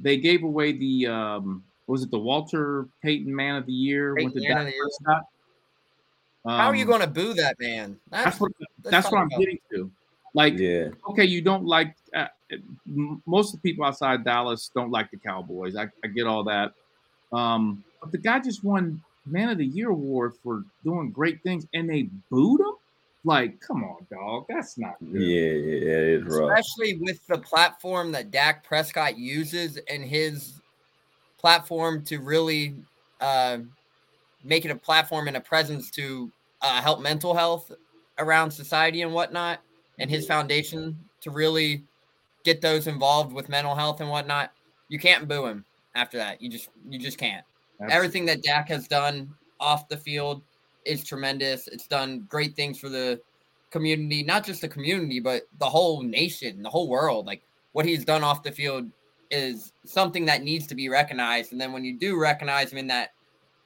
They 0.00 0.16
gave 0.16 0.42
away 0.42 0.72
the, 0.72 1.06
um, 1.06 1.64
was 1.86 2.02
it 2.02 2.10
the 2.10 2.18
Walter 2.18 2.88
Payton 3.02 3.34
Man 3.34 3.56
of 3.56 3.66
the 3.66 3.72
Year? 3.72 4.14
Payton 4.14 4.32
with 4.32 4.42
the 4.42 4.48
Man 4.48 4.72
um, 6.46 6.58
How 6.58 6.68
are 6.68 6.74
you 6.74 6.84
um, 6.84 6.88
going 6.88 7.00
to 7.00 7.06
boo 7.06 7.34
that 7.34 7.56
man? 7.60 7.98
That's, 8.10 8.24
that's 8.24 8.40
what, 8.40 8.52
that's, 8.82 8.90
that's 8.90 9.12
what 9.12 9.20
I'm 9.20 9.28
getting 9.28 9.58
to. 9.72 9.90
Like, 10.34 10.58
yeah. 10.58 10.88
okay, 11.10 11.24
you 11.24 11.42
don't 11.42 11.64
like 11.64 11.96
uh, 12.14 12.26
most 13.26 13.54
of 13.54 13.60
the 13.60 13.68
people 13.68 13.84
outside 13.84 14.24
Dallas 14.24 14.70
don't 14.74 14.90
like 14.90 15.10
the 15.10 15.16
Cowboys. 15.16 15.76
I, 15.76 15.88
I 16.04 16.08
get 16.08 16.26
all 16.26 16.44
that. 16.44 16.72
Um, 17.32 17.82
but 18.00 18.12
the 18.12 18.18
guy 18.18 18.38
just 18.38 18.62
won 18.62 19.02
Man 19.24 19.48
of 19.48 19.58
the 19.58 19.66
Year 19.66 19.90
award 19.90 20.34
for 20.42 20.64
doing 20.84 21.10
great 21.10 21.42
things, 21.42 21.66
and 21.74 21.88
they 21.88 22.08
booed 22.30 22.60
him. 22.60 22.72
Like, 23.24 23.58
come 23.58 23.82
on, 23.82 24.06
dog. 24.08 24.46
That's 24.48 24.78
not 24.78 24.94
good. 25.00 25.20
Yeah, 25.20 25.50
yeah, 25.50 25.98
it 25.98 26.22
is 26.22 26.24
rough. 26.24 26.56
Especially 26.56 26.98
with 27.00 27.26
the 27.26 27.38
platform 27.38 28.12
that 28.12 28.30
Dak 28.30 28.62
Prescott 28.62 29.18
uses 29.18 29.78
and 29.90 30.04
his 30.04 30.60
platform 31.38 32.04
to 32.04 32.18
really 32.18 32.76
uh, 33.20 33.58
make 34.44 34.64
it 34.64 34.70
a 34.70 34.76
platform 34.76 35.26
and 35.26 35.36
a 35.36 35.40
presence 35.40 35.90
to 35.90 36.30
uh, 36.62 36.80
help 36.80 37.00
mental 37.00 37.34
health 37.34 37.72
around 38.18 38.50
society 38.50 39.02
and 39.02 39.12
whatnot 39.12 39.60
and 39.98 40.08
his 40.08 40.26
foundation 40.26 40.96
to 41.20 41.30
really 41.30 41.82
get 42.46 42.62
those 42.62 42.86
involved 42.86 43.32
with 43.32 43.48
mental 43.48 43.74
health 43.74 44.00
and 44.00 44.08
whatnot, 44.08 44.52
you 44.88 44.98
can't 44.98 45.28
boo 45.28 45.46
him 45.46 45.64
after 45.96 46.16
that. 46.16 46.40
You 46.40 46.48
just 46.48 46.70
you 46.88 46.98
just 46.98 47.18
can't. 47.18 47.44
Absolutely. 47.74 47.94
Everything 47.94 48.24
that 48.26 48.42
Dak 48.42 48.68
has 48.68 48.86
done 48.88 49.34
off 49.60 49.88
the 49.88 49.96
field 49.96 50.42
is 50.86 51.02
tremendous. 51.04 51.66
It's 51.66 51.88
done 51.88 52.24
great 52.28 52.54
things 52.54 52.78
for 52.78 52.88
the 52.88 53.20
community, 53.70 54.22
not 54.22 54.46
just 54.46 54.60
the 54.60 54.68
community, 54.68 55.18
but 55.18 55.42
the 55.58 55.66
whole 55.66 56.02
nation, 56.02 56.62
the 56.62 56.70
whole 56.70 56.88
world. 56.88 57.26
Like 57.26 57.42
what 57.72 57.84
he's 57.84 58.04
done 58.04 58.22
off 58.22 58.44
the 58.44 58.52
field 58.52 58.88
is 59.30 59.72
something 59.84 60.24
that 60.26 60.44
needs 60.44 60.68
to 60.68 60.76
be 60.76 60.88
recognized. 60.88 61.50
And 61.50 61.60
then 61.60 61.72
when 61.72 61.84
you 61.84 61.98
do 61.98 62.18
recognize 62.18 62.72
him 62.72 62.78
in 62.78 62.86
that 62.86 63.12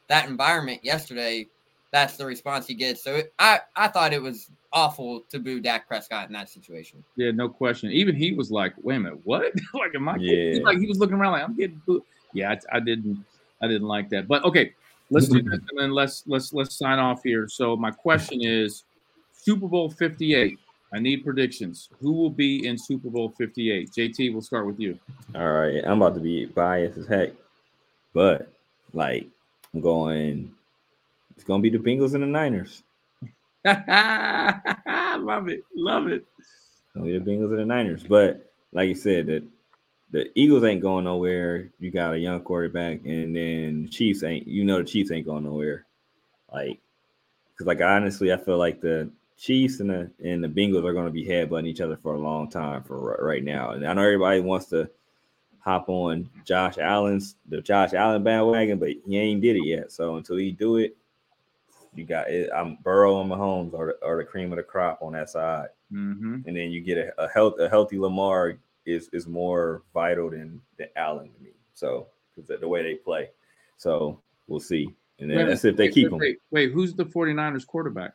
that 0.09 0.27
environment 0.27 0.81
yesterday, 0.83 1.47
that's 1.93 2.17
the 2.17 2.27
response 2.27 2.67
he 2.67 2.75
gets. 2.75 3.03
So 3.03 3.17
it, 3.17 3.35
I 3.39 3.61
I 3.77 3.89
thought 3.89 4.13
it 4.13 4.23
was 4.23 4.51
awful 4.73 5.23
to 5.31 5.39
boo 5.39 5.61
Dak 5.61 5.89
Prescott 5.89 6.29
in 6.29 6.33
that 6.35 6.49
situation. 6.49 7.03
Yeah, 7.17 7.31
no 7.33 7.49
question. 7.49 7.91
Even 7.91 8.15
he 8.15 8.33
was 8.33 8.51
like, 8.51 8.75
"Wait 8.83 8.97
a 8.97 9.01
minute, 9.01 9.21
what?" 9.25 9.53
like, 9.75 9.95
am 9.95 10.09
I? 10.09 10.17
Yeah. 10.19 10.61
Like 10.63 10.79
he 10.79 10.87
was 10.87 10.99
looking 10.99 11.17
around 11.17 11.33
like, 11.33 11.43
"I'm 11.43 11.57
getting 11.57 11.83
booed." 11.87 12.03
Yeah, 12.33 12.51
I, 12.51 12.77
I, 12.77 12.81
didn't, 12.81 13.25
I 13.61 13.67
didn't 13.67 13.89
like 13.89 14.09
that. 14.11 14.29
But 14.29 14.45
okay, 14.45 14.73
let's 15.11 15.27
do 15.27 15.43
this 15.43 15.59
and 15.69 15.79
then 15.79 15.91
let's 15.91 16.23
let's 16.27 16.53
let's 16.53 16.77
sign 16.77 16.99
off 16.99 17.23
here. 17.25 17.49
So 17.49 17.77
my 17.77 17.91
question 17.91 18.41
is, 18.43 18.85
Super 19.33 19.67
Bowl 19.67 19.91
Fifty 19.91 20.35
Eight. 20.35 20.59
I 20.93 20.99
need 20.99 21.25
predictions. 21.25 21.89
Who 22.01 22.13
will 22.13 22.31
be 22.31 22.67
in 22.67 22.77
Super 22.77 23.11
Bowl 23.11 23.29
58? 23.39 23.93
JT, 23.93 24.33
we'll 24.33 24.43
start 24.43 24.67
with 24.67 24.81
you. 24.81 24.99
All 25.37 25.53
right. 25.53 25.85
I'm 25.85 26.03
about 26.03 26.15
to 26.15 26.21
be 26.21 26.47
biased 26.47 26.99
as 26.99 27.07
heck, 27.07 27.31
but 28.13 28.51
like 28.93 29.29
I'm 29.73 29.81
going, 29.83 30.53
it's 31.41 31.47
going 31.47 31.63
to 31.63 31.71
be 31.71 31.75
the 31.75 31.83
Bengals 31.83 32.13
and 32.13 32.23
the 32.23 32.27
Niners. 32.27 32.83
love 33.65 35.49
it, 35.49 35.65
love 35.75 36.09
it. 36.09 36.27
So 36.93 37.01
the 37.01 37.19
Bengals 37.19 37.49
and 37.49 37.61
the 37.61 37.65
Niners, 37.65 38.03
but 38.03 38.53
like 38.73 38.91
you 38.91 38.95
said, 38.95 39.27
that 39.29 39.43
the 40.11 40.31
Eagles 40.35 40.65
ain't 40.65 40.83
going 40.83 41.05
nowhere. 41.05 41.71
You 41.79 41.91
got 41.91 42.13
a 42.13 42.19
young 42.19 42.43
quarterback, 42.43 43.07
and 43.07 43.35
then 43.35 43.85
the 43.85 43.89
Chiefs 43.89 44.23
ain't. 44.23 44.47
You 44.47 44.65
know 44.65 44.79
the 44.79 44.85
Chiefs 44.85 45.13
ain't 45.13 45.25
going 45.25 45.45
nowhere. 45.45 45.87
Like, 46.53 46.79
because 47.55 47.67
like 47.67 47.81
honestly, 47.81 48.35
I 48.35 48.37
feel 48.37 48.59
like 48.59 48.83
the 48.83 49.11
Chiefs 49.39 49.81
and 49.81 49.89
the 49.89 50.11
and 50.23 50.45
the 50.45 50.49
Bengals 50.49 50.85
are 50.85 50.93
going 50.93 51.07
to 51.07 51.11
be 51.11 51.25
headbutting 51.25 51.69
each 51.69 51.81
other 51.81 51.97
for 51.97 52.17
a 52.17 52.21
long 52.21 52.51
time 52.51 52.83
for 52.83 53.17
right 53.23 53.43
now. 53.43 53.71
And 53.71 53.89
I 53.89 53.95
know 53.95 54.03
everybody 54.03 54.41
wants 54.41 54.67
to 54.67 54.91
hop 55.61 55.89
on 55.89 56.29
Josh 56.45 56.77
Allen's 56.77 57.37
the 57.49 57.63
Josh 57.63 57.95
Allen 57.95 58.23
bandwagon, 58.23 58.79
but 58.79 58.91
he 59.07 59.17
ain't 59.17 59.41
did 59.41 59.57
it 59.57 59.65
yet. 59.65 59.91
So 59.91 60.17
until 60.17 60.37
he 60.37 60.51
do 60.51 60.77
it, 60.77 60.97
you 61.95 62.05
got 62.05 62.31
it. 62.31 62.51
I'm 62.55 62.79
Burrow 62.83 63.21
and 63.21 63.31
Mahomes 63.31 63.75
are 63.75 63.87
the, 63.87 64.07
are 64.07 64.17
the 64.17 64.25
cream 64.25 64.53
of 64.53 64.57
the 64.57 64.63
crop 64.63 65.01
on 65.03 65.13
that 65.13 65.31
side, 65.31 65.69
mm-hmm. 65.93 66.41
and 66.47 66.57
then 66.57 66.71
you 66.71 66.81
get 66.81 66.99
a, 66.99 67.23
a 67.23 67.29
health 67.29 67.55
a 67.59 67.69
healthy 67.69 67.99
Lamar 67.99 68.59
is 68.87 69.09
is 69.13 69.27
more 69.27 69.83
vital 69.93 70.31
than 70.31 70.61
than 70.79 70.89
Allen 70.97 71.31
to 71.33 71.43
me. 71.43 71.51
So 71.75 72.09
because 72.35 72.61
the 72.61 72.69
way 72.69 72.83
they 72.83 72.95
play, 72.95 73.31
so 73.77 74.21
we'll 74.47 74.61
see. 74.61 74.95
And 75.19 75.31
then 75.31 75.39
wait, 75.39 75.45
that's 75.47 75.65
if 75.65 75.77
they 75.77 75.85
wait, 75.85 75.95
keep 75.95 76.11
wait, 76.13 76.31
him. 76.31 76.37
Wait, 76.51 76.73
who's 76.73 76.95
the 76.95 77.05
49ers 77.05 77.67
quarterback? 77.67 78.15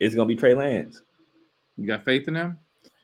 it's 0.00 0.14
gonna 0.14 0.26
be 0.26 0.34
Trey 0.34 0.54
Lance. 0.54 1.02
You 1.76 1.86
got 1.86 2.04
faith 2.04 2.26
in 2.26 2.34
him? 2.34 2.58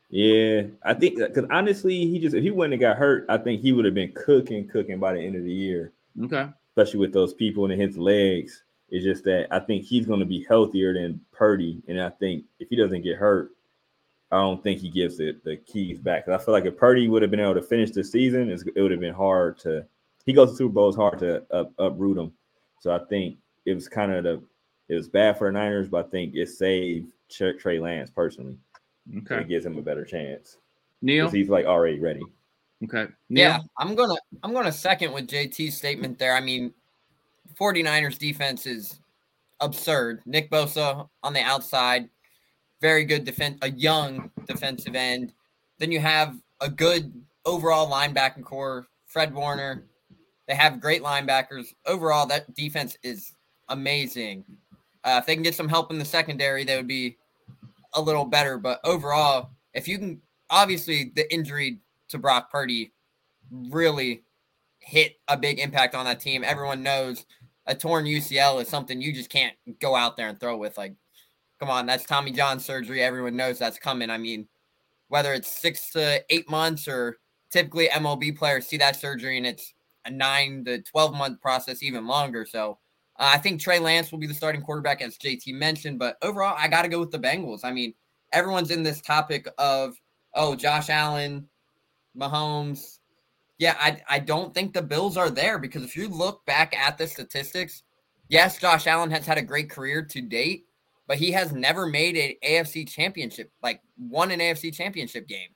Yeah, 0.08 0.62
I 0.82 0.94
think 0.94 1.18
because 1.18 1.44
honestly, 1.50 2.06
he 2.06 2.18
just 2.18 2.34
if 2.34 2.42
he 2.42 2.50
wouldn't 2.50 2.80
have 2.80 2.80
got 2.80 2.96
hurt, 2.96 3.26
I 3.28 3.38
think 3.38 3.60
he 3.60 3.72
would 3.72 3.84
have 3.84 3.94
been 3.94 4.12
cooking, 4.12 4.66
cooking 4.66 4.98
by 4.98 5.12
the 5.12 5.20
end 5.20 5.36
of 5.36 5.44
the 5.44 5.52
year. 5.52 5.92
Okay. 6.24 6.48
Especially 6.70 7.00
with 7.00 7.12
those 7.12 7.34
people 7.34 7.70
in 7.70 7.78
his 7.78 7.96
legs. 7.96 8.64
It's 8.88 9.04
just 9.04 9.24
that 9.24 9.48
I 9.50 9.58
think 9.58 9.84
he's 9.84 10.06
going 10.06 10.20
to 10.20 10.26
be 10.26 10.44
healthier 10.48 10.94
than 10.94 11.20
Purdy, 11.32 11.82
and 11.88 12.00
I 12.00 12.10
think 12.10 12.44
if 12.60 12.68
he 12.68 12.76
doesn't 12.76 13.02
get 13.02 13.16
hurt, 13.16 13.50
I 14.30 14.36
don't 14.36 14.62
think 14.62 14.80
he 14.80 14.90
gives 14.90 15.16
the, 15.18 15.36
the 15.44 15.56
keys 15.56 15.98
back. 15.98 16.28
I 16.28 16.38
feel 16.38 16.52
like 16.52 16.64
if 16.64 16.76
Purdy 16.76 17.08
would 17.08 17.22
have 17.22 17.30
been 17.30 17.40
able 17.40 17.54
to 17.54 17.62
finish 17.62 17.90
the 17.90 18.04
season, 18.04 18.50
it 18.50 18.80
would 18.80 18.90
have 18.90 19.00
been 19.00 19.14
hard 19.14 19.58
to. 19.60 19.84
He 20.24 20.32
goes 20.32 20.50
to 20.50 20.56
Super 20.56 20.72
Bowl, 20.72 20.88
it's 20.88 20.96
hard 20.96 21.18
to 21.20 21.44
up, 21.52 21.72
uproot 21.78 22.18
him. 22.18 22.32
So 22.80 22.92
I 22.92 22.98
think 23.08 23.38
it 23.64 23.74
was 23.74 23.88
kind 23.88 24.12
of 24.12 24.24
the 24.24 24.42
it 24.88 24.94
was 24.94 25.08
bad 25.08 25.38
for 25.38 25.48
the 25.48 25.52
Niners, 25.52 25.88
but 25.88 26.06
I 26.06 26.08
think 26.08 26.34
it 26.34 26.48
saved 26.48 27.08
Trey 27.28 27.78
Lance 27.78 28.10
personally. 28.10 28.56
Okay, 29.18 29.40
it 29.40 29.48
gives 29.48 29.66
him 29.66 29.78
a 29.78 29.82
better 29.82 30.04
chance. 30.04 30.58
Neil, 31.02 31.28
he's 31.28 31.48
like 31.48 31.66
already 31.66 31.98
ready. 31.98 32.22
Okay. 32.84 33.06
Neil? 33.28 33.48
Yeah, 33.48 33.58
I'm 33.78 33.94
gonna 33.94 34.16
I'm 34.42 34.52
gonna 34.52 34.72
second 34.72 35.12
with 35.12 35.28
JT's 35.28 35.76
statement 35.76 36.18
there. 36.18 36.34
I 36.34 36.40
mean, 36.40 36.72
49ers 37.58 38.18
defense 38.18 38.66
is 38.66 39.00
absurd. 39.60 40.22
Nick 40.26 40.50
Bosa 40.50 41.08
on 41.22 41.32
the 41.32 41.40
outside, 41.40 42.08
very 42.80 43.04
good 43.04 43.24
defense, 43.24 43.58
a 43.62 43.70
young 43.70 44.30
defensive 44.46 44.94
end. 44.94 45.32
Then 45.78 45.92
you 45.92 46.00
have 46.00 46.36
a 46.60 46.68
good 46.68 47.12
overall 47.44 47.90
linebacking 47.90 48.44
corps, 48.44 48.86
Fred 49.06 49.34
Warner. 49.34 49.84
They 50.48 50.54
have 50.54 50.80
great 50.80 51.02
linebackers. 51.02 51.74
Overall, 51.86 52.26
that 52.26 52.54
defense 52.54 52.96
is 53.02 53.32
amazing. 53.68 54.44
Uh, 55.04 55.18
if 55.20 55.26
they 55.26 55.34
can 55.34 55.42
get 55.42 55.54
some 55.54 55.68
help 55.68 55.90
in 55.90 55.98
the 55.98 56.04
secondary, 56.04 56.64
they 56.64 56.76
would 56.76 56.86
be 56.86 57.16
a 57.94 58.00
little 58.00 58.24
better. 58.24 58.58
But 58.58 58.80
overall, 58.84 59.50
if 59.74 59.88
you 59.88 59.98
can, 59.98 60.20
obviously, 60.50 61.12
the 61.14 61.32
injury 61.32 61.78
to 62.08 62.18
Brock 62.18 62.50
Purdy 62.50 62.92
really 63.50 64.22
hit 64.86 65.16
a 65.26 65.36
big 65.36 65.58
impact 65.58 65.96
on 65.96 66.04
that 66.04 66.20
team. 66.20 66.44
Everyone 66.44 66.80
knows 66.80 67.26
a 67.66 67.74
torn 67.74 68.04
UCL 68.04 68.62
is 68.62 68.68
something 68.68 69.02
you 69.02 69.12
just 69.12 69.30
can't 69.30 69.54
go 69.80 69.96
out 69.96 70.16
there 70.16 70.28
and 70.28 70.38
throw 70.38 70.56
with. 70.56 70.78
Like, 70.78 70.94
come 71.58 71.68
on, 71.68 71.86
that's 71.86 72.04
Tommy 72.04 72.30
John 72.30 72.60
surgery. 72.60 73.02
Everyone 73.02 73.34
knows 73.34 73.58
that's 73.58 73.80
coming. 73.80 74.10
I 74.10 74.18
mean, 74.18 74.46
whether 75.08 75.34
it's 75.34 75.50
six 75.50 75.90
to 75.90 76.24
eight 76.30 76.48
months 76.48 76.86
or 76.86 77.18
typically 77.50 77.88
MLB 77.88 78.38
players 78.38 78.68
see 78.68 78.76
that 78.76 78.94
surgery 78.94 79.36
and 79.36 79.46
it's 79.46 79.74
a 80.04 80.10
nine 80.10 80.64
to 80.66 80.80
12 80.82 81.14
month 81.14 81.40
process, 81.40 81.82
even 81.82 82.06
longer. 82.06 82.46
So 82.46 82.78
uh, 83.18 83.32
I 83.34 83.38
think 83.38 83.60
Trey 83.60 83.80
Lance 83.80 84.12
will 84.12 84.20
be 84.20 84.28
the 84.28 84.34
starting 84.34 84.62
quarterback, 84.62 85.02
as 85.02 85.18
JT 85.18 85.52
mentioned. 85.54 85.98
But 85.98 86.16
overall, 86.22 86.54
I 86.56 86.68
got 86.68 86.82
to 86.82 86.88
go 86.88 87.00
with 87.00 87.10
the 87.10 87.18
Bengals. 87.18 87.64
I 87.64 87.72
mean, 87.72 87.92
everyone's 88.32 88.70
in 88.70 88.84
this 88.84 89.00
topic 89.00 89.48
of, 89.58 89.96
oh, 90.34 90.54
Josh 90.54 90.90
Allen, 90.90 91.48
Mahomes. 92.16 92.95
Yeah, 93.58 93.76
I, 93.80 94.02
I 94.08 94.18
don't 94.18 94.52
think 94.52 94.72
the 94.72 94.82
Bills 94.82 95.16
are 95.16 95.30
there 95.30 95.58
because 95.58 95.82
if 95.82 95.96
you 95.96 96.08
look 96.08 96.44
back 96.44 96.76
at 96.76 96.98
the 96.98 97.06
statistics, 97.06 97.82
yes, 98.28 98.58
Josh 98.58 98.86
Allen 98.86 99.10
has 99.10 99.26
had 99.26 99.38
a 99.38 99.42
great 99.42 99.70
career 99.70 100.02
to 100.04 100.20
date, 100.20 100.66
but 101.06 101.16
he 101.16 101.32
has 101.32 101.52
never 101.52 101.86
made 101.86 102.16
an 102.16 102.32
AFC 102.46 102.86
championship, 102.88 103.50
like 103.62 103.80
won 103.98 104.30
an 104.30 104.40
AFC 104.40 104.74
championship 104.74 105.26
game. 105.26 105.48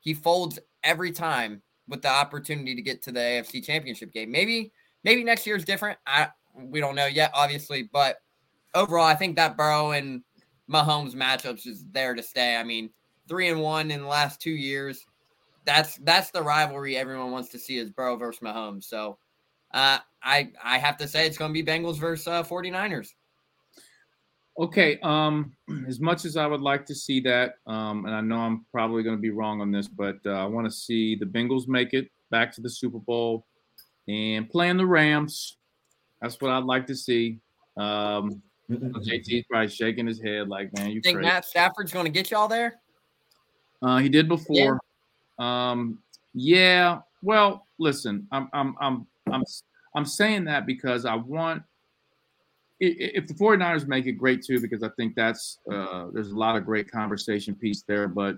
He 0.00 0.14
folds 0.14 0.58
every 0.82 1.12
time 1.12 1.62
with 1.88 2.02
the 2.02 2.08
opportunity 2.08 2.74
to 2.74 2.82
get 2.82 3.02
to 3.02 3.12
the 3.12 3.20
AFC 3.20 3.64
championship 3.64 4.12
game. 4.12 4.32
Maybe, 4.32 4.72
maybe 5.04 5.22
next 5.22 5.46
year 5.46 5.56
is 5.56 5.64
different. 5.64 5.98
I 6.06 6.28
we 6.56 6.80
don't 6.80 6.94
know 6.94 7.06
yet, 7.06 7.30
obviously, 7.34 7.88
but 7.92 8.18
overall, 8.74 9.06
I 9.06 9.14
think 9.14 9.36
that 9.36 9.56
Burrow 9.56 9.92
and 9.92 10.22
Mahomes 10.70 11.14
matchups 11.14 11.66
is 11.66 11.84
there 11.90 12.14
to 12.14 12.22
stay. 12.22 12.56
I 12.56 12.62
mean, 12.62 12.90
three 13.28 13.48
and 13.48 13.60
one 13.60 13.90
in 13.90 14.02
the 14.02 14.06
last 14.06 14.40
two 14.40 14.52
years. 14.52 15.04
That's 15.64 15.96
that's 15.98 16.30
the 16.30 16.42
rivalry 16.42 16.96
everyone 16.96 17.30
wants 17.30 17.48
to 17.50 17.58
see 17.58 17.78
is 17.78 17.90
Burrow 17.90 18.16
versus 18.16 18.40
Mahomes. 18.40 18.84
So 18.84 19.18
uh, 19.72 19.98
I 20.22 20.50
I 20.62 20.78
have 20.78 20.96
to 20.98 21.08
say 21.08 21.26
it's 21.26 21.38
going 21.38 21.52
to 21.52 21.62
be 21.62 21.68
Bengals 21.68 21.98
versus 21.98 22.28
uh, 22.28 22.42
49ers. 22.42 23.08
Okay. 24.58 24.98
Um, 25.02 25.52
as 25.88 26.00
much 26.00 26.24
as 26.24 26.36
I 26.36 26.46
would 26.46 26.60
like 26.60 26.86
to 26.86 26.94
see 26.94 27.20
that, 27.20 27.56
um, 27.66 28.04
and 28.06 28.14
I 28.14 28.20
know 28.20 28.38
I'm 28.38 28.64
probably 28.70 29.02
going 29.02 29.16
to 29.16 29.22
be 29.22 29.30
wrong 29.30 29.60
on 29.60 29.70
this, 29.70 29.88
but 29.88 30.18
uh, 30.26 30.30
I 30.30 30.44
want 30.44 30.66
to 30.66 30.70
see 30.70 31.16
the 31.16 31.26
Bengals 31.26 31.66
make 31.66 31.92
it 31.92 32.10
back 32.30 32.52
to 32.52 32.60
the 32.60 32.70
Super 32.70 32.98
Bowl 32.98 33.46
and 34.08 34.48
playing 34.48 34.76
the 34.76 34.86
Rams. 34.86 35.56
That's 36.20 36.40
what 36.40 36.50
I'd 36.50 36.64
like 36.64 36.86
to 36.86 36.94
see. 36.94 37.40
Um, 37.76 38.42
JT's 38.70 39.44
probably 39.50 39.68
shaking 39.68 40.06
his 40.06 40.22
head 40.22 40.48
like, 40.48 40.72
man, 40.76 40.90
you 40.90 41.00
think 41.00 41.16
crazy. 41.16 41.28
Matt 41.28 41.44
Stafford's 41.44 41.92
going 41.92 42.06
to 42.06 42.10
get 42.10 42.30
y'all 42.30 42.48
there? 42.48 42.76
Uh, 43.82 43.98
he 43.98 44.08
did 44.08 44.28
before. 44.28 44.80
Um, 45.38 45.98
yeah. 46.32 47.00
Well, 47.22 47.66
listen, 47.78 48.26
I'm, 48.32 48.48
I'm, 48.52 48.74
I'm, 48.80 49.06
I'm, 49.30 49.44
I'm 49.94 50.04
saying 50.04 50.44
that 50.44 50.66
because 50.66 51.04
I 51.04 51.14
want 51.14 51.62
if 52.80 53.26
the 53.26 53.34
49ers 53.34 53.86
make 53.86 54.06
it 54.06 54.12
great 54.12 54.42
too 54.42 54.60
because 54.60 54.82
i 54.82 54.88
think 54.96 55.14
that's 55.14 55.58
uh, 55.72 56.06
there's 56.12 56.30
a 56.30 56.36
lot 56.36 56.56
of 56.56 56.64
great 56.64 56.90
conversation 56.90 57.54
piece 57.54 57.82
there 57.86 58.08
but 58.08 58.36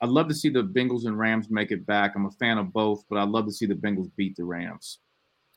i'd 0.00 0.08
love 0.08 0.26
to 0.28 0.34
see 0.34 0.48
the 0.48 0.62
bengals 0.62 1.06
and 1.06 1.18
rams 1.18 1.50
make 1.50 1.70
it 1.70 1.86
back. 1.86 2.12
I'm 2.16 2.26
a 2.26 2.30
fan 2.32 2.58
of 2.58 2.72
both 2.72 3.04
but 3.08 3.18
i'd 3.18 3.28
love 3.28 3.46
to 3.46 3.52
see 3.52 3.66
the 3.66 3.74
bengals 3.74 4.10
beat 4.16 4.36
the 4.36 4.44
rams. 4.44 4.98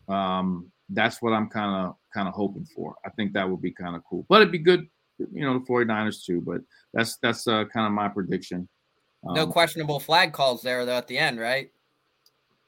Um, 0.10 0.72
that's 0.90 1.22
what 1.22 1.34
i'm 1.34 1.50
kind 1.50 1.88
of 1.88 1.96
kind 2.14 2.28
of 2.28 2.34
hoping 2.34 2.66
for. 2.76 2.96
I 3.06 3.10
think 3.12 3.34
that 3.34 3.50
would 3.50 3.62
be 3.62 3.72
kind 3.72 3.96
of 3.96 4.04
cool 4.10 4.26
but 4.30 4.42
it'd 4.42 4.52
be 4.52 4.60
good 4.60 4.88
you 5.20 5.42
know 5.46 5.54
the 5.58 5.66
49ers 5.66 6.24
too 6.24 6.42
but 6.42 6.62
that's 6.94 7.18
that's 7.18 7.48
uh, 7.48 7.66
kind 7.66 7.88
of 7.88 7.92
my 7.92 8.08
prediction 8.08 8.68
um, 9.28 9.36
no 9.36 9.48
questionable 9.48 10.00
flag 10.00 10.34
calls 10.34 10.62
there 10.62 10.86
though 10.86 10.98
at 10.98 11.08
the 11.08 11.18
end 11.18 11.40
right 11.40 11.72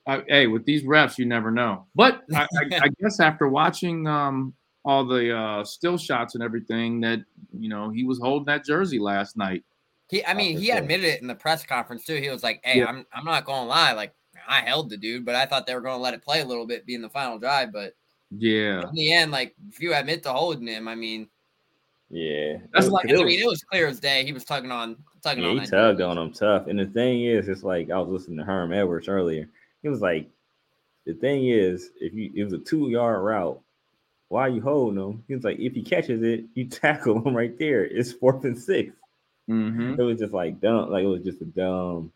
I, 0.08 0.24
hey 0.28 0.48
with 0.48 0.66
these 0.66 0.84
refs 0.84 1.18
you 1.18 1.26
never 1.26 1.52
know 1.52 1.86
but 1.96 2.24
I, 2.34 2.42
I, 2.42 2.80
I 2.84 2.90
guess 3.02 3.20
after 3.20 3.48
watching 3.48 4.08
um, 4.08 4.54
all 4.86 5.06
the 5.06 5.36
uh, 5.36 5.64
still 5.64 5.98
shots 5.98 6.36
and 6.36 6.44
everything 6.44 7.02
that 7.02 7.20
you 7.58 7.70
know 7.70 7.90
he 7.90 8.04
was 8.04 8.20
holding 8.20 8.46
that 8.46 8.66
jersey 8.66 9.00
last 9.00 9.38
night. 9.38 9.64
He, 10.10 10.26
I 10.26 10.34
mean, 10.34 10.58
he 10.58 10.72
admitted 10.72 11.06
it 11.06 11.22
in 11.22 11.28
the 11.28 11.36
press 11.36 11.64
conference 11.64 12.04
too. 12.04 12.16
He 12.16 12.30
was 12.30 12.42
like, 12.42 12.62
"Hey, 12.64 12.80
yeah. 12.80 12.86
I'm, 12.86 13.06
I'm 13.14 13.26
not 13.26 13.46
going 13.46 13.62
to 13.62 13.68
lie. 13.68 13.92
Like, 13.92 14.14
I 14.48 14.62
held 14.62 14.90
the 14.90 14.98
dude, 14.98 15.24
but 15.24 15.36
I 15.36 15.46
thought 15.46 15.68
they 15.68 15.76
were 15.76 15.82
going 15.82 15.98
to 15.98 16.02
let 16.02 16.16
it 16.16 16.24
play 16.24 16.42
a 16.42 16.46
little 16.46 16.66
bit, 16.66 16.88
being 16.88 17.04
the 17.04 17.10
final 17.10 17.38
drive. 17.38 17.72
But 17.72 17.94
yeah, 18.32 18.82
in 18.82 18.96
the 18.96 19.14
end, 19.14 19.32
like, 19.32 19.54
if 19.70 19.80
you 19.80 19.94
admit 19.94 20.24
to 20.24 20.34
holding 20.34 20.68
him, 20.68 20.88
I 20.88 20.96
mean, 20.96 21.30
yeah, 22.10 22.58
that's 22.74 22.88
like, 22.88 23.10
I 23.10 23.24
mean, 23.24 23.40
it 23.40 23.48
was 23.48 23.64
clear 23.64 23.88
as 23.88 24.00
day. 24.00 24.26
He 24.26 24.34
was 24.34 24.44
tugging 24.44 24.72
on, 24.72 24.98
tugging 25.22 25.44
yeah, 25.44 25.50
on. 25.50 25.60
He 25.60 25.66
tugged 25.68 26.02
on 26.02 26.18
him 26.18 26.32
tough. 26.32 26.68
And 26.68 26.80
the 26.80 26.86
thing 26.86 27.24
is, 27.24 27.48
it's 27.48 27.64
like 27.64 27.92
I 27.92 28.00
was 28.00 28.10
listening 28.10 28.38
to 28.40 28.44
Herm 28.44 28.74
Edwards 28.74 29.08
earlier. 29.08 29.48
He 29.82 29.90
was 29.90 30.02
like, 30.02 30.30
the 31.06 31.14
thing 31.14 31.48
is, 31.48 31.92
if 32.00 32.14
you 32.14 32.32
it 32.36 32.44
was 32.44 32.54
a 32.54 32.58
two 32.58 32.90
yard 32.90 33.24
route 33.24 33.62
why 34.30 34.42
are 34.42 34.50
you 34.50 34.62
holding 34.62 35.04
him? 35.04 35.24
He 35.28 35.36
was 35.36 35.44
like, 35.44 35.60
if 35.60 35.74
he 35.74 35.82
catches 35.82 36.22
it, 36.24 36.46
you 36.54 36.66
tackle 36.70 37.22
him 37.22 37.36
right 37.36 37.58
there. 37.60 37.84
It's 37.84 38.14
fourth 38.14 38.46
and 38.46 38.58
6 38.58 38.96
mm-hmm. 39.50 40.00
It 40.00 40.04
was 40.04 40.20
just 40.20 40.34
like 40.34 40.62
dumb. 40.62 40.90
Like 40.90 41.04
it 41.04 41.08
was 41.08 41.24
just 41.24 41.42
a 41.42 41.46
dumb. 41.46 42.14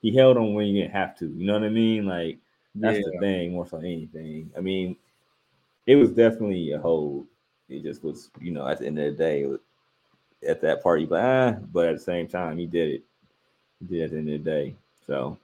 He 0.00 0.14
held 0.14 0.36
him 0.36 0.54
when 0.54 0.66
you 0.66 0.82
didn't 0.82 0.94
have 0.94 1.16
to. 1.18 1.26
You 1.26 1.46
know 1.46 1.52
what 1.52 1.62
I 1.62 1.68
mean? 1.68 2.06
Like 2.06 2.38
that's 2.74 2.98
yeah. 2.98 3.04
the 3.12 3.18
thing 3.20 3.52
more 3.52 3.68
so 3.68 3.78
anything. 3.78 4.50
I 4.56 4.60
mean, 4.60 4.96
it 5.86 5.96
was 5.96 6.10
definitely 6.10 6.72
a 6.72 6.78
hold. 6.78 7.26
It 7.76 7.82
just 7.82 8.02
was, 8.02 8.30
you 8.40 8.52
know, 8.52 8.66
at 8.66 8.78
the 8.78 8.86
end 8.86 8.98
of 8.98 9.16
the 9.16 9.24
day, 9.24 9.46
was, 9.46 9.60
at 10.46 10.60
that 10.60 10.82
party, 10.82 11.06
but 11.06 11.22
ah, 11.22 11.52
but 11.72 11.88
at 11.88 11.96
the 11.96 12.02
same 12.02 12.26
time, 12.26 12.58
he 12.58 12.66
did 12.66 12.88
it. 12.88 13.02
He 13.80 13.86
did 13.86 14.00
it 14.00 14.04
at 14.04 14.10
the 14.10 14.18
end 14.18 14.28
of 14.30 14.44
the 14.44 14.50
day. 14.50 14.74
So 15.06 15.38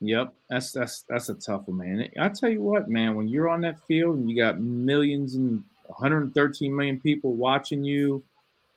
Yep, 0.00 0.32
that's 0.48 0.72
that's 0.72 1.04
that's 1.08 1.28
a 1.28 1.34
tough 1.34 1.62
one, 1.66 1.78
man. 1.78 2.08
I 2.20 2.28
tell 2.28 2.48
you 2.48 2.62
what, 2.62 2.88
man, 2.88 3.16
when 3.16 3.26
you're 3.26 3.48
on 3.48 3.60
that 3.62 3.84
field 3.86 4.16
and 4.16 4.30
you 4.30 4.36
got 4.36 4.60
millions 4.60 5.34
and 5.34 5.64
113 5.86 6.74
million 6.74 7.00
people 7.00 7.34
watching 7.34 7.82
you, 7.82 8.22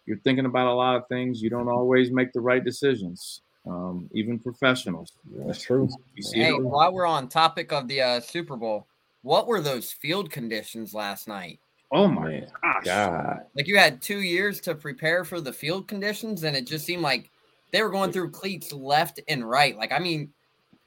you're 0.08 0.18
thinking 0.20 0.45
about 0.45 0.68
a 0.68 0.74
lot 0.74 0.95
of 0.95 1.08
things. 1.08 1.41
You 1.41 1.52
don't 1.52 1.70
always 1.70 2.10
make 2.10 2.34
the 2.34 2.41
right 2.41 2.64
decisions, 2.64 3.41
um, 3.68 4.10
even 4.14 4.39
professionals. 4.39 5.12
That's 5.36 5.62
true. 5.62 5.89
hey, 6.34 6.54
while 6.54 6.91
we're 6.91 7.06
on 7.06 7.28
topic 7.28 7.72
of 7.72 7.88
the 7.88 8.02
uh, 8.02 8.20
Super 8.20 8.56
Bowl, 8.56 8.88
what 9.22 9.45
were 9.45 9.62
those 9.62 9.91
field 9.91 10.32
conditions 10.32 10.95
last 10.95 11.28
night? 11.28 11.60
Oh 11.92 12.08
my 12.08 12.48
gosh. 12.62 12.86
God! 12.86 13.42
Like 13.56 13.68
you 13.68 13.78
had 13.78 14.02
two 14.02 14.22
years 14.22 14.62
to 14.62 14.76
prepare 14.76 15.26
for 15.26 15.42
the 15.42 15.52
field 15.52 15.88
conditions, 15.88 16.44
and 16.44 16.56
it 16.56 16.66
just 16.66 16.86
seemed 16.86 17.02
like 17.02 17.30
they 17.72 17.82
were 17.82 17.89
going 17.89 18.12
through 18.12 18.32
cleats 18.32 18.72
left 18.72 19.20
and 19.28 19.48
right. 19.48 19.78
Like 19.78 19.92
I 19.92 20.00
mean 20.00 20.32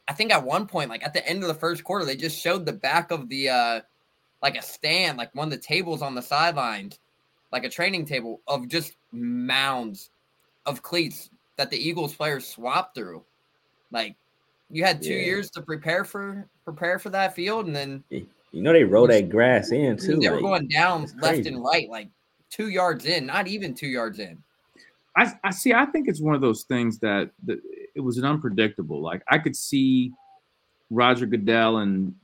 I 0.07 0.13
think 0.13 0.33
at 0.33 0.45
one 0.45 0.67
point, 0.67 0.91
like 0.91 1.05
at 1.05 1.15
the 1.15 1.27
end 1.27 1.43
of 1.43 1.49
the 1.49 1.55
first 1.55 1.85
quarter, 1.85 2.05
they 2.05 2.17
just 2.17 2.41
showed 2.41 2.67
the 2.67 2.73
back 2.73 3.11
of 3.11 3.29
the 3.29 3.49
uh 3.49 3.81
like 4.43 4.57
a 4.57 4.63
stand, 4.63 5.17
like 5.17 5.35
one 5.35 5.47
of 5.49 5.51
the 5.51 5.59
tables 5.59 6.03
on 6.03 6.15
the 6.15 6.23
sidelines, 6.23 6.99
like 7.53 7.65
a 7.65 7.69
training 7.69 8.05
table 8.05 8.41
of 8.47 8.69
just 8.69 8.97
mounds 9.13 10.11
of 10.67 10.83
cleats 10.83 11.31
that 11.57 11.71
the 11.71 11.79
Eagles 11.79 12.15
players 12.15 12.47
swapped 12.47 12.95
through. 12.95 13.23
Like 13.91 14.17
you 14.71 14.85
had 14.85 15.01
two 15.01 15.15
yeah. 15.15 15.25
years 15.25 15.51
to 15.51 15.63
prepare 15.63 16.05
for 16.05 16.47
prepare 16.65 16.99
for 16.99 17.11
that 17.11 17.35
field, 17.35 17.67
and 17.67 17.75
then 17.75 18.05
you 18.55 18.63
know 18.63 18.73
they 18.73 18.85
roll 18.85 19.09
that 19.09 19.31
grass 19.31 19.73
in 19.73 19.97
too. 19.97 20.21
They 20.21 20.29
were 20.29 20.37
like, 20.37 20.43
going 20.43 20.69
down 20.69 21.09
left 21.21 21.45
and 21.47 21.61
right, 21.61 21.89
like 21.89 22.09
two 22.51 22.69
yards 22.69 23.05
in, 23.05 23.27
not 23.27 23.49
even 23.49 23.75
two 23.75 23.89
yards 23.89 24.21
in. 24.21 24.41
I, 25.17 25.33
I 25.43 25.51
see. 25.51 25.73
I 25.73 25.87
think 25.87 26.09
it's 26.09 26.21
one 26.21 26.37
of 26.37 26.41
those 26.41 26.63
things 26.63 27.01
that, 27.01 27.31
that 27.47 27.59
it 27.97 28.01
was 28.01 28.17
an 28.17 28.25
unpredictable. 28.25 29.03
Like 29.03 29.23
I 29.29 29.39
could 29.39 29.57
see 29.57 30.13
Roger 30.89 31.27
Goodell 31.27 31.79
and 31.79 32.15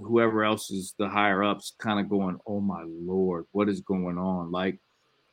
whoever 0.00 0.44
else 0.44 0.70
is 0.70 0.94
the 0.96 1.08
higher 1.08 1.42
ups 1.42 1.74
kind 1.78 1.98
of 1.98 2.08
going, 2.08 2.38
"Oh 2.46 2.60
my 2.60 2.84
lord, 2.86 3.46
what 3.50 3.68
is 3.68 3.80
going 3.80 4.16
on?" 4.16 4.52
Like 4.52 4.78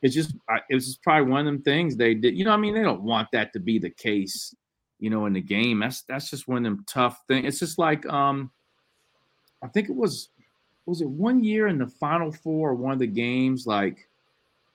it's 0.01 0.15
just 0.15 0.33
it's 0.69 0.87
just 0.87 1.03
probably 1.03 1.31
one 1.31 1.41
of 1.41 1.45
them 1.45 1.61
things 1.61 1.95
they 1.95 2.15
did. 2.15 2.35
You 2.35 2.45
know, 2.45 2.51
I 2.51 2.57
mean, 2.57 2.73
they 2.73 2.81
don't 2.81 3.03
want 3.03 3.27
that 3.31 3.53
to 3.53 3.59
be 3.59 3.77
the 3.77 3.91
case. 3.91 4.55
You 4.99 5.11
know, 5.11 5.27
in 5.27 5.33
the 5.33 5.41
game, 5.41 5.81
that's 5.81 6.01
that's 6.01 6.31
just 6.31 6.47
one 6.47 6.57
of 6.57 6.63
them 6.63 6.83
tough 6.87 7.21
things. 7.27 7.45
It's 7.45 7.59
just 7.59 7.77
like 7.77 8.07
um, 8.07 8.49
I 9.63 9.67
think 9.67 9.89
it 9.89 9.95
was 9.95 10.29
was 10.87 11.01
it 11.01 11.09
one 11.09 11.43
year 11.43 11.67
in 11.67 11.77
the 11.77 11.87
Final 11.87 12.31
Four, 12.31 12.71
or 12.71 12.75
one 12.75 12.93
of 12.93 12.99
the 12.99 13.07
games, 13.07 13.67
like 13.67 14.07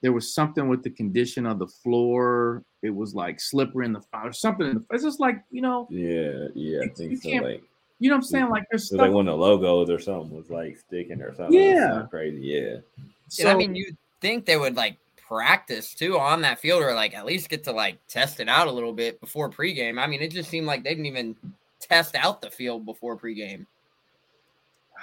there 0.01 0.13
was 0.13 0.33
something 0.33 0.69
with 0.69 0.83
the 0.83 0.91
condition 0.91 1.45
of 1.45 1.59
the 1.59 1.67
floor. 1.67 2.63
It 2.83 2.91
was 2.91 3.15
like 3.15 3.41
slippery 3.41 3.85
in 3.85 3.93
the 3.93 4.01
fire, 4.01 4.31
something. 4.31 4.85
It's 4.91 5.03
just 5.03 5.19
like 5.19 5.43
you 5.51 5.61
know. 5.61 5.87
Yeah, 5.89 6.47
yeah, 6.53 6.81
I 6.83 6.87
think 6.89 7.21
so. 7.21 7.29
Like 7.29 7.63
you 7.99 8.09
know 8.09 8.15
what 8.15 8.17
I'm 8.17 8.23
saying? 8.23 8.43
Mm-hmm. 8.45 8.53
Like 8.53 8.63
there's 8.69 8.87
stuff. 8.87 8.99
like 8.99 9.11
one 9.11 9.27
of 9.27 9.37
the 9.37 9.43
logos 9.43 9.89
or 9.89 9.99
something 9.99 10.35
was 10.35 10.49
like 10.49 10.77
sticking 10.77 11.21
or 11.21 11.33
something. 11.35 11.59
Yeah, 11.59 12.05
crazy. 12.09 12.41
Yeah. 12.41 12.77
So 13.29 13.49
I 13.49 13.55
mean, 13.55 13.75
you 13.75 13.95
think 14.21 14.45
they 14.45 14.57
would 14.57 14.75
like 14.75 14.97
practice 15.17 15.95
too 15.95 16.19
on 16.19 16.41
that 16.41 16.59
field, 16.59 16.83
or 16.83 16.93
like 16.93 17.15
at 17.15 17.25
least 17.25 17.49
get 17.49 17.63
to 17.63 17.71
like 17.71 17.97
test 18.07 18.39
it 18.39 18.47
out 18.47 18.67
a 18.67 18.71
little 18.71 18.93
bit 18.93 19.19
before 19.19 19.49
pregame. 19.49 19.99
I 19.99 20.05
mean, 20.05 20.21
it 20.21 20.31
just 20.31 20.49
seemed 20.49 20.67
like 20.67 20.83
they 20.83 20.91
didn't 20.91 21.07
even 21.07 21.35
test 21.79 22.15
out 22.15 22.41
the 22.41 22.51
field 22.51 22.85
before 22.85 23.17
pregame. 23.17 23.65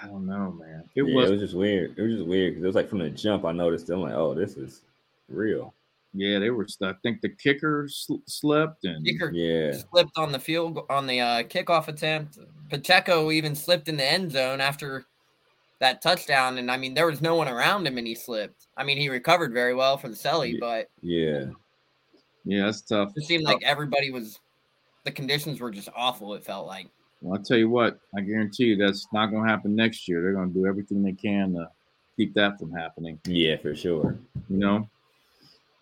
I 0.03 0.07
don't 0.07 0.27
know, 0.27 0.53
man. 0.53 0.85
It 0.95 1.03
yeah, 1.03 1.15
was 1.15 1.31
it 1.31 1.33
was 1.33 1.41
just 1.41 1.55
weird. 1.55 1.99
It 1.99 2.03
was 2.03 2.15
just 2.15 2.27
weird 2.27 2.55
because 2.55 2.65
it 2.65 2.67
was 2.67 2.77
like 2.77 2.89
from 2.89 3.01
the 3.01 3.11
jump. 3.11 3.45
I 3.45 3.53
noticed. 3.53 3.91
I'm 3.91 4.01
like, 4.01 4.15
oh, 4.15 4.35
this 4.35 4.57
is 4.57 4.83
real. 5.29 5.75
Yeah, 6.13 6.39
they 6.39 6.51
were. 6.51 6.67
I 6.83 6.93
think 7.03 7.21
the 7.21 7.29
kicker 7.29 7.87
sl- 7.89 8.17
slipped 8.27 8.85
and 8.85 9.05
kicker 9.05 9.31
yeah 9.33 9.73
slipped 9.91 10.17
on 10.17 10.33
the 10.33 10.41
field 10.41 10.81
on 10.91 11.07
the 11.07 11.21
uh, 11.21 11.43
kickoff 11.45 11.89
attempt. 11.89 12.39
Pacheco 12.69 13.31
even 13.31 13.55
slipped 13.55 13.89
in 13.89 13.97
the 13.97 14.05
end 14.05 14.33
zone 14.33 14.61
after 14.61 15.05
that 15.79 16.03
touchdown, 16.03 16.59
and 16.59 16.71
I 16.71 16.77
mean 16.77 16.95
there 16.95 17.07
was 17.07 17.21
no 17.21 17.37
one 17.37 17.47
around 17.47 17.87
him, 17.87 17.97
and 17.97 18.07
he 18.07 18.17
slipped. 18.17 18.67
I 18.77 18.83
mean 18.83 18.97
he 18.97 19.09
recovered 19.09 19.53
very 19.53 19.75
well 19.75 19.97
for 19.99 20.09
the 20.09 20.17
celly, 20.17 20.59
but 20.59 20.89
yeah, 21.01 21.47
yeah, 22.45 22.65
that's 22.65 22.81
tough. 22.81 23.13
It 23.15 23.25
seemed 23.25 23.45
like 23.45 23.63
everybody 23.63 24.11
was. 24.11 24.41
The 25.05 25.13
conditions 25.13 25.61
were 25.61 25.71
just 25.71 25.89
awful. 25.95 26.35
It 26.35 26.45
felt 26.45 26.67
like. 26.67 26.89
Well, 27.21 27.37
I'll 27.37 27.45
tell 27.45 27.59
you 27.59 27.69
what. 27.69 28.01
I 28.17 28.21
guarantee 28.21 28.65
you 28.65 28.77
that's 28.77 29.07
not 29.13 29.27
going 29.27 29.45
to 29.45 29.49
happen 29.49 29.77
next 29.77 30.09
year. 30.09 30.23
They're 30.23 30.33
going 30.33 30.53
to 30.53 30.59
do 30.59 30.67
everything 30.67 31.03
they 31.03 31.13
can 31.13 31.53
to 31.55 31.69
keep 32.17 32.35
that 32.35 32.59
from 32.59 32.73
happening. 32.73 33.19
Yeah, 33.25 33.57
for 33.57 33.75
sure. 33.75 34.19
You 34.49 34.57
know. 34.57 34.89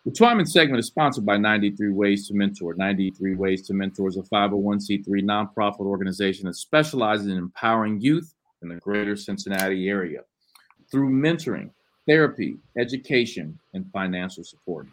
The 0.04 0.12
Twyman 0.12 0.48
segment 0.48 0.78
is 0.78 0.86
sponsored 0.86 1.26
by 1.26 1.36
93 1.36 1.90
Ways 1.90 2.28
to 2.28 2.34
Mentor. 2.34 2.74
93 2.74 3.34
Ways 3.34 3.66
to 3.66 3.74
Mentor 3.74 4.08
is 4.08 4.16
a 4.16 4.22
501c3 4.22 5.06
nonprofit 5.06 5.80
organization 5.80 6.46
that 6.46 6.54
specializes 6.54 7.26
in 7.26 7.36
empowering 7.36 8.00
youth 8.00 8.32
in 8.62 8.68
the 8.68 8.76
greater 8.76 9.16
Cincinnati 9.16 9.88
area 9.88 10.22
through 10.90 11.10
mentoring, 11.10 11.70
therapy, 12.06 12.56
education, 12.78 13.58
and 13.74 13.84
financial 13.92 14.44
support. 14.44 14.86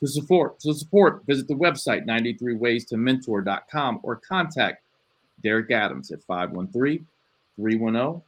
To 0.00 0.08
support, 0.08 0.58
to 0.60 0.74
support, 0.74 1.24
visit 1.26 1.48
the 1.48 1.54
website 1.54 2.04
93waystomentor.com 2.06 4.00
or 4.02 4.16
contact 4.16 4.82
Derek 5.42 5.70
Adams 5.70 6.10
at 6.10 6.22
513 6.22 7.06
310 7.56 8.22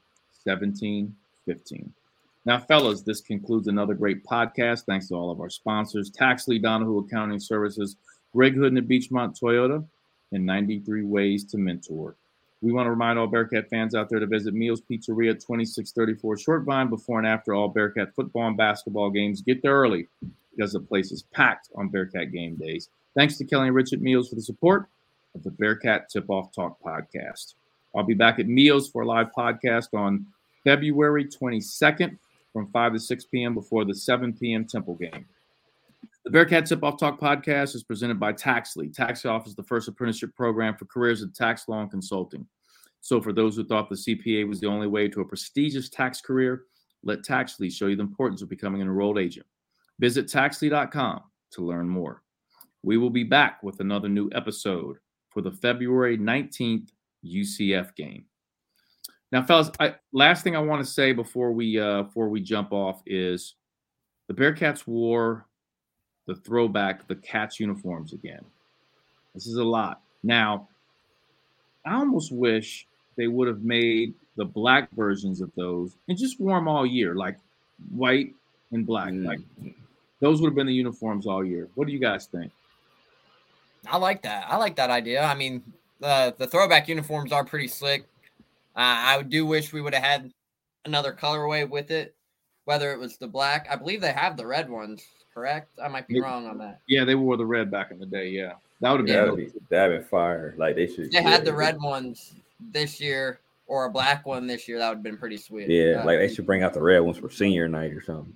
1715. 0.44 1.92
Now, 2.44 2.58
fellas, 2.58 3.02
this 3.02 3.20
concludes 3.20 3.68
another 3.68 3.94
great 3.94 4.24
podcast. 4.24 4.84
Thanks 4.84 5.08
to 5.08 5.14
all 5.14 5.30
of 5.30 5.40
our 5.40 5.50
sponsors 5.50 6.10
Taxly 6.10 6.60
Donahue 6.60 6.98
Accounting 6.98 7.40
Services, 7.40 7.96
Greg 8.32 8.54
Hood 8.54 8.72
and 8.72 8.88
Beechmont 8.88 9.38
Toyota, 9.38 9.84
and 10.32 10.46
93 10.46 11.04
Ways 11.04 11.44
to 11.44 11.58
Mentor. 11.58 12.16
We 12.60 12.72
want 12.72 12.86
to 12.86 12.90
remind 12.90 13.18
all 13.18 13.26
Bearcat 13.26 13.70
fans 13.70 13.94
out 13.94 14.08
there 14.08 14.18
to 14.18 14.26
visit 14.26 14.54
Meals 14.54 14.80
Pizzeria 14.80 15.34
2634 15.34 16.38
Short 16.38 16.64
Vine 16.64 16.88
before 16.88 17.18
and 17.18 17.28
after 17.28 17.54
all 17.54 17.68
Bearcat 17.68 18.14
football 18.14 18.48
and 18.48 18.56
basketball 18.56 19.10
games. 19.10 19.42
Get 19.42 19.62
there 19.62 19.74
early 19.74 20.08
because 20.56 20.72
the 20.72 20.80
place 20.80 21.12
is 21.12 21.22
packed 21.22 21.68
on 21.76 21.88
Bearcat 21.88 22.32
game 22.32 22.56
days. 22.56 22.88
Thanks 23.14 23.36
to 23.38 23.44
Kelly 23.44 23.68
and 23.68 23.76
Richard 23.76 24.02
Meals 24.02 24.28
for 24.28 24.34
the 24.34 24.42
support 24.42 24.88
of 25.38 25.44
the 25.44 25.50
Bearcat 25.52 26.08
Tip 26.10 26.28
Off 26.28 26.52
Talk 26.52 26.78
podcast. 26.82 27.54
I'll 27.94 28.02
be 28.02 28.14
back 28.14 28.38
at 28.38 28.48
Meals 28.48 28.90
for 28.90 29.02
a 29.02 29.06
live 29.06 29.28
podcast 29.36 29.94
on 29.94 30.26
February 30.64 31.24
22nd 31.24 32.18
from 32.52 32.70
5 32.72 32.94
to 32.94 33.00
6 33.00 33.24
p.m. 33.26 33.54
before 33.54 33.84
the 33.84 33.94
7 33.94 34.32
p.m. 34.32 34.64
Temple 34.64 34.96
game. 34.96 35.26
The 36.24 36.30
Bearcat 36.30 36.66
Tip 36.66 36.82
Off 36.82 36.98
Talk 36.98 37.20
podcast 37.20 37.76
is 37.76 37.84
presented 37.84 38.18
by 38.18 38.32
Taxly. 38.32 38.92
Taxly 38.92 39.30
offers 39.30 39.54
the 39.54 39.62
first 39.62 39.86
apprenticeship 39.86 40.34
program 40.34 40.76
for 40.76 40.86
careers 40.86 41.22
in 41.22 41.30
tax 41.30 41.68
law 41.68 41.82
and 41.82 41.90
consulting. 41.90 42.46
So, 43.00 43.20
for 43.20 43.32
those 43.32 43.54
who 43.54 43.64
thought 43.64 43.88
the 43.88 43.94
CPA 43.94 44.48
was 44.48 44.58
the 44.58 44.66
only 44.66 44.88
way 44.88 45.08
to 45.08 45.20
a 45.20 45.24
prestigious 45.24 45.88
tax 45.88 46.20
career, 46.20 46.64
let 47.04 47.22
Taxly 47.22 47.72
show 47.72 47.86
you 47.86 47.96
the 47.96 48.02
importance 48.02 48.42
of 48.42 48.48
becoming 48.48 48.82
an 48.82 48.88
enrolled 48.88 49.18
agent. 49.18 49.46
Visit 50.00 50.26
taxly.com 50.26 51.22
to 51.52 51.64
learn 51.64 51.88
more. 51.88 52.22
We 52.82 52.96
will 52.96 53.10
be 53.10 53.24
back 53.24 53.62
with 53.62 53.78
another 53.80 54.08
new 54.08 54.28
episode 54.34 54.98
for 55.38 55.42
the 55.42 55.52
February 55.52 56.18
19th 56.18 56.88
UCF 57.24 57.94
game. 57.94 58.24
Now, 59.30 59.44
fellas, 59.44 59.70
I, 59.78 59.94
last 60.12 60.42
thing 60.42 60.56
I 60.56 60.58
want 60.58 60.84
to 60.84 60.90
say 60.90 61.12
before 61.12 61.52
we 61.52 61.78
uh, 61.78 62.02
before 62.02 62.28
we 62.28 62.40
jump 62.40 62.72
off 62.72 63.02
is 63.06 63.54
the 64.26 64.34
Bearcats 64.34 64.84
wore 64.84 65.46
the 66.26 66.34
throwback, 66.34 67.06
the 67.06 67.14
Cats 67.14 67.60
uniforms 67.60 68.12
again. 68.12 68.44
This 69.32 69.46
is 69.46 69.54
a 69.58 69.62
lot. 69.62 70.00
Now, 70.24 70.66
I 71.86 71.94
almost 71.94 72.32
wish 72.32 72.88
they 73.16 73.28
would 73.28 73.46
have 73.46 73.62
made 73.62 74.14
the 74.34 74.44
black 74.44 74.90
versions 74.90 75.40
of 75.40 75.52
those 75.54 75.94
and 76.08 76.18
just 76.18 76.40
wore 76.40 76.58
them 76.58 76.66
all 76.66 76.84
year, 76.84 77.14
like 77.14 77.38
white 77.94 78.34
and 78.72 78.84
black. 78.84 79.12
Mm. 79.12 79.24
Like 79.24 79.40
those 80.18 80.40
would 80.40 80.48
have 80.48 80.56
been 80.56 80.66
the 80.66 80.74
uniforms 80.74 81.28
all 81.28 81.44
year. 81.44 81.68
What 81.76 81.86
do 81.86 81.92
you 81.92 82.00
guys 82.00 82.26
think? 82.26 82.50
I 83.86 83.96
like 83.96 84.22
that. 84.22 84.46
I 84.48 84.56
like 84.56 84.76
that 84.76 84.90
idea. 84.90 85.22
I 85.22 85.34
mean, 85.34 85.62
the 86.00 86.34
the 86.38 86.46
throwback 86.46 86.88
uniforms 86.88 87.32
are 87.32 87.44
pretty 87.44 87.68
slick. 87.68 88.04
Uh, 88.76 89.16
I 89.16 89.22
do 89.22 89.46
wish 89.46 89.72
we 89.72 89.80
would 89.80 89.94
have 89.94 90.02
had 90.02 90.32
another 90.84 91.12
colorway 91.12 91.68
with 91.68 91.90
it, 91.90 92.14
whether 92.64 92.92
it 92.92 92.98
was 92.98 93.16
the 93.16 93.26
black. 93.26 93.66
I 93.70 93.76
believe 93.76 94.00
they 94.00 94.12
have 94.12 94.36
the 94.36 94.46
red 94.46 94.68
ones, 94.70 95.04
correct? 95.34 95.70
I 95.82 95.88
might 95.88 96.06
be 96.06 96.20
wrong 96.20 96.46
on 96.46 96.58
that. 96.58 96.80
Yeah, 96.86 97.04
they 97.04 97.14
wore 97.14 97.36
the 97.36 97.46
red 97.46 97.70
back 97.70 97.90
in 97.90 97.98
the 97.98 98.06
day. 98.06 98.28
Yeah, 98.28 98.54
that 98.80 98.90
would 98.90 99.00
have 99.00 99.08
yeah, 99.08 99.24
been 99.24 99.52
that 99.70 99.88
been 99.88 100.04
fire. 100.04 100.54
Like 100.56 100.76
they 100.76 100.86
should. 100.86 101.10
They 101.10 101.22
had 101.22 101.44
the 101.44 101.54
red 101.54 101.80
ones 101.80 102.34
this 102.72 103.00
year 103.00 103.40
or 103.66 103.84
a 103.84 103.90
black 103.90 104.26
one 104.26 104.46
this 104.46 104.68
year. 104.68 104.78
That 104.78 104.88
would 104.88 104.98
have 104.98 105.02
been 105.02 105.18
pretty 105.18 105.36
sweet. 105.36 105.68
Yeah, 105.68 106.00
uh, 106.02 106.06
like 106.06 106.18
they 106.18 106.32
should 106.32 106.46
bring 106.46 106.62
out 106.62 106.74
the 106.74 106.82
red 106.82 107.00
ones 107.00 107.18
for 107.18 107.30
senior 107.30 107.68
night 107.68 107.92
or 107.92 108.02
something. 108.02 108.34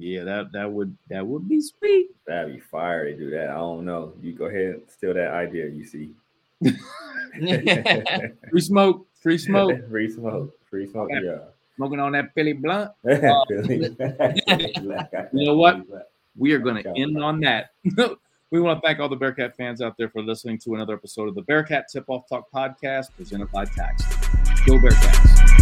Yeah, 0.00 0.24
that 0.24 0.52
that 0.52 0.72
would 0.72 0.96
that 1.10 1.26
would 1.26 1.48
be 1.48 1.60
sweet. 1.60 2.10
That'd 2.26 2.54
be 2.54 2.60
fire. 2.60 3.04
to 3.04 3.16
do 3.16 3.30
that. 3.30 3.50
I 3.50 3.54
don't 3.54 3.84
know. 3.84 4.14
You 4.22 4.32
go 4.32 4.46
ahead 4.46 4.74
and 4.74 4.82
steal 4.88 5.12
that 5.14 5.32
idea. 5.32 5.68
You 5.68 5.84
see. 5.84 6.14
Free 8.50 8.60
smoke. 8.60 9.06
Free 9.20 9.36
smoke. 9.38 9.72
Free 9.90 10.10
smoke. 10.10 10.56
Free 10.70 10.90
smoke. 10.90 11.10
Yeah. 11.12 11.38
Smoking 11.76 12.00
on 12.00 12.12
that 12.12 12.32
Philly 12.34 12.54
blunt. 12.54 12.92
Uh, 13.04 13.44
you 15.32 15.46
know 15.46 15.56
what? 15.56 15.82
We 16.36 16.52
are 16.52 16.58
going 16.58 16.82
to 16.82 16.92
end 16.96 17.22
on 17.22 17.40
that. 17.40 17.70
we 18.50 18.60
want 18.60 18.80
to 18.80 18.86
thank 18.86 19.00
all 19.00 19.08
the 19.08 19.16
Bearcat 19.16 19.56
fans 19.56 19.80
out 19.82 19.96
there 19.98 20.08
for 20.08 20.22
listening 20.22 20.58
to 20.60 20.74
another 20.74 20.94
episode 20.94 21.28
of 21.28 21.34
the 21.34 21.42
Bearcat 21.42 21.86
Tip 21.92 22.04
Off 22.08 22.28
Talk 22.28 22.50
podcast 22.50 23.06
presented 23.16 23.50
by 23.52 23.64
Tax. 23.64 24.04
Go 24.64 24.78
Bearcats. 24.78 25.59